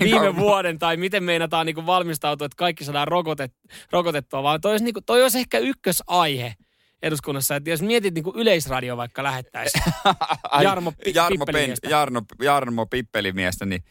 viime 0.00 0.36
vuoden, 0.36 0.78
tai 0.78 0.96
miten 0.96 1.24
meinataan 1.24 1.66
niin 1.66 1.74
kuin 1.74 1.86
valmistautua, 1.86 2.44
että 2.44 2.56
kaikki 2.56 2.84
saadaan 2.84 3.08
rokotet, 3.08 3.52
rokotettua, 3.92 4.42
vaan 4.42 4.60
toi 4.60 4.70
olisi, 4.70 4.84
niin 4.84 4.94
kuin, 4.94 5.04
toi 5.04 5.22
olisi 5.22 5.38
ehkä 5.38 5.58
ykkösaihe 5.58 6.54
eduskunnassa, 7.02 7.56
että 7.56 7.70
jos 7.70 7.82
mietit 7.82 8.14
niin 8.14 8.24
kuin 8.24 8.36
yleisradio 8.36 8.96
vaikka 8.96 9.22
lähettäisiin 9.22 9.84
Jarmo 10.62 10.92
Pi- 10.92 11.12
Jarmo, 11.14 11.46
Pippelimiestä. 11.46 11.88
Jarno, 11.88 12.22
Jarmo 12.42 12.86
Pippelimiestä, 12.86 13.66
niin 13.66 13.82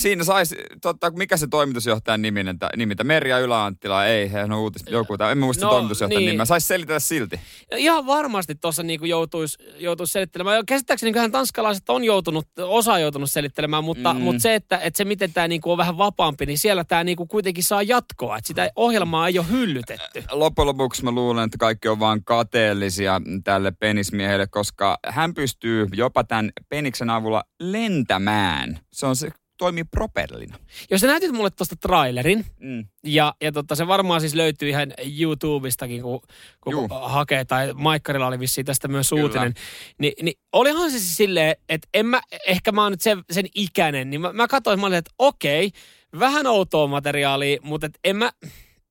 siinä 0.00 0.24
saisi, 0.24 0.56
totta, 0.82 1.10
mikä 1.10 1.36
se 1.36 1.46
toimitusjohtajan 1.46 2.22
niminen, 2.22 2.56
nimitä, 2.76 3.04
Merja 3.04 3.38
Yläanttila, 3.38 4.06
ei, 4.06 4.28
hän 4.28 4.52
on 4.52 4.58
uutis, 4.58 4.82
joku, 4.90 5.18
tai 5.18 5.32
en 5.32 5.38
mä 5.38 5.44
muista 5.44 5.66
No, 5.66 5.70
no, 5.70 5.76
toimitusjohtajan 5.76 6.20
niin. 6.20 6.30
nimeä, 6.30 6.44
saisi 6.44 6.66
selitellä 6.66 7.00
silti. 7.00 7.40
Ihan 7.76 8.06
varmasti 8.06 8.54
tuossa 8.54 8.82
niin 8.82 9.00
joutuisi, 9.08 9.58
joutuisi 9.78 10.12
selittelemään. 10.12 10.56
Ja 10.56 10.62
Käsittääkseni 10.66 11.12
kyllähän 11.12 11.32
tanskalaiset 11.32 11.88
on 11.88 12.04
joutunut, 12.04 12.46
osa 12.58 12.98
joutunut 12.98 13.30
selittelemään, 13.30 13.84
mutta, 13.84 14.14
mm. 14.14 14.20
Mutta 14.20 14.42
se, 14.42 14.54
että, 14.54 14.78
että 14.78 14.96
se 14.96 15.04
miten 15.04 15.32
tämä 15.32 15.48
niin 15.48 15.60
on 15.64 15.78
vähän 15.78 15.98
vapaampi, 15.98 16.46
niin 16.46 16.58
siellä 16.58 16.84
tämä 16.84 17.04
niin 17.04 17.16
kuitenkin 17.28 17.64
saa 17.64 17.82
jatkoa. 17.82 18.38
Että 18.38 18.48
sitä 18.48 18.70
ohjelmaa 18.76 19.28
ei 19.28 19.38
ole 19.38 19.48
hyllytetty. 19.50 20.24
Loppujen 20.30 20.66
lopuksi 20.66 21.04
mä 21.04 21.10
luulen, 21.10 21.44
että 21.44 21.58
kaikki 21.58 21.88
on 21.88 22.00
vaan 22.00 22.24
kateellisia 22.24 23.20
tälle 23.44 23.70
penismiehelle, 23.70 24.46
koska 24.46 24.98
hän 25.06 25.34
pystyy 25.34 25.86
jopa 25.92 26.24
tämän 26.24 26.50
peniksen 26.68 27.10
avulla 27.10 27.44
lentämään. 27.60 28.78
Se 28.92 29.06
on 29.06 29.16
se, 29.16 29.30
toimii 29.58 29.84
propellina. 29.84 30.58
Jos 30.90 31.00
sä 31.00 31.06
näytit 31.06 31.32
mulle 31.32 31.50
tuosta 31.50 31.76
trailerin, 31.76 32.46
Mm. 32.60 32.86
ja, 33.04 33.34
ja 33.42 33.52
tota, 33.52 33.74
se 33.74 33.86
varmaan 33.86 34.20
siis 34.20 34.34
löytyy 34.34 34.68
ihan 34.68 34.92
YouTubestakin, 35.20 36.02
kun, 36.02 36.20
kun 36.60 36.88
hakee, 37.02 37.44
tai 37.44 37.72
Maikkarilla 37.74 38.26
oli 38.26 38.38
vissiin 38.38 38.64
tästä 38.66 38.88
myös 38.88 39.08
Kyllä. 39.08 39.22
uutinen. 39.22 39.54
Ni, 39.98 40.12
niin 40.22 40.38
olihan 40.52 40.90
se 40.90 40.98
siis 40.98 41.16
silleen, 41.16 41.56
että 41.68 41.88
en 41.94 42.06
mä, 42.06 42.20
ehkä 42.46 42.72
mä 42.72 42.82
oon 42.82 42.92
nyt 42.92 43.00
sen, 43.00 43.24
sen 43.30 43.46
ikäinen, 43.54 44.10
niin 44.10 44.20
mä, 44.20 44.32
mä 44.32 44.48
katsoin, 44.48 44.80
mä 44.80 44.86
olin, 44.86 44.98
että 44.98 45.10
okei, 45.18 45.70
vähän 46.18 46.46
outoa 46.46 46.86
materiaalia, 46.86 47.58
mutta 47.62 47.86
et 47.86 47.98
en 48.04 48.16
mä, 48.16 48.30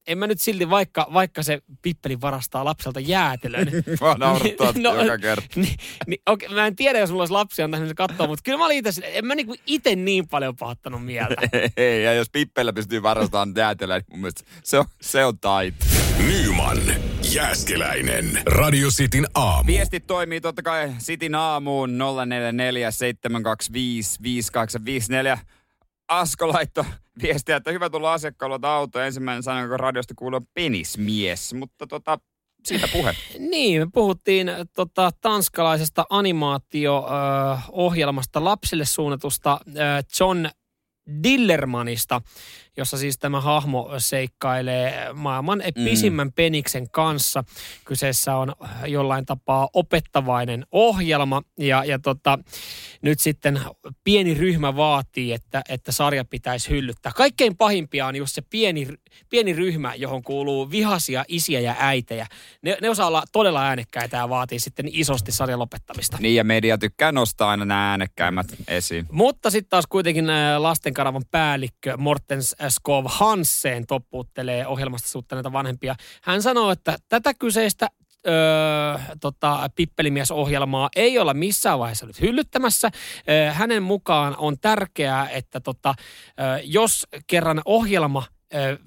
en 0.08 0.18
mä 0.18 0.28
nyt 0.28 0.42
silti, 0.42 0.70
vaikka, 0.70 1.08
vaikka 1.14 1.44
se 1.44 1.60
pippeli 1.82 2.22
varastaa 2.22 2.66
lapselta 2.66 3.00
jäätelön. 3.00 3.68
Mua 4.02 4.16
naurattaa 4.16 4.74
No, 4.86 5.02
joka 5.02 5.18
kerta. 5.18 5.48
niin, 5.56 5.76
niin, 6.08 6.22
okay, 6.26 6.50
mä 6.50 6.68
en 6.68 6.76
tiedä, 6.76 7.00
jos 7.00 7.10
mulla 7.10 7.22
olisi 7.22 7.34
lapsia 7.34 7.66
antaa 7.66 7.88
se 7.88 7.94
katsoa, 7.94 8.28
mutta 8.28 8.44
kyllä 8.44 8.58
mä 8.58 8.66
olin 8.66 8.78
itse, 8.78 9.02
en 9.06 9.26
mä 9.26 9.36
niinku 9.36 9.56
itse 9.66 9.96
niin 9.96 10.28
paljon 10.28 10.56
pahattanut 10.56 11.06
mieltä. 11.06 11.36
Ei, 11.78 12.04
ja 12.04 12.14
jos 12.14 12.30
Pippeillä 12.32 12.74
pystyy 12.74 13.04
varastamaan 13.04 13.54
jäätelöä, 13.58 13.98
niin 13.98 14.06
mun 14.10 14.20
mielestä 14.20 14.44
se 14.64 14.80
on, 14.80 14.86
se 15.02 15.26
on 15.26 15.40
taito. 15.40 15.86
Nyman, 16.28 16.78
Jääskeläinen. 17.34 18.42
Radio 18.46 18.90
Cityn 18.90 19.26
aamu. 19.34 19.68
Viestit 19.68 20.08
toimii 20.08 20.42
totta 20.42 20.62
kai 20.62 20.94
Sitin 20.98 21.36
aamuun 21.36 21.98
044 21.98 22.92
725 22.92 24.20
5854. 24.24 25.38
Asko 26.08 26.48
laittoi 26.48 26.84
viestiä, 27.24 27.56
että 27.56 27.72
hyvä 27.72 27.90
tulla 27.90 28.14
asiakkaalta 28.14 28.76
auto. 28.76 29.00
Ensimmäinen 29.00 29.44
sana, 29.44 29.62
joka 29.62 29.78
radiosta 29.78 30.14
kuuluu 30.18 30.42
penismies, 30.54 31.54
mutta 31.54 31.88
tota, 31.88 32.20
siitä 32.66 32.88
puhe. 32.94 33.16
Niin, 33.40 33.82
me 33.82 33.88
puhuttiin 33.94 34.52
tota, 34.76 35.12
tanskalaisesta 35.22 36.06
animaatio-ohjelmasta 36.10 38.44
lapsille 38.44 38.86
suunnatusta 38.86 39.60
John 40.20 40.46
Dillermanista, 41.24 42.22
jossa 42.78 42.98
siis 42.98 43.18
tämä 43.18 43.42
hahmo 43.42 43.92
seikkailee 43.98 45.14
maailman 45.14 45.64
pisimmän 45.74 46.32
peniksen 46.32 46.90
kanssa. 46.90 47.44
Kyseessä 47.86 48.36
on 48.36 48.56
jollain 48.88 49.26
tapaa 49.26 49.70
opettavainen 49.74 50.66
ohjelma 50.72 51.42
ja, 51.60 51.84
ja 51.84 52.00
tota, 52.00 52.40
nyt 53.02 53.20
sitten 53.20 53.62
pieni 54.04 54.34
ryhmä 54.34 54.76
vaatii, 54.76 55.34
että, 55.34 55.62
että 55.70 55.92
sarja 55.92 56.26
pitäisi 56.26 56.70
hyllyttää. 56.70 57.12
Kaikkein 57.16 57.58
pahimpia 57.58 58.08
on 58.08 58.16
just 58.16 58.36
se 58.36 58.42
pieni, 58.42 58.88
pieni 59.30 59.54
ryhmä, 59.54 59.96
johon 59.96 60.24
kuuluu 60.24 60.72
vihaisia 60.72 61.26
isiä 61.28 61.60
ja 61.60 61.76
äitejä. 61.80 62.28
Ne, 62.62 62.78
ne 62.82 62.90
osaa 62.90 63.08
olla 63.08 63.24
todella 63.32 63.66
äänekkäitä 63.68 64.18
ja 64.18 64.30
vaatii 64.30 64.60
sitten 64.60 64.86
isosti 64.92 65.32
sarjan 65.32 65.60
lopettamista. 65.60 66.18
Niin 66.20 66.36
ja 66.36 66.44
media 66.44 66.78
tykkää 66.78 67.12
nostaa 67.12 67.50
aina 67.50 67.66
nämä 67.66 67.90
äänekkäimmät 67.90 68.48
esiin. 68.68 69.06
Mutta 69.12 69.50
sitten 69.50 69.70
taas 69.70 69.88
kuitenkin 69.88 70.30
äh, 70.30 70.62
lastenkanavan 70.62 71.24
päällikkö 71.32 71.98
Mortens 71.98 72.56
Skov 72.70 73.06
Hansen 73.08 73.88
toppuuttelee 73.88 74.68
ohjelmasta 74.68 75.10
suuttaneita 75.10 75.54
vanhempia. 75.54 75.96
Hän 76.22 76.42
sanoo, 76.42 76.72
että 76.72 76.98
tätä 77.10 77.34
kyseistä 77.34 77.88
Öö, 78.28 79.16
tota, 79.22 79.70
Pippelimiesohjelmaa 79.76 80.90
ei 80.96 81.20
olla 81.20 81.34
missään 81.34 81.80
vaiheessa 81.80 82.06
nyt 82.06 82.22
hyllyttämässä. 82.22 82.92
Öö, 83.30 83.52
hänen 83.52 83.84
mukaan 83.84 84.36
on 84.38 84.60
tärkeää, 84.60 85.30
että 85.30 85.60
tota, 85.60 85.96
öö, 86.40 86.60
jos 86.64 87.08
kerran 87.28 87.62
ohjelma 87.66 88.24
öö, 88.54 88.78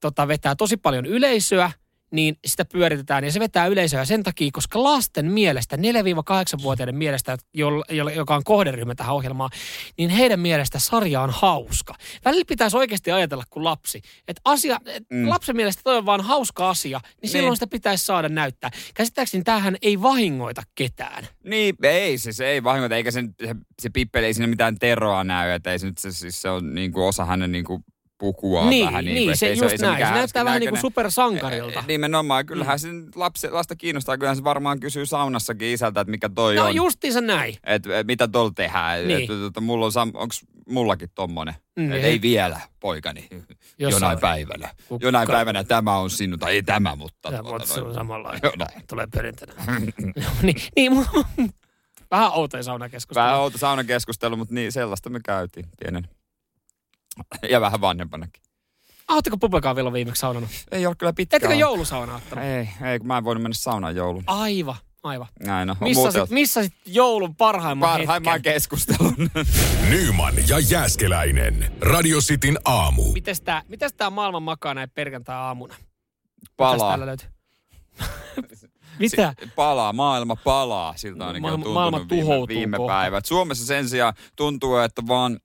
tota, 0.00 0.28
vetää 0.28 0.54
tosi 0.54 0.76
paljon 0.76 1.06
yleisöä, 1.06 1.70
niin 2.10 2.36
sitä 2.46 2.64
pyöritetään 2.64 3.24
ja 3.24 3.32
se 3.32 3.40
vetää 3.40 3.66
yleisöä 3.66 4.04
sen 4.04 4.22
takia, 4.22 4.50
koska 4.52 4.82
lasten 4.82 5.32
mielestä, 5.32 5.76
4-8-vuotiaiden 5.76 6.96
mielestä, 6.96 7.38
joka 8.14 8.34
on 8.36 8.44
kohderyhmä 8.44 8.94
tähän 8.94 9.14
ohjelmaan, 9.14 9.50
niin 9.98 10.10
heidän 10.10 10.40
mielestä 10.40 10.78
sarja 10.78 11.20
on 11.20 11.30
hauska. 11.30 11.94
Välillä 12.24 12.44
pitäisi 12.48 12.76
oikeasti 12.76 13.12
ajatella 13.12 13.44
kuin 13.50 13.64
lapsi, 13.64 14.02
että 14.28 14.40
asia, 14.44 14.78
et 14.86 15.02
Mm. 15.10 15.28
lapsen 15.28 15.56
mielestä 15.56 15.82
toi 15.84 15.96
on 15.96 16.06
vaan 16.06 16.20
hauska 16.20 16.70
asia, 16.70 17.00
niin 17.22 17.30
silloin 17.30 17.50
Niin. 17.50 17.56
sitä 17.56 17.66
pitäisi 17.66 18.04
saada 18.04 18.28
näyttää. 18.28 18.70
Käsittääkseni 18.94 19.44
tämähän 19.44 19.76
ei 19.82 20.02
vahingoita 20.02 20.62
ketään. 20.74 21.26
Niin, 21.44 21.74
ei 21.82 22.18
se, 22.18 22.32
se 22.32 22.46
ei 22.46 22.64
vahingoita, 22.64 22.96
eikä 22.96 23.10
se, 23.10 23.24
se, 23.46 23.54
se 23.82 23.90
Pippeli 23.90 24.26
ei 24.26 24.34
siinä 24.34 24.46
mitään 24.46 24.78
teroa 24.78 25.24
näy, 25.24 25.50
että 25.50 25.72
ei 25.72 25.78
se 25.78 25.86
nyt 25.86 25.98
se, 25.98 26.12
siis 26.12 26.42
se 26.42 26.48
on 26.50 26.74
niin 26.74 26.92
kuin 26.92 27.04
osa 27.04 27.24
hänen 27.24 27.52
niin 27.52 27.64
kuin 27.64 27.84
pukua 28.18 28.70
Niin, 28.70 28.86
vähän. 28.86 29.04
niin, 29.04 29.24
kuin, 29.26 29.36
se 29.36 29.46
ettei 29.52 29.64
just 29.64 29.72
ei 29.72 29.78
näin. 29.78 29.94
mikään 29.94 30.12
Se 30.14 30.18
näyttää 30.18 30.44
vähän 30.44 30.60
niin 30.60 30.70
kuin 30.70 30.80
supersankarilta. 30.80 31.84
Nimenomaan, 31.88 32.46
kyllähän 32.46 32.74
mm. 32.74 32.78
sen 32.78 33.08
lapsi, 33.14 33.50
lasta 33.50 33.76
kiinnostaa, 33.76 34.16
kyllähän 34.18 34.36
se 34.36 34.44
varmaan 34.44 34.80
kysyy 34.80 35.06
saunassakin 35.06 35.68
isältä, 35.68 36.00
että 36.00 36.10
mikä 36.10 36.28
toi 36.28 36.54
No 36.56 36.64
on. 36.64 36.74
justiinsa 36.74 37.20
näin. 37.20 37.56
Että 37.64 37.98
et, 37.98 38.06
mitä 38.06 38.28
tuolla 38.28 38.52
tehdään. 38.54 38.98
Niin. 38.98 39.08
Niin. 39.08 39.46
Et, 39.46 39.56
et, 39.56 39.62
mulla 39.62 39.86
on, 39.86 39.92
sam- 39.92 40.16
onks 40.18 40.44
mullakin 40.68 41.08
tommonen? 41.14 41.54
Mm, 41.76 41.82
niin. 41.82 41.92
ei 42.04 42.22
vielä, 42.22 42.60
poikani. 42.80 43.28
Jossain- 43.78 43.92
Jonain 44.02 44.18
päivänä. 44.18 44.68
Kukka- 44.88 45.06
Jonain 45.06 45.28
päivänä 45.28 45.64
tämä 45.64 45.96
on 45.96 46.10
sinun, 46.10 46.38
tai 46.38 46.52
ei 46.52 46.62
tämä, 46.62 46.96
mutta... 46.96 47.28
Ja, 47.28 47.42
tuota 47.42 47.66
se 47.66 47.80
on 47.80 47.94
näin. 48.58 48.82
Tulee 48.88 49.06
perintönä. 49.14 49.52
niin, 50.42 50.56
niin, 50.76 50.92
mu- 50.92 51.48
vähän 52.10 52.32
outoja 52.32 52.62
saunakeskustelu. 52.62 53.24
Vähän 53.24 53.38
outo 53.40 53.58
saunakeskustelu, 53.58 54.36
mutta 54.36 54.54
niin 54.54 54.72
sellaista 54.72 55.10
me 55.10 55.20
käytiin 55.24 55.66
pienen. 55.80 56.08
Ja 57.50 57.60
vähän 57.60 57.80
vanhempanakin. 57.80 58.42
Oletteko 59.08 59.36
Pubekaan 59.36 59.76
vielä 59.76 59.92
viimeksi 59.92 60.20
saunannut? 60.20 60.50
Ei 60.70 60.86
ole 60.86 60.94
kyllä 60.94 61.12
pitkään. 61.12 61.38
Ettekö 61.38 61.54
joulusaunaa 61.54 62.16
ottanut? 62.16 62.44
Ei, 62.44 62.68
ei, 62.90 62.98
kun 62.98 63.08
mä 63.08 63.18
en 63.18 63.24
voinut 63.24 63.42
mennä 63.42 63.54
saunaan 63.54 63.96
joulun. 63.96 64.24
Aivan, 64.26 64.76
aivan. 65.02 65.26
Näin 65.44 65.70
on. 65.70 65.76
Missä 65.80 66.10
sit, 66.10 66.30
missä 66.30 66.62
sit 66.62 66.74
joulun 66.86 67.36
parhaimman 67.36 67.88
Parhaimman 67.90 68.32
hetken? 68.34 68.52
keskustelun. 68.52 69.14
Nyman 69.90 70.34
ja 70.48 70.58
Jääskeläinen. 70.58 71.72
Radio 71.80 72.18
Cityn 72.20 72.58
aamu. 72.64 73.12
Mites 73.12 73.40
tää, 73.40 73.62
mites 73.68 73.92
tää 73.92 74.10
maailman 74.10 74.42
makaa 74.42 74.74
näin 74.74 74.90
perjantai-aamuna? 74.90 75.74
Mitäs 75.74 76.54
Palaa. 76.56 76.88
täällä 76.88 77.06
löytyy? 77.06 77.28
Mitä? 78.98 79.34
Si- 79.40 79.50
palaa, 79.56 79.92
maailma 79.92 80.36
palaa. 80.36 80.94
Siltä 80.96 81.26
ainakin 81.26 81.42
Maailma- 81.42 81.54
on 81.54 81.60
tuntunut 81.60 81.74
maailma 81.74 81.98
viime, 82.10 82.48
viime 82.48 82.76
päivät. 82.86 83.24
Suomessa 83.24 83.66
sen 83.66 83.88
sijaan 83.88 84.14
tuntuu, 84.36 84.76
että 84.76 85.02
vaan 85.08 85.38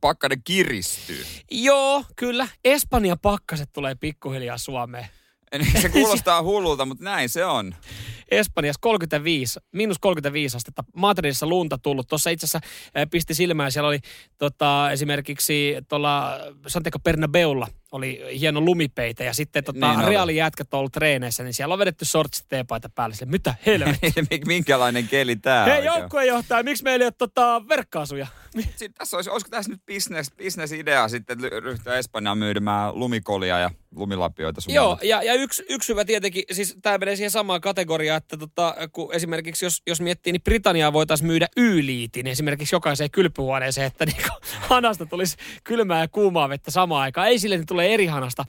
pakkanen 0.00 0.42
kiristyy. 0.44 1.26
Joo, 1.50 2.04
kyllä. 2.16 2.48
Espanja 2.64 3.16
pakkaset 3.16 3.68
tulee 3.72 3.94
pikkuhiljaa 3.94 4.58
Suomeen. 4.58 5.06
Eli 5.52 5.64
Se 5.82 5.88
kuulostaa 5.98 6.42
hullulta, 6.42 6.84
mutta 6.84 7.04
näin 7.04 7.28
se 7.28 7.44
on. 7.44 7.74
Espanjassa 8.30 8.78
35, 8.80 9.60
miinus 9.72 9.98
35 9.98 10.56
astetta. 10.56 10.84
Madridissa 10.96 11.46
lunta 11.46 11.78
tullut. 11.78 12.08
Tuossa 12.08 12.30
itse 12.30 12.44
asiassa 12.46 12.60
pisti 13.10 13.34
silmään, 13.34 13.72
siellä 13.72 13.88
oli 13.88 13.98
tota, 14.38 14.90
esimerkiksi 14.90 15.76
tuolla 15.88 16.38
Santiago 16.66 16.98
Bernabeulla 16.98 17.66
oli 17.92 18.38
hieno 18.40 18.60
lumipeite 18.60 19.24
ja 19.24 19.34
sitten 19.34 19.64
tota, 19.64 19.96
Niin. 19.96 20.08
Reali 20.08 20.36
jätkät 20.36 20.74
on 20.74 20.78
ollut 20.78 20.92
treeneissä, 20.92 21.42
niin 21.44 21.54
siellä 21.54 21.72
on 21.72 21.78
vedetty 21.78 22.04
sortsit 22.04 22.46
teepaita 22.48 22.88
päälle. 22.94 23.14
Sille, 23.14 23.30
mitä 23.30 23.54
helvettiä? 23.66 24.22
Minkälainen 24.46 25.08
keli 25.08 25.36
tää 25.36 25.64
Hei 25.64 25.84
joukkuejohtaja, 25.84 26.62
miksi 26.62 26.84
meillä 26.84 27.02
ei 27.02 27.06
ole 27.06 27.14
tota, 27.18 27.62
verkkaasuja? 27.68 28.26
Sitten 28.60 28.94
tässä 28.94 29.16
olisi, 29.16 29.30
olisiko 29.30 29.50
tässä 29.50 29.72
nyt 29.72 29.80
business, 29.86 30.30
business-idea 30.36 31.08
sitten 31.08 31.38
ly- 31.40 31.60
ryhtyä 31.60 31.98
Espanjaan 31.98 32.38
myydymään 32.38 32.98
lumikolia 32.98 33.58
ja 33.58 33.70
lumilapioita 33.94 34.60
sun 34.60 34.74
Joo, 34.74 34.98
ja, 35.02 35.22
ja 35.22 35.34
yksi, 35.34 35.64
yksi 35.68 35.92
hyvä 35.92 36.04
tietenkin, 36.04 36.44
siis 36.52 36.76
tämä 36.82 36.98
menee 36.98 37.16
siihen 37.16 37.30
samaan 37.30 37.60
kategoriaan, 37.60 38.17
että 38.18 38.36
tota, 38.36 38.74
kun 38.92 39.14
esimerkiksi 39.14 39.64
jos, 39.64 39.82
jos 39.86 40.00
miettii, 40.00 40.32
niin 40.32 40.42
Britanniaa 40.42 40.92
voitaisiin 40.92 41.26
myydä 41.26 41.48
Y-liitin 41.56 42.26
esimerkiksi 42.26 42.74
jokaiseen 42.74 43.10
kylpyhuoneeseen, 43.10 43.86
että 43.86 44.06
niinku 44.06 44.28
hanasta 44.70 45.06
tulisi 45.06 45.36
kylmää 45.64 46.00
ja 46.00 46.08
kuumaa 46.08 46.48
vettä 46.48 46.70
samaan 46.70 47.02
aikaan. 47.02 47.28
Ei 47.28 47.38
sille, 47.38 47.54
että 47.54 47.66
tulee 47.66 47.94
eri 47.94 48.06
hanasta. 48.06 48.44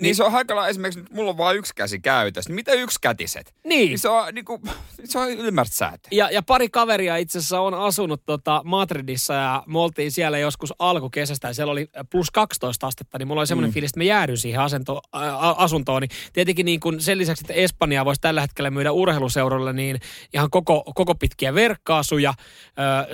Niin 0.00 0.16
se 0.16 0.24
on 0.24 0.32
haikalla 0.32 0.68
esimerkiksi, 0.68 1.00
nyt 1.00 1.10
mulla 1.10 1.30
on 1.30 1.38
vain 1.38 1.58
yksi 1.58 1.74
käsi 1.74 2.00
käytössä. 2.00 2.50
Niin 2.50 2.54
mitä 2.54 2.72
yksikätiset? 2.72 3.54
Niin. 3.64 3.88
Niin 3.88 3.98
se 3.98 4.08
on, 4.08 4.34
niin 4.34 4.44
kuin, 4.44 4.62
se 5.04 5.18
on 5.18 5.28
säätä. 5.70 6.08
Ja, 6.12 6.30
ja 6.30 6.42
pari 6.42 6.68
kaveria 6.68 7.16
itse 7.16 7.38
asiassa 7.38 7.60
on 7.60 7.74
asunut 7.74 8.22
tota 8.26 8.62
Madridissa 8.64 9.34
ja 9.34 9.62
me 9.66 9.78
oltiin 9.78 10.12
siellä 10.12 10.38
joskus 10.38 10.74
alkukesästä 10.78 11.48
ja 11.48 11.54
siellä 11.54 11.72
oli 11.72 11.88
plus 12.10 12.30
12 12.30 12.86
astetta, 12.86 13.18
niin 13.18 13.28
mulla 13.28 13.40
oli 13.40 13.46
semmoinen 13.46 13.70
mm. 13.70 13.72
fiilis, 13.72 13.90
että 13.90 14.00
mä 14.00 14.04
jäädyin 14.04 14.38
siihen 14.38 14.60
asento, 14.60 15.00
ä, 15.16 15.36
asuntoon. 15.38 16.02
Niin 16.02 16.10
tietenkin 16.32 16.66
niin 16.66 16.80
kun 16.80 17.00
sen 17.00 17.18
lisäksi, 17.18 17.44
että 17.44 17.54
Espanjaa 17.54 18.04
voisi 18.04 18.20
tällä 18.20 18.40
hetkellä 18.40 18.70
myydä 18.70 18.92
urheiluseurolle, 19.08 19.72
niin 19.72 20.00
ihan 20.34 20.50
koko, 20.50 20.92
koko 20.94 21.14
pitkiä 21.14 21.54
verkkaasuja. 21.54 22.34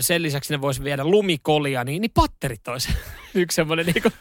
Sen 0.00 0.22
lisäksi 0.22 0.52
ne 0.54 0.60
voisi 0.60 0.84
viedä 0.84 1.04
lumikolia, 1.04 1.84
niin, 1.84 2.00
niin 2.00 2.10
patterit 2.14 2.68
olisi 2.68 2.88
yksi 3.34 3.54
semmoinen 3.56 3.86
niin 3.86 4.02
kuin, 4.02 4.12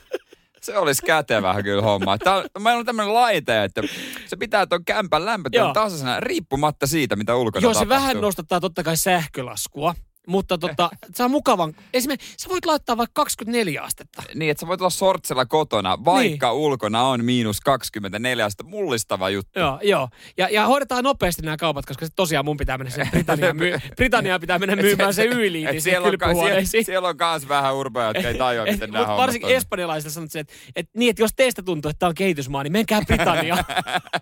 Se 0.62 0.78
olisi 0.78 1.06
kätevä 1.06 1.64
kyllä 1.64 1.82
homma. 1.82 2.18
Tää, 2.18 2.36
on- 2.36 2.46
meillä 2.60 2.80
on 2.80 2.86
tämmöinen 2.86 3.14
laite, 3.14 3.64
että 3.64 3.82
se 4.26 4.36
pitää 4.36 4.66
tuon 4.66 4.86
kämpän 4.86 5.26
lämpötilan 5.26 5.74
tasaisena 5.74 6.20
riippumatta 6.20 6.88
siitä, 6.88 7.16
mitä 7.16 7.36
ulkona 7.36 7.64
Joo, 7.64 7.74
se 7.74 7.80
tapahtuu. 7.80 8.02
vähän 8.04 8.22
nostattaa 8.22 8.60
totta 8.60 8.84
kai 8.84 8.98
sähkölaskua. 8.98 9.96
Mutta 10.28 10.58
tota, 10.58 10.90
se 11.16 11.24
on 11.24 11.32
mukavan. 11.32 11.74
Esimerkiksi 11.94 12.36
sä 12.38 12.50
voit 12.50 12.66
laittaa 12.66 12.98
vaikka 12.98 13.14
24 13.22 13.82
astetta. 13.82 14.24
Niin, 14.36 14.52
että 14.52 14.62
sä 14.62 14.68
voit 14.68 14.82
olla 14.82 14.90
sortsilla 14.90 15.46
kotona, 15.46 15.98
vaikka 16.06 16.48
niin. 16.50 16.58
ulkona 16.60 17.04
on 17.04 17.26
miinus 17.26 17.62
24 17.62 18.46
astetta. 18.46 18.70
Mullistava 18.70 19.30
juttu. 19.30 19.60
Joo, 19.60 19.80
joo. 19.84 20.10
Ja, 20.38 20.50
ja 20.52 20.66
hoidetaan 20.68 21.04
nopeasti 21.04 21.42
nämä 21.42 21.58
kaupat, 21.58 21.86
koska 21.86 22.06
sit 22.06 22.16
tosiaan 22.16 22.46
mun 22.46 22.58
pitää 22.58 22.78
mennä 22.78 22.92
sen 22.92 23.08
Britanniaan, 23.12 23.56
myy- 23.58 23.80
Britanniaan 23.96 24.42
pitää 24.42 24.60
mennä 24.60 24.76
myymään 24.84 25.14
se 25.14 25.26
yliitin 25.26 25.76
Et 25.78 25.84
siellä, 25.84 26.08
on, 26.08 26.18
ka- 26.18 26.34
siellä, 26.34 26.84
siellä 26.86 27.08
on 27.10 27.18
kans 27.18 27.48
vähän 27.48 27.76
urpeja, 27.76 28.08
jotka 28.08 28.28
ei 28.30 28.38
tajua, 28.38 28.64
miten 28.66 28.80
nämä 28.80 28.92
Mutta 28.92 29.08
hommat 29.08 29.18
varsinkin 29.18 29.50
on. 29.50 29.56
espanjalaiset 29.56 30.12
sanovat 30.14 30.32
sen, 30.32 30.40
että, 30.42 30.54
että, 30.76 30.92
niin, 31.00 31.10
että 31.10 31.22
jos 31.22 31.32
teistä 31.36 31.62
tuntuu, 31.64 31.90
että 31.90 32.00
tämä 32.00 32.08
on 32.08 32.16
kehitysmaa, 32.16 32.64
niin 32.64 32.72
menkää 32.74 33.02
Britanniaan. 33.08 33.64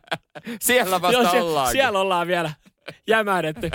Siellä 0.61 1.01
vasta 1.01 1.21
Joo, 1.21 1.31
sie- 1.31 1.41
ollaan. 1.41 1.71
siellä 1.71 1.99
ollaan 1.99 2.27
vielä 2.27 2.51
jämähdetty. 3.07 3.69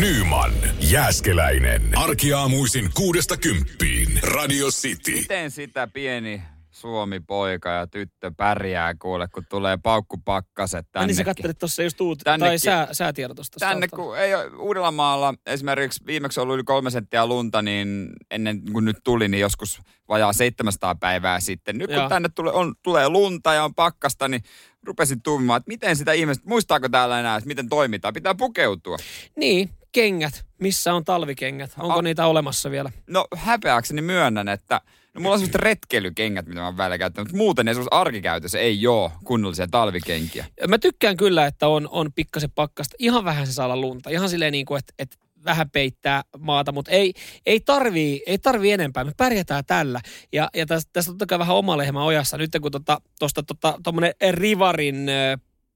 Nyman, 0.00 0.52
Jääskeläinen. 0.80 1.82
Arkiaamuisin 1.96 2.90
kuudesta 2.94 3.36
kymppiin. 3.36 4.08
Radio 4.22 4.66
City. 4.68 5.12
Miten 5.12 5.50
sitä 5.50 5.88
pieni 5.92 6.42
Suomi-poika 6.70 7.68
ja 7.70 7.86
tyttö 7.86 8.32
pärjää 8.36 8.94
kuule, 8.94 9.28
kun 9.28 9.42
tulee 9.50 9.78
paukkupakkaset 9.82 10.86
Ai 10.94 11.06
niin 11.06 11.14
sä 11.14 11.18
tännekin? 11.18 11.24
katselit 11.24 11.58
tuossa 11.58 11.82
just 11.82 12.00
uut, 12.00 12.18
Tännekin. 12.24 12.50
tai 12.50 12.58
sää, 12.58 12.88
säätiedotusta. 12.92 13.56
Tänne, 13.60 13.88
kun 13.88 14.18
ei 14.18 14.34
ole 14.34 14.46
Uudellamaalla 14.58 15.34
esimerkiksi 15.46 16.00
viimeksi 16.06 16.40
ollut 16.40 16.54
yli 16.54 16.64
kolme 16.64 16.90
senttiä 16.90 17.26
lunta, 17.26 17.62
niin 17.62 18.08
ennen 18.30 18.62
kuin 18.72 18.84
nyt 18.84 18.96
tuli, 19.04 19.28
niin 19.28 19.40
joskus 19.40 19.80
vajaa 20.08 20.32
700 20.32 20.94
päivää 20.94 21.40
sitten. 21.40 21.78
Nyt 21.78 21.86
kun 21.86 21.96
Joo. 21.96 22.08
tänne 22.08 22.28
tulee, 22.34 22.52
on, 22.52 22.74
tulee 22.82 23.08
lunta 23.08 23.54
ja 23.54 23.64
on 23.64 23.74
pakkasta, 23.74 24.28
niin 24.28 24.42
rupesin 24.86 25.22
tummaan, 25.22 25.56
että 25.58 25.68
miten 25.68 25.96
sitä 25.96 26.12
ihmiset, 26.12 26.44
muistaako 26.44 26.88
täällä 26.88 27.20
enää, 27.20 27.36
että 27.36 27.48
miten 27.48 27.68
toimitaan? 27.68 28.14
Pitää 28.14 28.34
pukeutua. 28.34 28.96
Niin, 29.36 29.70
kengät. 29.92 30.44
Missä 30.58 30.94
on 30.94 31.04
talvikengät? 31.04 31.70
Onko 31.78 31.98
A- 31.98 32.02
niitä 32.02 32.26
olemassa 32.26 32.70
vielä? 32.70 32.92
No 33.06 33.26
häpeäkseni 33.36 34.02
myönnän, 34.02 34.48
että 34.48 34.80
no, 35.14 35.20
mulla 35.20 35.32
on 35.32 35.38
sellaiset 35.38 35.62
retkeilykengät, 35.62 36.46
mitä 36.46 36.60
mä 36.60 36.66
oon 36.66 36.76
välillä 36.76 36.98
käyttänyt, 36.98 37.26
mutta 37.28 37.36
muuten 37.36 37.68
esimerkiksi 37.68 37.96
arkikäytössä 37.96 38.58
ei 38.58 38.86
ole 38.86 39.10
kunnollisia 39.24 39.66
talvikenkiä. 39.70 40.46
Mä 40.68 40.78
tykkään 40.78 41.16
kyllä, 41.16 41.46
että 41.46 41.68
on, 41.68 41.88
on 41.90 42.12
pikkasen 42.12 42.50
pakkasta. 42.50 42.96
Ihan 42.98 43.24
vähän 43.24 43.46
se 43.46 43.52
saa 43.52 43.66
olla 43.66 43.76
lunta. 43.76 44.10
Ihan 44.10 44.28
silleen 44.28 44.52
niin 44.52 44.66
kuin, 44.66 44.78
että, 44.78 44.94
että 44.98 45.16
vähän 45.44 45.70
peittää 45.70 46.22
maata, 46.38 46.72
mutta 46.72 46.90
ei, 46.90 47.14
ei, 47.46 47.60
tarvii, 47.60 48.22
ei 48.26 48.38
tarvii 48.38 48.72
enempää. 48.72 49.04
Me 49.04 49.12
pärjätään 49.16 49.64
tällä. 49.64 50.00
Ja, 50.32 50.50
ja 50.54 50.66
tästä, 50.66 50.90
tästä 50.92 51.10
totta 51.10 51.26
kai 51.26 51.38
vähän 51.38 51.56
oma 51.56 51.76
lehmä 51.76 52.04
ojassa. 52.04 52.38
Nyt 52.38 52.50
kun 52.62 52.70
tuosta 53.18 53.42
tota, 53.42 53.78
tota, 53.82 54.00
Rivarin 54.30 55.06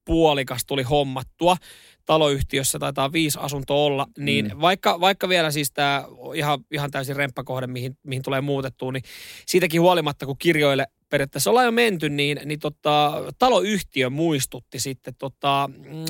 puolikas 0.04 0.64
tuli 0.66 0.82
hommattua, 0.82 1.56
taloyhtiössä 2.06 2.78
taitaa 2.78 3.12
viisi 3.12 3.38
asuntoa 3.42 3.76
olla, 3.76 4.06
niin 4.18 4.44
mm. 4.44 4.60
vaikka, 4.60 5.00
vaikka 5.00 5.28
vielä 5.28 5.50
siis 5.50 5.72
tämä 5.72 6.04
ihan, 6.34 6.58
ihan 6.70 6.90
täysin 6.90 7.16
remppakohde, 7.16 7.66
mihin, 7.66 7.98
mihin 8.02 8.22
tulee 8.22 8.40
muutettua, 8.40 8.92
niin 8.92 9.04
siitäkin 9.46 9.80
huolimatta, 9.80 10.26
kun 10.26 10.38
kirjoille 10.38 10.86
periaatteessa 11.08 11.50
ollaan 11.50 11.66
jo 11.66 11.72
menty, 11.72 12.08
niin, 12.08 12.40
niin 12.44 12.60
tota, 12.60 13.12
taloyhtiö 13.38 14.10
muistutti 14.10 14.80
sitten 14.80 15.14
tota, 15.18 15.70
mm, 15.72 16.04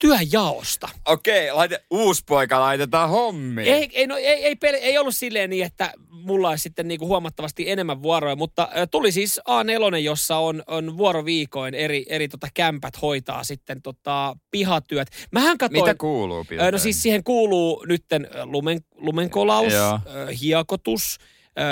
työnjaosta. 0.00 0.88
Okei, 1.08 1.52
laite, 1.52 1.84
uusi 1.90 2.22
poika 2.26 2.60
laitetaan 2.60 3.10
hommiin. 3.10 3.68
Ei, 3.68 3.90
ei, 3.92 4.06
no, 4.06 4.16
ei, 4.16 4.26
ei, 4.44 4.54
pel- 4.54 4.80
ei 4.82 4.98
ollut 4.98 5.16
silleen 5.16 5.50
niin, 5.50 5.64
että 5.66 5.92
mulla 6.08 6.48
olisi 6.48 6.62
sitten 6.62 6.88
niinku 6.88 7.06
huomattavasti 7.06 7.70
enemmän 7.70 8.02
vuoroja, 8.02 8.36
mutta 8.36 8.68
tuli 8.90 9.12
siis 9.12 9.40
A4, 9.48 9.96
jossa 9.96 10.36
on, 10.36 10.62
on 10.66 10.96
vuoroviikoin 10.98 11.74
eri, 11.74 12.04
eri 12.08 12.28
tota 12.28 12.48
kämpät 12.54 13.02
hoitaa 13.02 13.44
sitten 13.44 13.82
tota 13.82 14.36
pihatyöt. 14.50 15.08
Mähän 15.32 15.58
katsoin... 15.58 15.84
Mitä 15.84 15.94
kuuluu? 15.94 16.44
Ö, 16.60 16.72
No 16.72 16.78
siis 16.78 17.02
siihen 17.02 17.24
kuuluu 17.24 17.84
nytten 17.88 18.28
lumen, 18.44 18.80
lumenkolaus, 18.96 19.72
Joo. 19.72 20.00
hiekotus. 20.40 21.18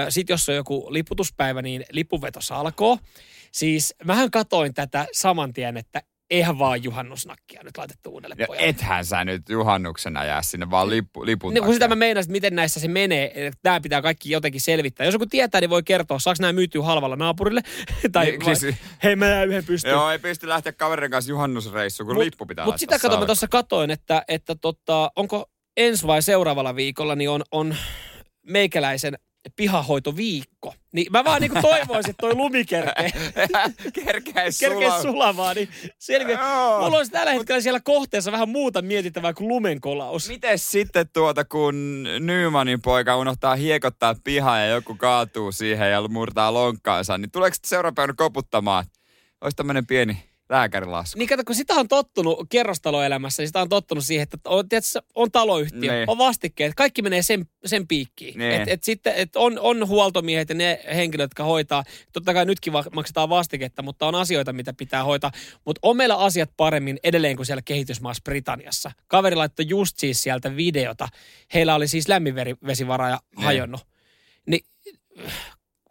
Sitten 0.08 0.34
jos 0.34 0.48
on 0.48 0.54
joku 0.54 0.86
liputuspäivä, 0.90 1.62
niin 1.62 1.84
lipuveto 1.90 2.40
salkoo. 2.40 2.98
Siis 3.52 3.94
mähän 4.04 4.30
katoin 4.30 4.74
tätä 4.74 5.06
saman 5.12 5.52
tien, 5.52 5.76
että 5.76 6.02
eihän 6.30 6.58
vaan 6.58 6.84
juhannusnakkia 6.84 7.60
nyt 7.64 7.76
laitettu 7.76 8.10
uudelle 8.10 8.34
Ja 8.38 8.46
pojalle. 8.46 8.68
ethän 8.68 9.04
sä 9.04 9.24
nyt 9.24 9.48
juhannuksena 9.48 10.24
jää 10.24 10.42
sinne 10.42 10.70
vaan 10.70 10.90
lippu, 10.90 11.26
lipun 11.26 11.54
Niin, 11.54 11.64
kun 11.64 11.72
sitä 11.74 11.88
mä 11.88 11.94
meinasin, 11.96 12.28
että 12.28 12.32
miten 12.32 12.54
näissä 12.56 12.80
se 12.80 12.88
menee. 12.88 13.50
Tämä 13.62 13.80
pitää 13.80 14.02
kaikki 14.02 14.30
jotenkin 14.30 14.60
selvittää. 14.60 15.06
Jos 15.06 15.12
joku 15.12 15.26
tietää, 15.26 15.60
niin 15.60 15.70
voi 15.70 15.82
kertoa, 15.82 16.18
saako 16.18 16.36
nämä 16.40 16.52
myytyä 16.52 16.82
halvalla 16.82 17.16
naapurille? 17.16 17.60
tai 18.12 18.24
Niin, 18.24 18.44
vai, 18.44 18.56
siis- 18.56 18.74
hei 19.02 19.16
mä 19.16 19.42
yhden 19.42 19.64
pystyyn. 19.64 19.92
Joo, 19.92 20.10
ei 20.10 20.18
pysty 20.18 20.48
lähteä 20.48 20.72
kaverin 20.72 21.10
kanssa 21.10 21.30
juhannusreissuun, 21.30 22.06
kun 22.06 22.16
Mut- 22.16 22.24
lippu 22.24 22.46
pitää 22.46 22.64
Mutta 22.64 22.78
sitä 22.78 22.98
kato, 22.98 23.20
mä 23.20 23.26
tuossa 23.26 23.48
katoin, 23.48 23.90
että, 23.90 24.22
että 24.28 24.54
tota, 24.54 25.10
onko 25.16 25.50
ensi 25.76 26.06
vai 26.06 26.22
seuraavalla 26.22 26.76
viikolla, 26.76 27.14
niin 27.14 27.30
on, 27.30 27.42
on 27.52 27.76
meikäläisen 28.46 29.18
pihahoitoviikko. 29.56 30.74
Niin 30.92 31.12
mä 31.12 31.24
vaan 31.24 31.40
niinku 31.40 31.58
toivoisin, 31.62 32.10
että 32.10 32.20
toi 32.20 32.34
lumi 32.34 32.64
kerkee, 32.64 33.12
Kerkeis 33.92 34.58
sulaa. 34.58 35.02
sulamaan. 35.02 35.56
Niin 35.56 35.68
selviä. 35.98 36.38
Joo. 36.38 36.82
Mulla 36.82 36.96
olisi 36.96 37.12
tällä 37.12 37.32
hetkellä 37.32 37.60
siellä 37.60 37.80
kohteessa 37.80 38.32
vähän 38.32 38.48
muuta 38.48 38.82
mietittävää 38.82 39.32
kuin 39.32 39.48
lumenkolaus. 39.48 40.28
Miten 40.28 40.58
sitten 40.58 41.08
tuota, 41.12 41.44
kun 41.44 42.02
Nymanin 42.20 42.82
poika 42.82 43.16
unohtaa 43.16 43.54
hiekottaa 43.56 44.14
pihaa 44.24 44.58
ja 44.58 44.66
joku 44.66 44.94
kaatuu 44.94 45.52
siihen 45.52 45.90
ja 45.90 46.08
murtaa 46.08 46.54
lonkkaansa, 46.54 47.18
niin 47.18 47.30
tuleeko 47.30 47.56
seuraavan 47.66 48.16
koputtamaan? 48.16 48.84
Olisi 49.40 49.56
tämmöinen 49.56 49.86
pieni 49.86 50.31
lääkärilasku. 50.48 51.18
Niin 51.18 51.28
kato, 51.28 51.42
kun 51.44 51.54
sitä 51.54 51.74
on 51.74 51.88
tottunut 51.88 52.46
kerrostaloelämässä, 52.50 53.42
niin 53.42 53.48
sitä 53.48 53.60
on 53.60 53.68
tottunut 53.68 54.04
siihen, 54.04 54.22
että 54.22 54.38
on, 54.44 54.68
tiedätkö, 54.68 55.02
on 55.14 55.30
taloyhtiö, 55.30 55.92
Niin. 55.92 56.10
on 56.10 56.18
vastikkeet, 56.18 56.74
kaikki 56.74 57.02
menee 57.02 57.22
sen, 57.22 57.46
sen 57.64 57.88
piikkiin. 57.88 58.38
Niin. 58.38 58.52
Et, 58.52 58.68
et 58.68 58.84
sitten, 58.84 59.12
et 59.16 59.36
on, 59.36 59.58
on 59.58 59.88
huoltomiehet 59.88 60.48
ja 60.48 60.54
ne 60.54 60.80
henkilöt, 60.94 61.24
jotka 61.24 61.44
hoitaa, 61.44 61.84
totta 62.12 62.34
kai 62.34 62.44
nytkin 62.44 62.72
va- 62.72 62.84
maksetaan 62.94 63.28
vastiketta, 63.28 63.82
mutta 63.82 64.06
on 64.06 64.14
asioita, 64.14 64.52
mitä 64.52 64.72
pitää 64.72 65.04
hoitaa. 65.04 65.30
Mutta 65.64 65.78
on 65.82 65.96
meillä 65.96 66.16
asiat 66.16 66.50
paremmin 66.56 66.98
edelleen 67.04 67.36
kuin 67.36 67.46
siellä 67.46 67.62
kehitysmaassa 67.64 68.22
Britanniassa. 68.24 68.92
Kaveri 69.06 69.36
laittoi 69.36 69.68
just 69.68 69.98
siis 69.98 70.22
sieltä 70.22 70.56
videota. 70.56 71.08
Heillä 71.54 71.74
oli 71.74 71.88
siis 71.88 72.08
lämminvesivaraja 72.08 73.20
Niin. 73.36 73.44
hajonnut. 73.44 73.80
Niin 74.46 74.64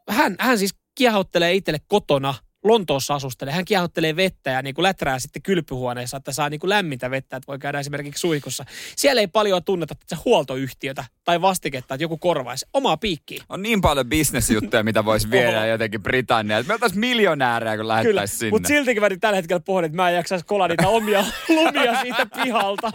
hän, 0.09 0.35
hän 0.39 0.57
siis 0.59 0.75
kiehauttelee 0.95 1.53
itselle 1.53 1.79
kotona, 1.87 2.33
Lontoossa 2.63 3.13
asustelee. 3.13 3.53
Hän 3.53 3.65
kiehauttelee 3.65 4.15
vettä 4.15 4.49
ja 4.49 4.61
niin 4.61 4.75
kuin 4.75 4.83
läträä 4.83 5.19
sitten 5.19 5.41
kylpyhuoneessa, 5.41 6.17
että 6.17 6.31
saa 6.31 6.49
niin 6.49 6.59
kuin 6.59 6.69
lämmintä 6.69 7.11
vettä, 7.11 7.37
että 7.37 7.47
voi 7.47 7.59
käydä 7.59 7.79
esimerkiksi 7.79 8.19
suihkussa. 8.19 8.65
Siellä 8.95 9.21
ei 9.21 9.27
paljon 9.27 9.63
tunneta 9.63 9.91
että 9.91 10.15
se 10.15 10.21
huoltoyhtiötä 10.25 11.05
tai 11.23 11.41
vastiketta, 11.41 11.93
että 11.93 12.03
joku 12.03 12.17
korvaisi 12.17 12.65
omaa 12.73 12.97
piikkiin. 12.97 13.41
On 13.49 13.61
niin 13.61 13.81
paljon 13.81 14.09
bisnesjuttuja, 14.09 14.83
mitä 14.83 15.05
voisi 15.05 15.31
viedä 15.31 15.65
jotenkin 15.65 16.03
Britanniaan. 16.03 16.65
Me 16.67 16.73
oltaisiin 16.73 16.99
miljonäärejä, 16.99 17.77
kun 17.77 17.87
lähettäisiin 17.87 18.39
sinne. 18.39 18.51
mutta 18.51 18.67
siltikin 18.67 19.03
mä 19.03 19.09
nyt 19.09 19.19
tällä 19.19 19.35
hetkellä 19.35 19.59
pohdin, 19.65 19.85
että 19.85 19.95
mä 19.95 20.09
en 20.09 20.15
jaksaisi 20.15 20.45
kola 20.45 20.67
niitä 20.67 20.87
omia 20.87 21.25
lumia 21.49 22.01
siitä 22.01 22.25
pihalta. 22.43 22.91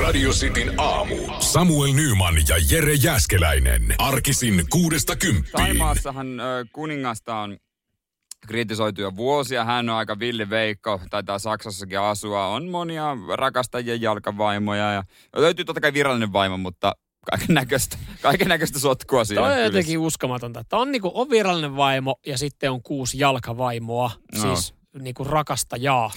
Radio 0.00 0.30
Cityn 0.30 0.80
aamu. 0.80 1.16
Samuel 1.38 1.92
Nyman 1.92 2.34
ja 2.48 2.56
Jere 2.70 2.94
Jäskeläinen. 2.94 3.94
Arkisin 3.98 4.64
kuudesta 4.70 5.16
kymppiin. 5.16 5.52
Taimaassahan 5.52 6.40
ö, 6.40 6.64
kuningasta 6.72 7.36
on 7.36 7.58
kritisoitu 8.46 9.00
jo 9.00 9.16
vuosia. 9.16 9.64
Hän 9.64 9.88
on 9.88 9.96
aika 9.96 10.18
villi 10.18 10.50
veikko, 10.50 11.00
taitaa 11.10 11.38
Saksassakin 11.38 12.00
asua. 12.00 12.46
On 12.46 12.68
monia 12.68 13.16
rakastajia 13.36 13.96
jalkavaimoja 13.96 14.92
ja 14.92 15.04
löytyy 15.36 15.64
totta 15.64 15.80
kai 15.80 15.92
virallinen 15.92 16.32
vaimo, 16.32 16.56
mutta 16.56 16.92
kaiken 17.30 17.54
näköistä, 17.54 17.98
kaiken 18.22 18.48
näköistä 18.48 18.78
sotkua 18.78 19.24
siinä. 19.24 19.42
Toi 19.42 19.52
on 19.52 19.62
jotenkin 19.62 19.98
uskomatonta. 19.98 20.60
Että 20.60 20.76
on, 20.76 20.92
niinku, 20.92 21.10
on 21.14 21.30
virallinen 21.30 21.76
vaimo 21.76 22.16
ja 22.26 22.38
sitten 22.38 22.70
on 22.70 22.82
kuusi 22.82 23.18
jalkavaimoa, 23.18 24.10
No. 24.34 24.40
siis 24.40 24.74
niinku 25.00 25.24
rakastajaa. 25.24 26.10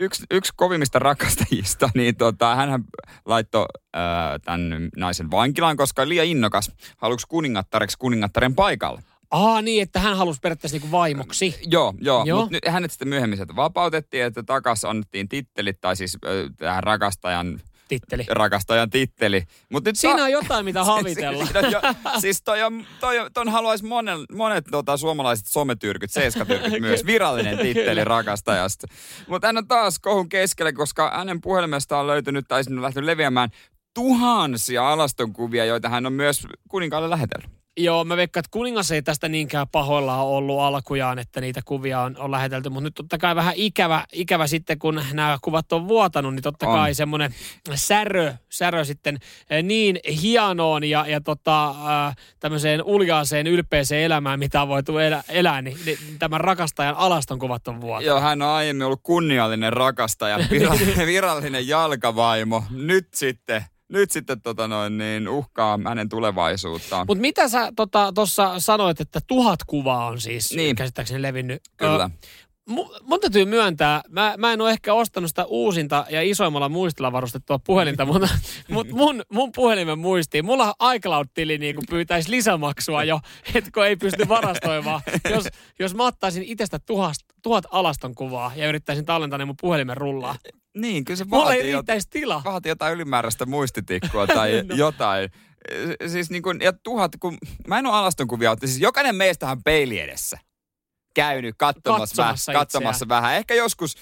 yksi, 0.00 0.24
yksi 0.30 0.52
kovimmista 0.56 0.98
rakastajista, 0.98 1.90
niin 1.94 2.16
tota, 2.16 2.54
hän 2.54 2.84
laittoi 3.26 3.66
äh, 3.96 4.02
tämän 4.44 4.88
naisen 4.96 5.30
vankilaan, 5.30 5.76
koska 5.76 6.02
oli 6.02 6.08
liian 6.08 6.26
innokas. 6.26 6.70
Haluksi 6.96 7.26
kuningattareksi 7.28 7.96
kuningattaren 7.98 8.54
paikalle. 8.54 9.02
Aa 9.30 9.62
niin, 9.62 9.82
että 9.82 10.00
hän 10.00 10.16
halusi 10.16 10.40
periaatteessa 10.42 10.74
niinku 10.74 10.90
vaimoksi. 10.90 11.60
Joo, 11.66 11.94
joo, 12.00 12.24
Joo. 12.24 12.38
mutta 12.40 12.52
nyt 12.52 12.72
hänet 12.72 12.90
sitten 12.90 13.08
myöhemmin 13.08 13.36
sieltä 13.38 13.56
vapautettiin, 13.56 14.24
että 14.24 14.42
takas 14.42 14.84
annettiin 14.84 15.28
tittelit, 15.28 15.80
tai 15.80 15.96
siis 15.96 16.18
äh, 16.26 16.30
tähän 16.56 16.82
rakastajan, 16.82 17.60
Titteli. 17.88 18.24
rakastajan 18.28 18.90
titteli. 18.90 19.42
Mut 19.72 19.84
nyt 19.84 19.96
Siinä 19.96 20.24
on 20.24 20.32
jotain, 20.32 20.64
mitä 20.64 20.84
havitella. 20.94 21.46
Siinä 21.46 21.66
on 21.66 21.72
jo, 21.72 21.80
siis 22.20 22.42
toi 22.42 22.62
on, 22.62 22.84
toi 23.00 23.18
on, 23.18 23.32
ton 23.34 23.48
haluaisi 23.48 23.84
monen, 23.84 24.18
monet 24.32 24.64
tota, 24.70 24.96
suomalaiset 24.96 25.46
sometyrkyt, 25.46 26.10
seiskatyrkyt 26.10 26.80
myös, 26.80 27.06
virallinen 27.06 27.58
titteli 27.58 28.04
rakastajasta. 28.04 28.86
Mutta 29.26 29.46
hän 29.46 29.56
on 29.58 29.68
taas 29.68 29.98
kohun 29.98 30.28
keskellä, 30.28 30.72
koska 30.72 31.12
hänen 31.16 31.40
puhelimesta 31.40 31.98
on 31.98 32.06
löytynyt 32.06 32.44
tai 32.48 32.64
sinne 32.64 32.78
on 32.78 32.82
lähtenyt 32.82 33.06
leviämään 33.06 33.50
tuhansia 33.94 34.92
alastonkuvia, 34.92 35.64
joita 35.64 35.88
hän 35.88 36.06
on 36.06 36.12
myös 36.12 36.46
kuninkaalle 36.68 37.10
lähetellyt. 37.10 37.57
Joo, 37.78 38.04
mä 38.04 38.16
veikkaan, 38.16 38.40
että 38.40 38.50
kuningas 38.52 38.90
ei 38.90 39.02
tästä 39.02 39.28
niinkään 39.28 39.68
pahoillaan 39.68 40.26
ollut 40.26 40.60
alkujaan, 40.60 41.18
että 41.18 41.40
niitä 41.40 41.60
kuvia 41.64 42.00
on, 42.00 42.16
on 42.18 42.30
lähetelty. 42.30 42.68
Mutta 42.68 42.84
nyt 42.84 42.94
totta 42.94 43.18
kai 43.18 43.36
vähän 43.36 43.54
ikävä, 43.56 44.04
ikävä 44.12 44.46
sitten, 44.46 44.78
kun 44.78 45.00
nämä 45.12 45.38
kuvat 45.42 45.72
on 45.72 45.88
vuotanut, 45.88 46.34
niin 46.34 46.42
totta 46.42 46.68
On. 46.68 46.74
kai 46.74 46.94
semmoinen 46.94 47.34
särö, 47.74 48.34
särö 48.48 48.84
sitten 48.84 49.18
eh, 49.50 49.62
niin 49.62 50.00
hienoon 50.22 50.84
ja, 50.84 51.04
ja 51.08 51.20
tota, 51.20 51.68
äh, 51.68 52.16
tämmöiseen 52.40 52.82
uljaaseen, 52.84 53.46
ylpeeseen 53.46 54.02
elämään, 54.02 54.38
mitä 54.38 54.62
on 54.62 54.68
voitu 54.68 54.98
elä, 54.98 55.22
elää, 55.28 55.62
niin, 55.62 55.76
niin 55.86 55.98
tämän 56.18 56.40
rakastajan 56.40 56.96
alaston 56.96 57.38
kuvat 57.38 57.68
on 57.68 57.80
vuotanut. 57.80 58.06
Joo, 58.06 58.20
hän 58.20 58.42
on 58.42 58.48
aiemmin 58.48 58.86
ollut 58.86 59.00
kunniallinen 59.02 59.72
rakastaja, 59.72 60.38
virallinen, 60.50 61.06
virallinen 61.14 61.68
jalkavaimo. 61.68 62.64
Nyt 62.70 63.08
sitten, 63.14 63.64
nyt 63.88 64.10
sitten 64.10 64.40
tota 64.40 64.68
noin, 64.68 64.98
niin 64.98 65.28
uhkaa 65.28 65.78
hänen 65.84 66.08
tulevaisuuttaan. 66.08 67.06
Mutta 67.08 67.20
mitä 67.20 67.48
sä 67.48 67.72
tuossa 68.14 68.44
tota, 68.46 68.60
sanoit, 68.60 69.00
että 69.00 69.20
tuhat 69.26 69.60
kuvaa 69.66 70.06
on 70.06 70.20
siis 70.20 70.52
Niin. 70.52 70.76
käsittääkseni 70.76 71.22
levinnyt? 71.22 71.62
Kyllä. 71.76 72.10
Ö, 72.24 72.26
mun 73.02 73.20
täytyy 73.20 73.44
myöntää, 73.44 74.00
mä, 74.08 74.34
mä 74.38 74.52
en 74.52 74.60
ole 74.60 74.70
ehkä 74.70 74.94
ostanut 74.94 75.30
sitä 75.30 75.44
uusinta 75.44 76.06
ja 76.10 76.22
isoimmalla 76.22 76.68
muistilla 76.68 77.12
varustettua 77.12 77.58
puhelinta, 77.58 78.04
mutta 78.04 78.28
mut 78.70 78.88
mun, 78.90 79.22
mun 79.32 79.52
puhelimen 79.52 79.98
muistiin, 79.98 80.44
mulla 80.44 80.74
iCloud-tili 80.94 81.58
niin 81.58 81.76
pyytäisi 81.90 82.30
lisämaksua 82.30 83.04
jo, 83.04 83.20
kun 83.74 83.86
ei 83.86 83.96
pysty 83.96 84.28
varastoimaan. 84.28 85.00
Jos, 85.30 85.48
jos 85.78 85.94
mä 85.94 86.06
ottaisin 86.06 86.42
itsestä 86.42 86.78
tuhat, 86.78 87.14
tuhat 87.42 87.64
alaston 87.70 88.14
kuvaa 88.14 88.52
ja 88.56 88.68
yrittäisin 88.68 89.04
tallentaa 89.04 89.38
ne 89.38 89.44
mun 89.44 89.54
puhelimen 89.60 89.96
rullaa, 89.96 90.34
Niin, 90.76 91.04
kyllä 91.04 91.18
se 91.18 91.24
mulla 91.24 91.54
ei 91.54 91.72
vaatii, 91.74 91.96
jot- 91.96 92.06
tila. 92.10 92.42
vaatii 92.44 92.70
jotain 92.70 92.94
ylimääräistä 92.94 93.46
muistitikkua 93.46 94.26
tai 94.26 94.62
No. 94.68 94.74
jotain. 94.74 95.30
Siis 96.06 96.30
niin 96.30 96.42
kuin, 96.42 96.60
ja 96.60 96.72
tuhat, 96.72 97.12
kun 97.20 97.38
mä 97.66 97.78
en 97.78 97.86
ole 97.86 97.94
alastonkuvia 97.96 98.50
ottanut. 98.50 98.70
Siis 98.70 98.82
jokainen 98.82 99.16
meistä 99.16 99.50
on 99.50 99.62
peili 99.62 100.00
edessä 100.00 100.38
käynyt 101.18 101.54
katsomassa, 101.58 102.22
Katsomassa 102.22 102.52
vähän, 102.52 102.60
katsomassa 102.60 103.08
vähän. 103.08 103.34
Ehkä 103.34 103.54
joskus 103.54 103.96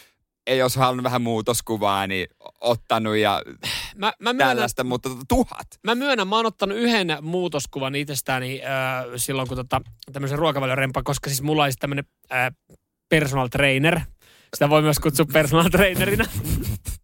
ei 0.46 0.62
olisi 0.62 0.78
halunnut 0.78 1.04
vähän 1.04 1.22
muutoskuvaa, 1.22 2.06
niin 2.06 2.26
ottanut 2.60 3.16
ja 3.16 3.42
Mä, 3.96 4.12
mä 4.20 4.32
myönnän, 4.32 4.48
tällaista, 4.48 4.84
mutta 4.84 5.10
tuhat. 5.28 5.66
Mä 5.84 5.94
myönnän, 5.94 6.28
mä 6.28 6.36
oon 6.36 6.46
ottanut 6.46 6.78
yhden 6.78 7.18
muutoskuvan 7.20 7.94
itsestäni 7.94 8.62
äh, 8.64 9.04
silloin, 9.16 9.48
kun 9.48 9.56
tota, 9.56 9.80
tämmöisen 10.12 10.38
ruokavalorempa, 10.38 11.02
koska 11.02 11.30
siis 11.30 11.42
mulla 11.42 11.62
olisi 11.62 11.78
tämmöinen 11.78 12.04
äh, 12.32 12.52
personal 13.08 13.48
trainer. 13.48 14.00
Sitä 14.54 14.70
voi 14.70 14.82
myös 14.82 14.98
kutsua 14.98 15.26
personal 15.32 15.68
trainerina. 15.68 16.24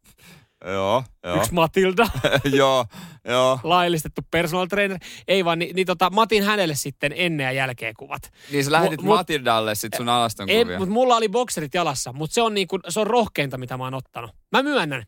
Joo, 0.64 1.04
joo. 1.24 1.36
Yksi 1.36 1.52
Matilda, 1.54 2.06
joo, 2.56 2.86
joo. 3.24 3.60
laillistettu 3.62 4.20
personal 4.30 4.66
trainer. 4.66 4.98
Ei 5.28 5.44
vaan, 5.44 5.58
niin, 5.58 5.76
niin 5.76 5.86
tota, 5.86 6.10
mä 6.10 6.20
otin 6.20 6.42
hänelle 6.42 6.74
sitten 6.74 7.12
ennen 7.16 7.44
ja 7.44 7.52
jälkeen 7.52 7.94
kuvat. 7.98 8.32
Niin 8.52 8.64
sä 8.64 8.72
lähetit 8.72 9.00
Mut- 9.00 9.06
Matildalle 9.16 9.74
sit 9.74 9.92
sun 9.96 10.08
Ei, 10.08 10.14
alastonkuvia. 10.14 10.78
mutta 10.78 10.92
mulla 10.92 11.16
oli 11.16 11.28
bokserit 11.28 11.74
jalassa, 11.74 12.12
mutta 12.12 12.34
se 12.34 12.42
on, 12.42 12.54
niinku, 12.54 12.78
se 12.88 13.00
on 13.00 13.06
rohkeinta, 13.06 13.58
mitä 13.58 13.76
mä 13.76 13.84
oon 13.84 13.94
ottanut. 13.94 14.30
Mä 14.52 14.62
myönnän. 14.62 15.02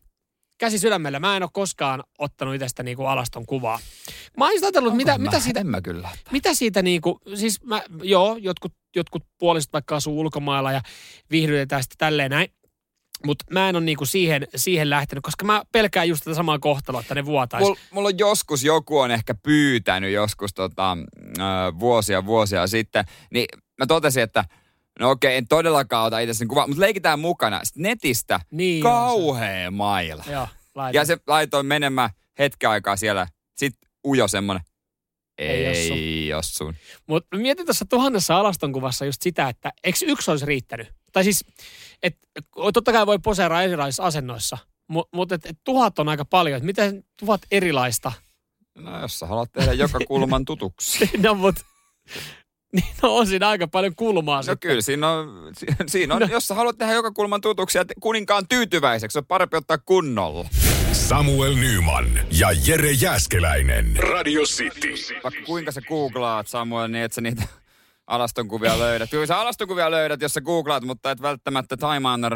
Käsi 0.57 0.79
sydämellä. 0.79 1.19
Mä 1.19 1.37
en 1.37 1.43
ole 1.43 1.49
koskaan 1.53 2.03
ottanut 2.19 2.55
itsestä 2.55 2.83
niinku 2.83 3.05
alaston 3.05 3.45
kuvaa. 3.45 3.79
Mä 4.37 4.45
oon 4.45 4.53
just 4.53 4.63
ajatellut, 4.63 4.95
mitä, 4.95 5.11
Onko 5.13 5.21
mitä 5.23 5.37
mä- 5.37 5.41
siitä 5.43 5.59
En 5.59 5.67
mä 5.67 5.81
kyllä. 5.81 6.09
mitä 6.31 6.53
siitä 6.53 6.81
niinku, 6.81 7.19
siis 7.35 7.63
mä, 7.63 7.81
joo, 8.03 8.35
jotkut, 8.39 8.73
jotkut 8.95 9.23
puoliset 9.39 9.73
vaikka 9.73 9.95
asuu 9.95 10.19
ulkomailla 10.19 10.71
ja 10.71 10.81
viihdytetään 11.31 11.83
sitten 11.83 11.97
tälleen 11.97 12.31
näin. 12.31 12.47
Mutta 13.25 13.45
mä 13.51 13.69
en 13.69 13.75
ole 13.75 13.83
niinku 13.85 14.05
siihen, 14.05 14.47
siihen 14.55 14.89
lähtenyt, 14.89 15.23
koska 15.23 15.45
mä 15.45 15.63
pelkään 15.71 16.09
just 16.09 16.23
tätä 16.23 16.35
samaa 16.35 16.59
kohtaloa, 16.59 17.01
että 17.01 17.15
ne 17.15 17.25
vuotaisi. 17.25 17.63
Mulla 17.67 17.79
mul 17.91 18.05
on 18.05 18.17
joskus, 18.19 18.63
joku 18.63 18.99
on 18.99 19.11
ehkä 19.11 19.35
pyytänyt 19.43 20.11
joskus 20.13 20.53
tota, 20.53 20.97
ö, 21.37 21.41
vuosia 21.79 22.25
vuosia 22.25 22.67
sitten, 22.67 23.05
niin 23.31 23.45
mä 23.79 23.85
totesin, 23.85 24.23
että 24.23 24.45
no 24.99 25.09
okei, 25.09 25.37
en 25.37 25.47
todellakaan 25.47 26.05
ota 26.05 26.19
itse 26.19 26.33
sen 26.33 26.47
kuva, 26.47 26.67
mutta 26.67 26.81
leikitään 26.81 27.19
mukana. 27.19 27.59
Sitten 27.63 27.83
netistä 27.83 28.39
Niin 28.51 28.83
kauhea 28.83 29.71
maila. 29.71 30.23
se. 30.23 30.31
Joo, 30.31 30.47
laitan. 30.75 30.93
Ja 30.99 31.05
se 31.05 31.17
laitoin 31.27 31.65
menemään 31.65 32.09
hetken 32.39 32.69
aikaa 32.69 32.95
siellä, 32.95 33.27
sit 33.55 33.73
ujo 34.07 34.27
semmonen. 34.27 34.63
Ei 35.37 35.87
sun. 35.87 35.97
Ei 35.97 36.27
jos 36.27 36.55
sun. 36.55 36.75
Mutta 37.07 37.37
mietin 37.37 37.65
tuossa 37.65 37.85
tuhannessa 37.85 38.35
alaston 38.37 38.71
kuvassa 38.71 39.05
just 39.05 39.21
sitä, 39.21 39.49
että 39.49 39.71
eikö 39.83 39.99
yksi 40.05 40.31
olisi 40.31 40.45
riittänyt? 40.45 40.87
Tai 41.11 41.23
siis, 41.23 41.45
että 42.03 42.27
totta 42.73 42.91
kai 42.91 43.05
voi 43.05 43.19
poseeraa 43.19 43.63
erilaisissa 43.63 44.03
asennoissa, 44.03 44.57
mutta 44.87 45.17
mut, 45.17 45.31
et, 45.31 45.45
et 45.45 45.57
tuhat 45.63 45.99
on 45.99 46.09
aika 46.09 46.25
paljon. 46.25 46.57
Et 46.57 46.63
miten 46.63 47.03
tuhat 47.19 47.41
erilaista? 47.51 48.11
No 48.77 49.01
jos 49.01 49.19
sä 49.19 49.25
haluat 49.25 49.51
tehdä 49.51 49.73
joka 49.73 49.99
kulman 50.07 50.45
tutuksi. 50.45 51.09
no 51.23 51.33
mutta 51.35 51.61
niin 52.73 52.85
no, 53.03 53.15
on 53.15 53.27
siinä 53.27 53.49
aika 53.49 53.67
paljon 53.67 53.95
kulmaa 53.95 54.37
No 54.37 54.43
sitten. 54.43 54.69
kyllä, 54.69 54.81
siinä 54.81 55.09
on, 55.11 55.51
si- 55.57 55.65
siinä 55.87 56.15
on 56.15 56.29
jos 56.31 56.47
sä 56.47 56.53
haluat 56.55 56.77
tehdä 56.77 56.93
joka 56.93 57.11
kulman 57.11 57.41
tutuksi 57.41 57.77
ja 57.77 57.85
kuninkaan 57.99 58.47
tyytyväiseksi, 58.47 59.17
on 59.19 59.25
parempi 59.25 59.57
ottaa 59.57 59.77
kunnolla. 59.77 60.49
Samuel 60.91 61.55
Nyman 61.55 62.19
ja 62.39 62.47
Jere 62.67 62.91
Jäskeläinen. 62.91 63.95
Radio 63.97 64.41
City. 64.41 64.93
Vaikka 65.23 65.41
kuinka 65.45 65.71
sä 65.71 65.81
googlaat 65.81 66.47
Samuel, 66.47 66.87
niin 66.87 67.03
et 67.03 67.13
sä 67.13 67.21
niitä 67.21 67.43
alastonkuvia 68.07 68.79
löydät. 68.79 69.09
Kyllä 69.09 69.25
sä 69.25 69.39
alastonkuvia 69.39 69.91
löydät, 69.91 70.21
jos 70.21 70.33
sä 70.33 70.41
googlaat, 70.41 70.83
mutta 70.83 71.11
et 71.11 71.21
välttämättä 71.21 71.77
Taimaan 71.77 72.23
äh, 72.23 72.31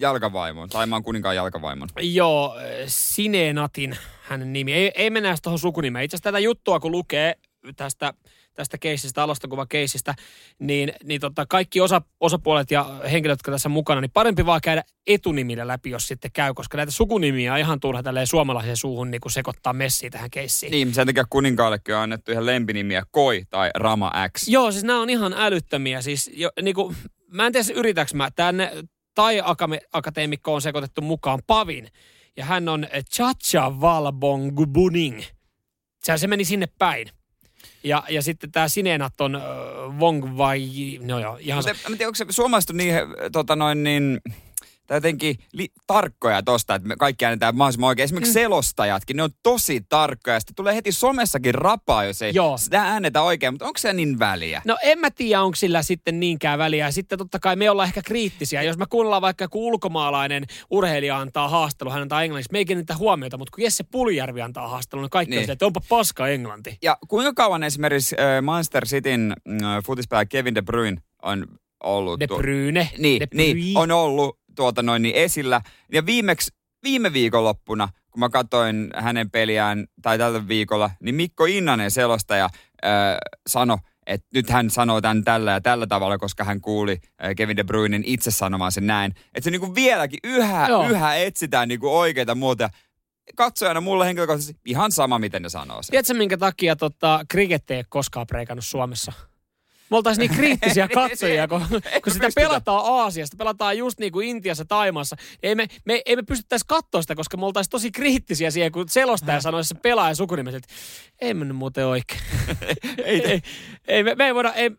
jalkavaimon, 0.00 0.68
Taimaan 0.68 1.02
kuninkaan 1.02 1.36
jalkavaimon. 1.36 1.88
Joo, 2.00 2.56
äh, 2.56 2.64
Sineenatin 2.86 3.96
hänen 4.22 4.52
nimi. 4.52 4.72
Ei, 4.72 4.92
ei 4.94 5.10
mennä 5.10 5.36
tuohon 5.42 5.58
sukunimeen. 5.58 6.04
Itse 6.04 6.14
asiassa 6.14 6.30
tätä 6.30 6.38
juttua, 6.38 6.80
kun 6.80 6.92
lukee 6.92 7.34
tästä 7.76 8.14
tästä 8.54 8.78
keisistä, 8.78 9.22
alastokuvakeisistä, 9.22 10.14
niin, 10.58 10.92
niin 11.04 11.20
tota, 11.20 11.46
kaikki 11.46 11.80
osa, 11.80 12.02
osapuolet 12.20 12.70
ja 12.70 13.00
henkilöt, 13.10 13.32
jotka 13.32 13.50
tässä 13.50 13.68
mukana, 13.68 14.00
niin 14.00 14.10
parempi 14.10 14.46
vaan 14.46 14.60
käydä 14.60 14.84
etunimillä 15.06 15.66
läpi, 15.66 15.90
jos 15.90 16.08
sitten 16.08 16.32
käy, 16.32 16.54
koska 16.54 16.76
näitä 16.76 16.92
sukunimiä 16.92 17.52
on 17.52 17.58
ihan 17.58 17.80
turha 17.80 18.02
tälleen 18.02 18.26
suomalaisen 18.26 18.76
suuhun 18.76 19.10
niin 19.10 19.20
kuin 19.20 19.32
sekoittaa 19.32 19.72
messiä 19.72 20.10
tähän 20.10 20.30
keissiin. 20.30 20.70
Niin, 20.70 20.94
sen 20.94 21.06
takia 21.06 21.24
kuninkaallekin 21.30 21.94
on 21.94 22.00
annettu 22.00 22.32
ihan 22.32 22.46
lempinimiä 22.46 23.02
Koi 23.10 23.42
tai 23.50 23.70
Rama 23.74 24.12
X. 24.38 24.48
Joo, 24.48 24.72
siis 24.72 24.84
nämä 24.84 25.00
on 25.00 25.10
ihan 25.10 25.34
älyttömiä. 25.36 26.02
Siis 26.02 26.30
jo, 26.34 26.50
niin 26.62 26.74
kuin, 26.74 26.96
mä 27.28 27.46
en 27.46 27.52
tiedä, 27.52 27.66
yritäks 27.74 28.14
mä. 28.14 28.30
Tänne 28.30 28.72
tai 29.14 29.42
akateemikko 29.92 30.54
on 30.54 30.62
sekoitettu 30.62 31.00
mukaan 31.00 31.38
Pavin. 31.46 31.88
Ja 32.36 32.44
hän 32.44 32.68
on 32.68 32.86
Chacha 33.14 33.80
Valbongubuning. 33.80 35.22
Se 36.04 36.26
meni 36.26 36.44
sinne 36.44 36.66
päin. 36.78 37.10
Ja, 37.84 38.02
ja 38.08 38.22
sitten 38.22 38.52
tämä 38.52 38.68
Sinenat 38.68 39.20
on 39.20 39.36
äh, 39.36 39.42
Wong 39.98 40.36
vai... 40.36 40.68
No 41.02 41.18
joo, 41.18 41.36
ihan... 41.40 41.64
Mutta, 41.66 41.88
en 41.90 41.98
tiedä, 41.98 42.08
onko 42.08 42.14
se 42.14 42.26
suomalaiset 42.30 42.72
niin, 42.72 42.94
tota 43.32 43.56
noin, 43.56 43.82
niin 43.82 44.20
tai 44.90 44.96
jotenkin 44.96 45.36
li- 45.52 45.72
tarkkoja 45.86 46.42
tosta, 46.42 46.74
että 46.74 46.88
me 46.88 46.96
kaikki 46.96 47.24
äänetään 47.24 47.56
mahdollisimman 47.56 47.88
oikein. 47.88 48.04
Esimerkiksi 48.04 48.30
mm. 48.32 48.42
selostajatkin, 48.42 49.16
ne 49.16 49.22
on 49.22 49.30
tosi 49.42 49.80
tarkkoja. 49.88 50.40
Sitten 50.40 50.54
tulee 50.54 50.74
heti 50.74 50.92
somessakin 50.92 51.54
rapaa, 51.54 52.04
jos 52.04 52.22
ei 52.22 52.32
Joo. 52.34 52.58
sitä 52.58 52.82
äänetä 52.82 53.22
oikein. 53.22 53.52
Mutta 53.54 53.66
onko 53.66 53.78
se 53.78 53.92
niin 53.92 54.18
väliä? 54.18 54.62
No 54.64 54.76
en 54.82 54.98
mä 54.98 55.10
tiedä, 55.10 55.42
onko 55.42 55.56
sillä 55.56 55.82
sitten 55.82 56.20
niinkään 56.20 56.58
väliä. 56.58 56.90
Sitten 56.90 57.18
totta 57.18 57.38
kai 57.38 57.56
me 57.56 57.70
ollaan 57.70 57.86
ehkä 57.86 58.02
kriittisiä. 58.02 58.62
Jos 58.62 58.78
mä 58.78 58.86
kuunnellaan 58.86 59.22
vaikka 59.22 59.44
joku 59.44 59.66
ulkomaalainen 59.66 60.44
urheilija 60.70 61.18
antaa 61.18 61.48
haastelu, 61.48 61.90
hän 61.90 62.02
antaa 62.02 62.22
englanniksi, 62.22 62.52
me 62.52 62.58
ei 62.58 62.64
kiinnitä 62.64 62.96
huomiota. 62.96 63.38
Mutta 63.38 63.56
kun 63.56 63.64
Jesse 63.64 63.84
Puljärvi 63.90 64.42
antaa 64.42 64.68
haastelun, 64.68 65.02
niin 65.02 65.10
kaikki 65.10 65.30
niin. 65.30 65.38
on 65.38 65.42
sille, 65.42 65.52
että 65.52 65.66
onpa 65.66 65.80
paska 65.88 66.28
englanti. 66.28 66.78
Ja 66.82 66.98
kuinka 67.08 67.32
kauan 67.34 67.62
esimerkiksi 67.62 68.16
äh, 68.20 68.42
Manchester 68.42 68.86
Cityn 68.86 69.32
äh, 69.48 69.82
futispelaaja 69.86 70.26
Kevin 70.26 70.54
De 70.54 70.62
Bruyne 70.62 71.02
on 71.22 71.46
ollut... 71.82 72.20
De 72.20 72.26
Bruyne. 72.26 72.88
Niin, 72.98 73.20
De 73.20 73.26
Bruyne. 73.26 73.54
niin, 73.54 73.78
on 73.78 73.90
ollut 73.90 74.39
tuota 74.60 74.82
noin 74.82 75.02
niin 75.02 75.14
esillä. 75.14 75.60
Ja 75.92 76.06
viimeksi, 76.06 76.50
viime 76.82 77.12
viikonloppuna, 77.12 77.88
kun 78.10 78.20
mä 78.20 78.28
katsoin 78.28 78.90
hänen 78.94 79.30
peliään, 79.30 79.86
tai 80.02 80.18
tällä 80.18 80.48
viikolla, 80.48 80.90
niin 81.02 81.14
Mikko 81.14 81.44
Innanen 81.44 81.90
selostaja 81.90 82.44
äh, 82.44 82.90
sanoi, 83.46 83.76
että 84.06 84.26
nyt 84.34 84.50
hän 84.50 84.70
sanoo 84.70 85.00
tämän 85.00 85.24
tällä 85.24 85.50
ja 85.50 85.60
tällä 85.60 85.86
tavalla, 85.86 86.18
koska 86.18 86.44
hän 86.44 86.60
kuuli 86.60 86.98
Kevin 87.36 87.56
De 87.56 87.64
Bruynen 87.64 88.02
itse 88.06 88.30
sanomaan 88.30 88.72
sen 88.72 88.86
näin. 88.86 89.12
Että 89.34 89.44
se 89.44 89.50
niinku 89.50 89.74
vieläkin 89.74 90.18
yhä, 90.24 90.68
yhä 90.90 91.16
etsitään 91.16 91.68
niinku 91.68 91.98
oikeita 91.98 92.34
muotoja 92.34 92.70
katsojana 93.36 93.80
mulle 93.80 94.06
henkilökohtaisesti 94.06 94.60
ihan 94.64 94.92
sama, 94.92 95.18
miten 95.18 95.42
ne 95.42 95.48
sanoo 95.48 95.82
sen. 95.82 95.90
Tiedätkö, 95.90 96.14
minkä 96.14 96.36
takia 96.36 96.76
tota, 96.76 97.24
kriket 97.28 97.70
ei 97.70 97.84
koskaan 97.88 98.26
preikannut 98.26 98.64
Suomessa? 98.64 99.12
Me 99.90 99.96
oltaisiin 99.96 100.28
niin 100.28 100.36
kriittisiä 100.36 100.88
katsojia, 100.94 101.48
kun, 101.48 101.66
kun 102.04 102.12
sitä 102.12 102.28
pelataan 102.34 102.84
Aasiasta, 102.84 103.36
pelataan 103.36 103.78
just 103.78 103.98
niin 104.00 104.12
kuin 104.12 104.28
Intiassa, 104.28 104.64
Taimassa. 104.64 105.16
Ei 105.42 105.54
me, 105.54 105.66
me, 105.84 106.02
ei 106.06 106.16
me 106.16 106.22
pystyttäisi 106.22 106.64
katsoa 106.68 107.02
sitä, 107.02 107.14
koska 107.14 107.36
me 107.36 107.46
oltaisiin 107.46 107.70
tosi 107.70 107.90
kriittisiä 107.90 108.50
siihen, 108.50 108.72
kun 108.72 108.88
selostaja 108.88 109.40
sanoisi 109.50 109.68
se 109.68 109.74
pelaaja 109.74 110.14
sukunimestä, 110.14 110.56
että 110.56 110.74
ei 111.20 111.34
mennyt 111.34 111.56
muuten 111.56 111.86
oikein. 111.86 112.20
ei, 113.04 113.24
ei, 113.26 113.40
ei, 113.88 114.02
me, 114.02 114.14
me 114.14 114.26
ei 114.26 114.34
voida, 114.34 114.52
ei, 114.52 114.70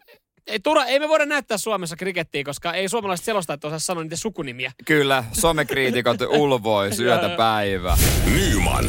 ei, 0.47 0.59
Tura, 0.59 0.85
ei 0.85 0.99
me 0.99 1.07
voida 1.07 1.25
näyttää 1.25 1.57
Suomessa 1.57 1.95
krikettiä, 1.95 2.43
koska 2.43 2.73
ei 2.73 2.89
suomalaiset 2.89 3.25
selostajat 3.25 3.65
osaa 3.65 3.79
sanoa 3.79 4.03
niitä 4.03 4.15
sukunimiä. 4.15 4.71
Kyllä, 4.85 5.23
somekriitikot 5.31 6.21
ulvoi 6.21 6.93
syötä 6.93 7.29
päivä. 7.29 7.97
Nyman, 8.35 8.85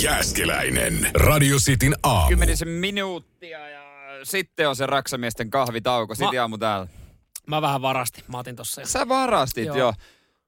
Jääskeläinen, 0.00 1.10
Radio 1.14 1.56
Cityn 1.56 1.94
aamu. 2.02 2.28
Kymmenisen 2.28 2.68
minuuttia 2.68 3.68
ja 3.68 3.91
sitten 4.22 4.68
on 4.68 4.76
se 4.76 4.86
raksamiesten 4.86 5.50
kahvitauko. 5.50 6.14
Sitten 6.14 6.40
aamu 6.40 6.58
täällä. 6.58 6.86
Mä 7.46 7.62
vähän 7.62 7.82
varastin. 7.82 8.24
Mä 8.28 8.38
otin 8.38 8.56
tossa. 8.56 8.80
Sä 8.84 9.08
varastit, 9.08 9.66
joo. 9.66 9.76
jo. 9.76 9.92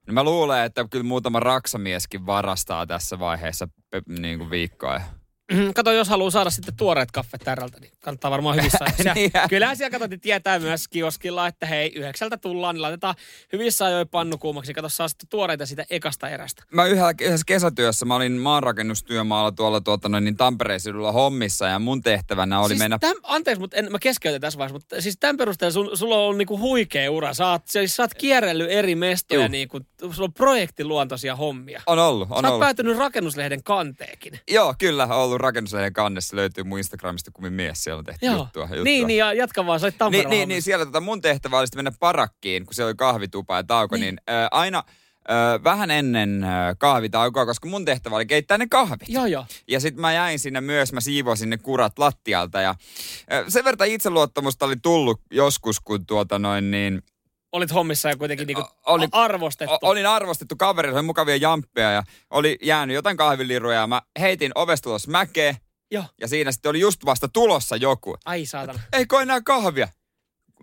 No 0.07 0.13
mä 0.13 0.25
luulen, 0.25 0.65
että 0.65 0.87
kyllä 0.91 1.05
muutama 1.05 1.41
raksamieskin 1.41 2.27
varastaa 2.27 2.87
tässä 2.87 3.19
vaiheessa 3.19 3.69
niin 4.19 4.39
kuin 4.39 4.51
viikkoa. 4.51 5.01
Mm, 5.53 5.75
kato, 5.75 5.93
jos 5.93 6.09
haluaa 6.09 6.31
saada 6.31 6.51
sitten 6.51 6.77
tuoreet 6.77 7.11
kaffet 7.11 7.41
tärrältä, 7.45 7.81
niin 7.81 7.93
kannattaa 8.01 8.31
varmaan 8.31 8.57
hyvissä 8.57 8.79
ajoissa. 8.85 9.15
niin, 9.15 9.31
Kyllähän 9.49 9.77
siellä 9.77 9.99
katsot, 9.99 10.21
tietää 10.21 10.59
myös 10.59 10.89
kioskilla, 10.89 11.47
että 11.47 11.67
hei, 11.67 11.93
yhdeksältä 11.95 12.37
tullaan, 12.37 12.75
niin 12.75 12.83
laitetaan 12.83 13.15
hyvissä 13.53 13.85
ajoin 13.85 14.09
pannukuumaksi. 14.09 14.75
Kato, 14.75 14.89
saa 14.89 15.09
sitten 15.09 15.29
tuoreita 15.29 15.67
siitä 15.67 15.85
ekasta 15.91 16.29
erästä. 16.29 16.63
Mä 16.73 16.85
yhdessä, 16.85 17.15
yhdessä 17.21 17.45
kesätyössä, 17.47 18.07
mä 18.07 18.17
olin 18.17 18.33
maanrakennustyömaalla 18.33 19.53
tuolla 19.53 19.81
tuota, 19.81 20.09
noin, 20.09 20.25
niin 20.25 20.37
Tampereen 20.37 20.81
sidulla 20.81 21.13
hommissa 21.13 21.67
ja 21.67 21.79
mun 21.79 22.03
tehtävänä 22.03 22.61
oli 22.61 22.69
siis 22.69 22.79
mennä... 22.79 22.99
Täm, 22.99 23.17
anteeksi, 23.23 23.61
mutta 23.61 23.77
en, 23.77 23.93
mä 23.93 23.99
keskeytän 23.99 24.41
tässä 24.41 24.59
vaiheessa, 24.59 24.75
mutta 24.75 25.01
siis 25.01 25.17
tämän 25.21 25.37
perusteella 25.37 25.73
sun, 25.73 25.91
sulla 25.95 26.15
on 26.15 26.21
ollut 26.21 26.39
niinku 26.39 26.59
huikea 26.59 27.11
ura. 27.11 27.35
Sä 27.35 27.49
oot, 27.49 27.63
siis, 27.67 27.97
sä 27.97 28.03
oot 28.03 28.15
kierrellyt 28.15 28.71
eri 28.71 28.95
mestoja, 28.95 29.49
niinku, 29.49 29.81
sulla 30.01 30.25
on 30.25 30.33
projektiluontoisia 30.33 31.37
hommia. 31.37 31.83
On 31.87 31.99
ollut, 31.99 32.29
on 32.31 32.45
sä 32.45 32.49
ollut. 32.49 32.61
päätynyt 32.61 32.97
rakennuslehden 32.97 33.63
kanteekin. 33.63 34.41
Joo, 34.51 34.75
kyllä, 34.79 35.05
on 35.07 35.34
ollut 35.35 35.41
rakennuslehden 35.41 35.93
kannessa. 35.93 36.37
Löytyy 36.37 36.65
mun 36.65 36.79
Instagramista 36.79 37.31
kuin 37.31 37.53
mies, 37.53 37.85
siellä 37.85 37.99
on 37.99 38.05
tehty 38.05 38.27
Joo. 38.27 38.37
juttua, 38.37 38.63
juttua. 38.63 38.85
Niin, 38.85 39.07
niin, 39.07 39.19
ja 39.19 39.33
jatka 39.33 39.67
vaan, 39.67 39.81
sä 39.81 39.87
olit 39.87 39.97
niin, 40.11 40.31
niin, 40.31 40.49
niin, 40.49 40.63
siellä 40.63 40.85
tota 40.85 41.01
mun 41.01 41.21
tehtävä 41.21 41.59
oli 41.59 41.67
mennä 41.75 41.93
parakkiin, 42.01 42.67
kun 42.67 42.75
siellä 42.75 42.89
oli 42.89 42.95
kahvitupa 42.97 43.57
ja 43.57 43.65
tauko, 43.65 43.97
niin, 43.97 44.03
niin 44.03 44.19
äh, 44.31 44.49
aina 44.51 44.79
äh, 45.31 45.65
vähän 45.65 45.91
ennen 45.91 46.47
kahvitaukoa, 46.79 47.47
koska 47.47 47.69
mun 47.69 47.85
tehtävä 47.85 48.17
oli 48.17 48.27
keittää 48.27 48.59
ne 48.59 48.67
kahvit. 48.71 49.09
Joo, 49.09 49.27
joo. 49.27 49.47
Ja 49.69 49.81
sitten 49.81 50.01
mä 50.01 50.13
jäin 50.13 50.39
sinne 50.39 50.61
myös, 50.61 50.93
mä 50.93 51.01
siivoisin 51.01 51.51
ne 51.51 51.59
kurat 51.59 51.99
lattialta 51.99 52.61
ja 52.61 52.71
äh, 52.71 53.45
sen 53.49 53.65
verran 53.65 53.89
itseluottamusta 53.89 54.67
oli 54.67 54.77
tullut 54.83 55.21
joskus, 55.31 55.81
kun 55.81 56.07
tuota 56.07 56.39
noin 56.39 56.71
niin, 56.71 57.03
olit 57.55 57.75
hommissa 57.75 58.09
ja 58.09 58.17
kuitenkin 58.17 58.47
niinku 58.47 58.65
oli, 58.87 59.09
arvostettu. 59.13 59.79
Olin 59.83 60.07
arvostettu 60.07 60.57
kaveri, 60.57 60.91
oli 60.91 61.03
mukavia 61.03 61.37
jamppeja 61.37 61.91
ja 61.91 62.03
oli 62.31 62.59
jäänyt 62.63 62.95
jotain 62.95 63.17
kahviliruja 63.17 63.81
ja 63.81 63.87
mä 63.87 64.03
heitin 64.21 64.53
ovesta 64.55 64.85
tulossa 64.85 65.11
mäkeä 65.11 65.55
Joo. 65.91 66.05
Ja 66.21 66.29
siinä 66.29 66.53
sitten 66.53 66.71
oli 66.71 66.81
just 66.81 67.05
vasta 67.05 67.29
tulossa 67.29 67.77
joku. 67.77 68.17
Ai 68.25 68.47
saatana. 68.47 68.81
Ei 68.93 69.07
enää 69.23 69.41
kahvia. 69.41 69.89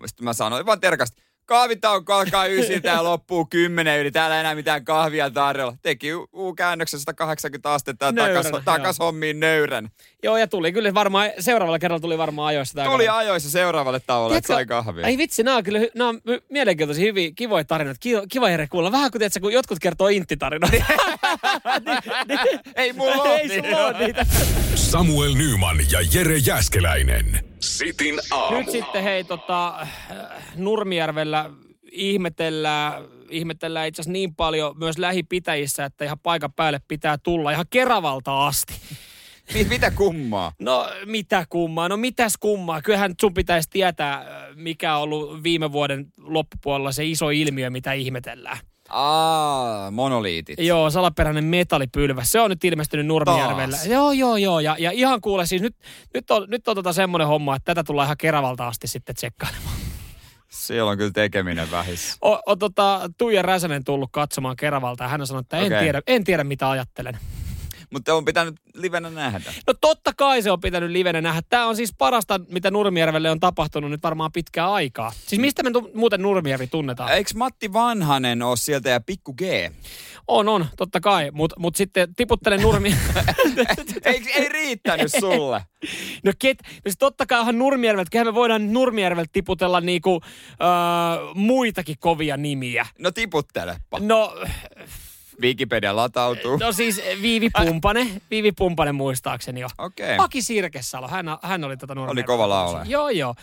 Sitten 0.06 0.24
mä 0.24 0.32
sanoin 0.32 0.66
vaan 0.66 0.80
terkasti, 0.80 1.22
Kahvitauko 1.46 2.14
alkaa 2.14 2.46
ysiltä 2.46 2.88
ja 2.88 3.04
loppuu 3.04 3.46
kymmenen 3.46 4.00
yli. 4.00 4.10
Täällä 4.10 4.36
ei 4.36 4.40
enää 4.40 4.54
mitään 4.54 4.84
kahvia 4.84 5.30
tarjolla. 5.30 5.76
Teki 5.82 6.14
U-käännöksen 6.32 7.00
180 7.00 7.72
astetta 7.72 8.06
ja 8.06 8.12
takas, 8.12 8.62
takas 8.64 8.98
hommiin 8.98 9.40
nöyrän. 9.40 9.88
Joo, 10.22 10.36
ja 10.36 10.46
tuli 10.46 10.72
kyllä 10.72 10.94
varmaan, 10.94 11.30
seuraavalla 11.38 11.78
kerralla 11.78 12.00
tuli 12.00 12.18
varmaan 12.18 12.48
ajoissa. 12.48 12.74
Tää 12.74 12.84
tuli 12.84 13.06
kahvia. 13.06 13.16
ajoissa 13.16 13.50
seuraavalle 13.50 14.00
tauolle, 14.00 14.36
että 14.36 14.48
sai 14.48 14.66
kahvia. 14.66 15.06
Ei 15.06 15.18
vitsi, 15.18 15.42
nämä 15.42 15.56
on 15.56 15.64
kyllä 15.64 15.80
nämä 15.94 16.08
on 16.08 16.20
mielenkiintoisia, 16.48 17.04
hyviä, 17.04 17.30
kivoja 17.34 17.64
tarinoita. 17.64 17.98
Kiva, 18.00 18.22
kiva 18.28 18.50
Jere 18.50 18.66
kuulla. 18.66 18.92
Vähän 18.92 19.10
kuin 19.10 19.20
tiedätkö, 19.20 19.40
kun 19.40 19.52
jotkut 19.52 19.78
kertoo 19.78 20.08
intti-tarinoita. 20.08 20.84
ei 22.76 22.92
mulla 22.92 23.22
ole 23.22 23.36
Ei 23.36 23.48
sulla 23.48 23.86
ole 23.86 23.98
niitä. 23.98 24.26
Samuel 24.74 25.34
Nyman 25.34 25.76
ja 25.90 25.98
Jere 26.14 26.36
Jäskeläinen. 26.36 27.51
Sitin 27.62 28.20
aamu. 28.30 28.56
Nyt 28.56 28.70
sitten 28.70 29.02
hei 29.02 29.24
tota, 29.24 29.86
Nurmijärvellä 30.56 31.50
ihmetellään, 31.92 33.02
ihmetellään 33.30 33.88
itse 33.88 34.02
asiassa 34.02 34.12
niin 34.12 34.34
paljon 34.34 34.78
myös 34.78 34.98
lähipitäjissä, 34.98 35.84
että 35.84 36.04
ihan 36.04 36.18
paikan 36.18 36.52
päälle 36.52 36.80
pitää 36.88 37.18
tulla 37.18 37.50
ihan 37.50 37.66
Keravalta 37.70 38.46
asti. 38.46 38.74
Mitä 39.68 39.90
kummaa? 39.90 40.52
No 40.58 40.88
mitä 41.06 41.46
kummaa? 41.48 41.88
No 41.88 41.96
mitäs 41.96 42.36
kummaa? 42.40 42.82
Kyllähän 42.82 43.14
sun 43.20 43.34
pitäisi 43.34 43.70
tietää, 43.70 44.24
mikä 44.54 44.96
on 44.96 45.02
ollut 45.02 45.42
viime 45.42 45.72
vuoden 45.72 46.06
loppupuolella 46.18 46.92
se 46.92 47.04
iso 47.04 47.30
ilmiö, 47.30 47.70
mitä 47.70 47.92
ihmetellään. 47.92 48.58
Aa, 48.92 49.90
monoliitit. 49.90 50.58
Joo, 50.58 50.90
salaperäinen 50.90 51.44
metallipylväs. 51.44 52.32
Se 52.32 52.40
on 52.40 52.50
nyt 52.50 52.64
ilmestynyt 52.64 53.06
Nurmijärvellä. 53.06 53.76
Taas. 53.76 53.86
Joo, 53.86 54.12
joo, 54.12 54.36
joo. 54.36 54.60
Ja, 54.60 54.76
ja 54.78 54.90
ihan 54.90 55.20
kuule, 55.20 55.46
siis 55.46 55.62
nyt, 55.62 55.76
nyt 56.14 56.30
on, 56.30 56.46
nyt 56.48 56.68
on 56.68 56.74
tota 56.74 56.92
semmoinen 56.92 57.28
homma, 57.28 57.56
että 57.56 57.74
tätä 57.74 57.84
tullaan 57.84 58.06
ihan 58.06 58.16
Keravalta 58.16 58.66
asti 58.66 58.86
sitten 58.86 59.14
tsekkailemaan. 59.14 59.76
Siellä 60.48 60.90
on 60.90 60.98
kyllä 60.98 61.10
tekeminen 61.10 61.70
vähissä. 61.70 62.16
O, 62.24 62.40
o, 62.46 62.56
tota, 62.56 63.10
Tuija 63.18 63.42
Räsänen 63.42 63.84
tullut 63.84 64.10
katsomaan 64.12 64.56
Keravalta 64.56 65.04
ja 65.04 65.08
hän 65.08 65.20
on 65.20 65.26
sanonut, 65.26 65.46
että 65.46 65.58
en, 65.58 65.66
okay. 65.66 65.80
tiedä, 65.80 66.02
en 66.06 66.24
tiedä 66.24 66.44
mitä 66.44 66.70
ajattelen. 66.70 67.18
Mutta 67.92 68.14
on 68.14 68.24
pitänyt 68.24 68.54
livenä 68.74 69.10
nähdä. 69.10 69.52
No 69.66 69.74
totta 69.80 70.12
kai 70.16 70.42
se 70.42 70.50
on 70.50 70.60
pitänyt 70.60 70.90
livenä 70.90 71.20
nähdä. 71.20 71.42
Tämä 71.48 71.66
on 71.66 71.76
siis 71.76 71.94
parasta, 71.98 72.40
mitä 72.48 72.70
Nurmijärvelle 72.70 73.30
on 73.30 73.40
tapahtunut 73.40 73.90
nyt 73.90 74.02
varmaan 74.02 74.32
pitkää 74.32 74.72
aikaa. 74.72 75.12
Siis 75.26 75.40
mistä 75.40 75.62
me 75.62 75.70
tu- 75.70 75.90
muuten 75.94 76.22
Nurmijärvi 76.22 76.66
tunnetaan? 76.66 77.12
Eikö 77.12 77.30
Matti 77.34 77.72
Vanhanen 77.72 78.42
ole 78.42 78.56
sieltä 78.56 78.90
ja 78.90 79.00
Pikku 79.00 79.34
G? 79.34 79.40
On, 80.28 80.48
on, 80.48 80.66
totta 80.76 81.00
kai. 81.00 81.30
Mutta 81.32 81.56
mut 81.58 81.76
sitten 81.76 82.14
tiputtele 82.14 82.56
Nurmi... 82.56 82.88
ei, 84.04 84.22
ei 84.34 84.48
riittänyt 84.48 85.12
sulle. 85.20 85.62
no 86.24 86.32
ket... 86.38 86.58
No 86.62 86.68
siis 86.82 86.98
totta 86.98 87.26
kai 87.26 87.40
onhan 87.40 87.58
Nurmijärveltä, 87.58 88.10
kyllähän 88.10 88.34
me 88.34 88.34
voidaan 88.34 88.72
Nurmijärveltä 88.72 89.30
tiputella 89.32 89.80
niinku, 89.80 90.20
öö, 90.24 90.68
muitakin 91.34 91.96
kovia 91.98 92.36
nimiä. 92.36 92.86
No 92.98 93.10
tiputtelepa. 93.10 93.98
No, 94.00 94.34
Wikipedia 95.42 95.96
latautuu. 95.96 96.56
no 96.56 96.72
siis 96.72 97.02
Viivi 97.22 97.50
Pumpane, 97.50 98.06
Viivi 98.30 98.52
Pumpane 98.52 98.92
muistaakseni 98.92 99.60
jo. 99.60 99.68
Okei. 99.78 100.14
Aki 100.18 100.42
Sirkesalo, 100.42 101.08
hän, 101.08 101.26
hän 101.42 101.64
oli 101.64 101.76
tota 101.76 101.94
Nurmijärven. 101.94 102.18
Oli 102.18 102.26
kova 102.26 102.48
laulaja. 102.48 102.84
Joo, 102.88 103.08
joo. 103.08 103.34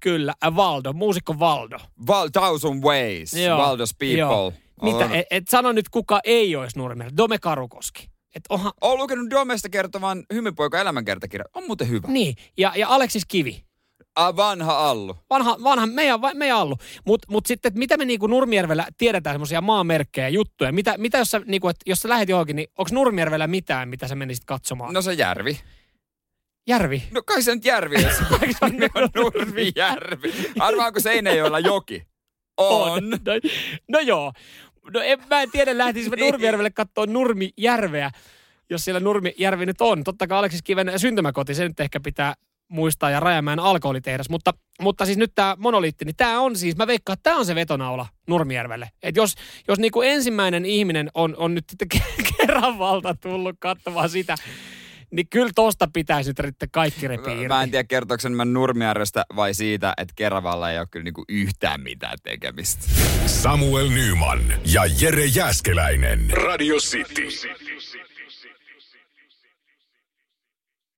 Kyllä. 0.00 0.34
Äh, 0.44 0.56
Valdo, 0.56 0.92
muusikko 0.92 1.38
Valdo. 1.38 1.78
Val, 2.06 2.28
thousand 2.28 2.84
Ways, 2.84 3.32
Valdos 3.56 3.94
People. 3.94 4.18
Joo. 4.18 4.52
Mitä, 4.82 5.08
et, 5.12 5.26
et 5.30 5.44
sano 5.50 5.72
nyt 5.72 5.88
kuka 5.88 6.20
ei 6.24 6.56
olisi 6.56 6.78
Nurmijärvi. 6.78 7.16
Dome 7.16 7.38
Karukoski. 7.38 8.08
Et 8.34 8.42
onhan, 8.48 8.72
Olen 8.80 8.98
lukenut 8.98 9.30
Domesta 9.30 9.68
kertovan 9.68 10.24
Hymypoika 10.34 10.80
elämänkertakirja. 10.80 11.44
On 11.54 11.66
muuten 11.66 11.88
hyvä. 11.88 12.08
niin, 12.08 12.36
ja, 12.58 12.72
ja 12.76 12.88
Aleksis 12.88 13.24
Kivi. 13.28 13.64
Ah, 14.16 14.36
vanha 14.36 14.90
Allu. 14.90 15.16
Vanha, 15.30 15.56
vanha 15.62 15.86
meidän, 15.86 16.20
meidän 16.34 16.56
Allu. 16.56 16.76
Mutta 17.04 17.26
mut 17.30 17.46
sitten, 17.46 17.70
että 17.70 17.78
mitä 17.78 17.96
me 17.96 18.04
niinku 18.04 18.26
Nurmijärvellä 18.26 18.86
tiedetään 18.98 19.34
semmoisia 19.34 19.60
maamerkkejä, 19.60 20.28
juttuja. 20.28 20.72
Mitä, 20.72 20.94
mitä 20.98 21.18
jos, 21.18 21.30
sä, 21.30 21.40
niinku, 21.46 21.68
et, 21.68 21.76
jos 21.86 21.98
sä 21.98 22.08
lähdet 22.08 22.28
johonkin, 22.28 22.56
niin 22.56 22.68
onko 22.78 22.90
Nurmijärvellä 22.92 23.46
mitään, 23.46 23.88
mitä 23.88 24.08
sä 24.08 24.14
menisit 24.14 24.44
katsomaan? 24.44 24.94
No 24.94 25.02
se 25.02 25.12
järvi. 25.12 25.60
Järvi. 26.66 27.02
No 27.10 27.22
kai 27.22 27.42
se 27.42 27.54
nyt 27.54 27.64
järvi, 27.64 28.02
jos 28.02 28.16
se 28.18 28.24
on 28.62 28.72
on 28.94 29.08
Nurmijärvi. 29.14 30.32
Arvaako 30.58 31.00
Seinäjoella 31.00 31.58
joki? 31.58 32.06
On. 32.56 33.10
No, 33.10 33.18
no 33.88 34.00
joo. 34.00 34.32
No 34.94 35.00
en, 35.00 35.18
mä 35.30 35.42
en 35.42 35.50
tiedä, 35.50 35.78
lähtisimme 35.78 36.16
Nurmijärvelle 36.24 36.70
katsoa 36.70 37.06
Nurmijärveä, 37.06 38.10
jos 38.70 38.84
siellä 38.84 39.00
Nurmijärvi 39.00 39.66
nyt 39.66 39.80
on. 39.80 40.04
Totta 40.04 40.26
kai 40.26 40.38
Aleksis 40.38 40.62
Kiven 40.62 40.92
syntymäkoti, 40.96 41.54
se 41.54 41.68
nyt 41.68 41.80
ehkä 41.80 42.00
pitää 42.00 42.34
muistaa, 42.72 43.10
ja 43.10 43.20
Rajamäen 43.20 43.58
alkoholitehdas. 43.58 44.30
Mutta, 44.30 44.54
mutta 44.80 45.06
siis 45.06 45.18
nyt 45.18 45.32
tämä 45.34 45.56
monoliitti, 45.58 46.04
niin 46.04 46.16
tämä 46.16 46.40
on 46.40 46.56
siis, 46.56 46.76
mä 46.76 46.86
veikkaan, 46.86 47.14
että 47.14 47.30
tämä 47.30 47.36
on 47.36 47.46
se 47.46 47.54
vetonaula 47.54 48.06
Nurmijärvelle. 48.28 48.90
Et 49.02 49.16
jos, 49.16 49.34
jos 49.68 49.78
niinku 49.78 50.02
ensimmäinen 50.02 50.66
ihminen 50.66 51.10
on, 51.14 51.34
on 51.38 51.54
nyt 51.54 51.64
sitten 51.70 51.88
kerran 52.36 52.78
valta 52.78 53.14
tullut 53.14 53.56
katsomaan 53.60 54.10
sitä, 54.10 54.34
niin 55.12 55.28
kyllä 55.30 55.50
tosta 55.54 55.88
pitäisi 55.92 56.30
nyt 56.30 56.46
sitten 56.46 56.68
kaikki 56.72 57.04
irti. 57.06 57.48
Mä 57.48 57.62
en 57.62 57.70
tiedä, 57.70 57.84
kertooko 57.84 58.22
enemmän 58.26 58.52
Nurmijärvestä 58.52 59.24
vai 59.36 59.54
siitä, 59.54 59.94
että 59.96 60.12
Keravalla 60.16 60.70
ei 60.70 60.78
ole 60.78 60.86
kyllä 60.90 61.04
niinku 61.04 61.24
yhtään 61.28 61.80
mitään 61.80 62.18
tekemistä. 62.22 62.86
Samuel 63.26 63.88
Nyman 63.88 64.54
ja 64.72 64.82
Jere 65.00 65.24
Jäskeläinen. 65.24 66.30
Radio 66.30 66.76
City. 66.76 67.28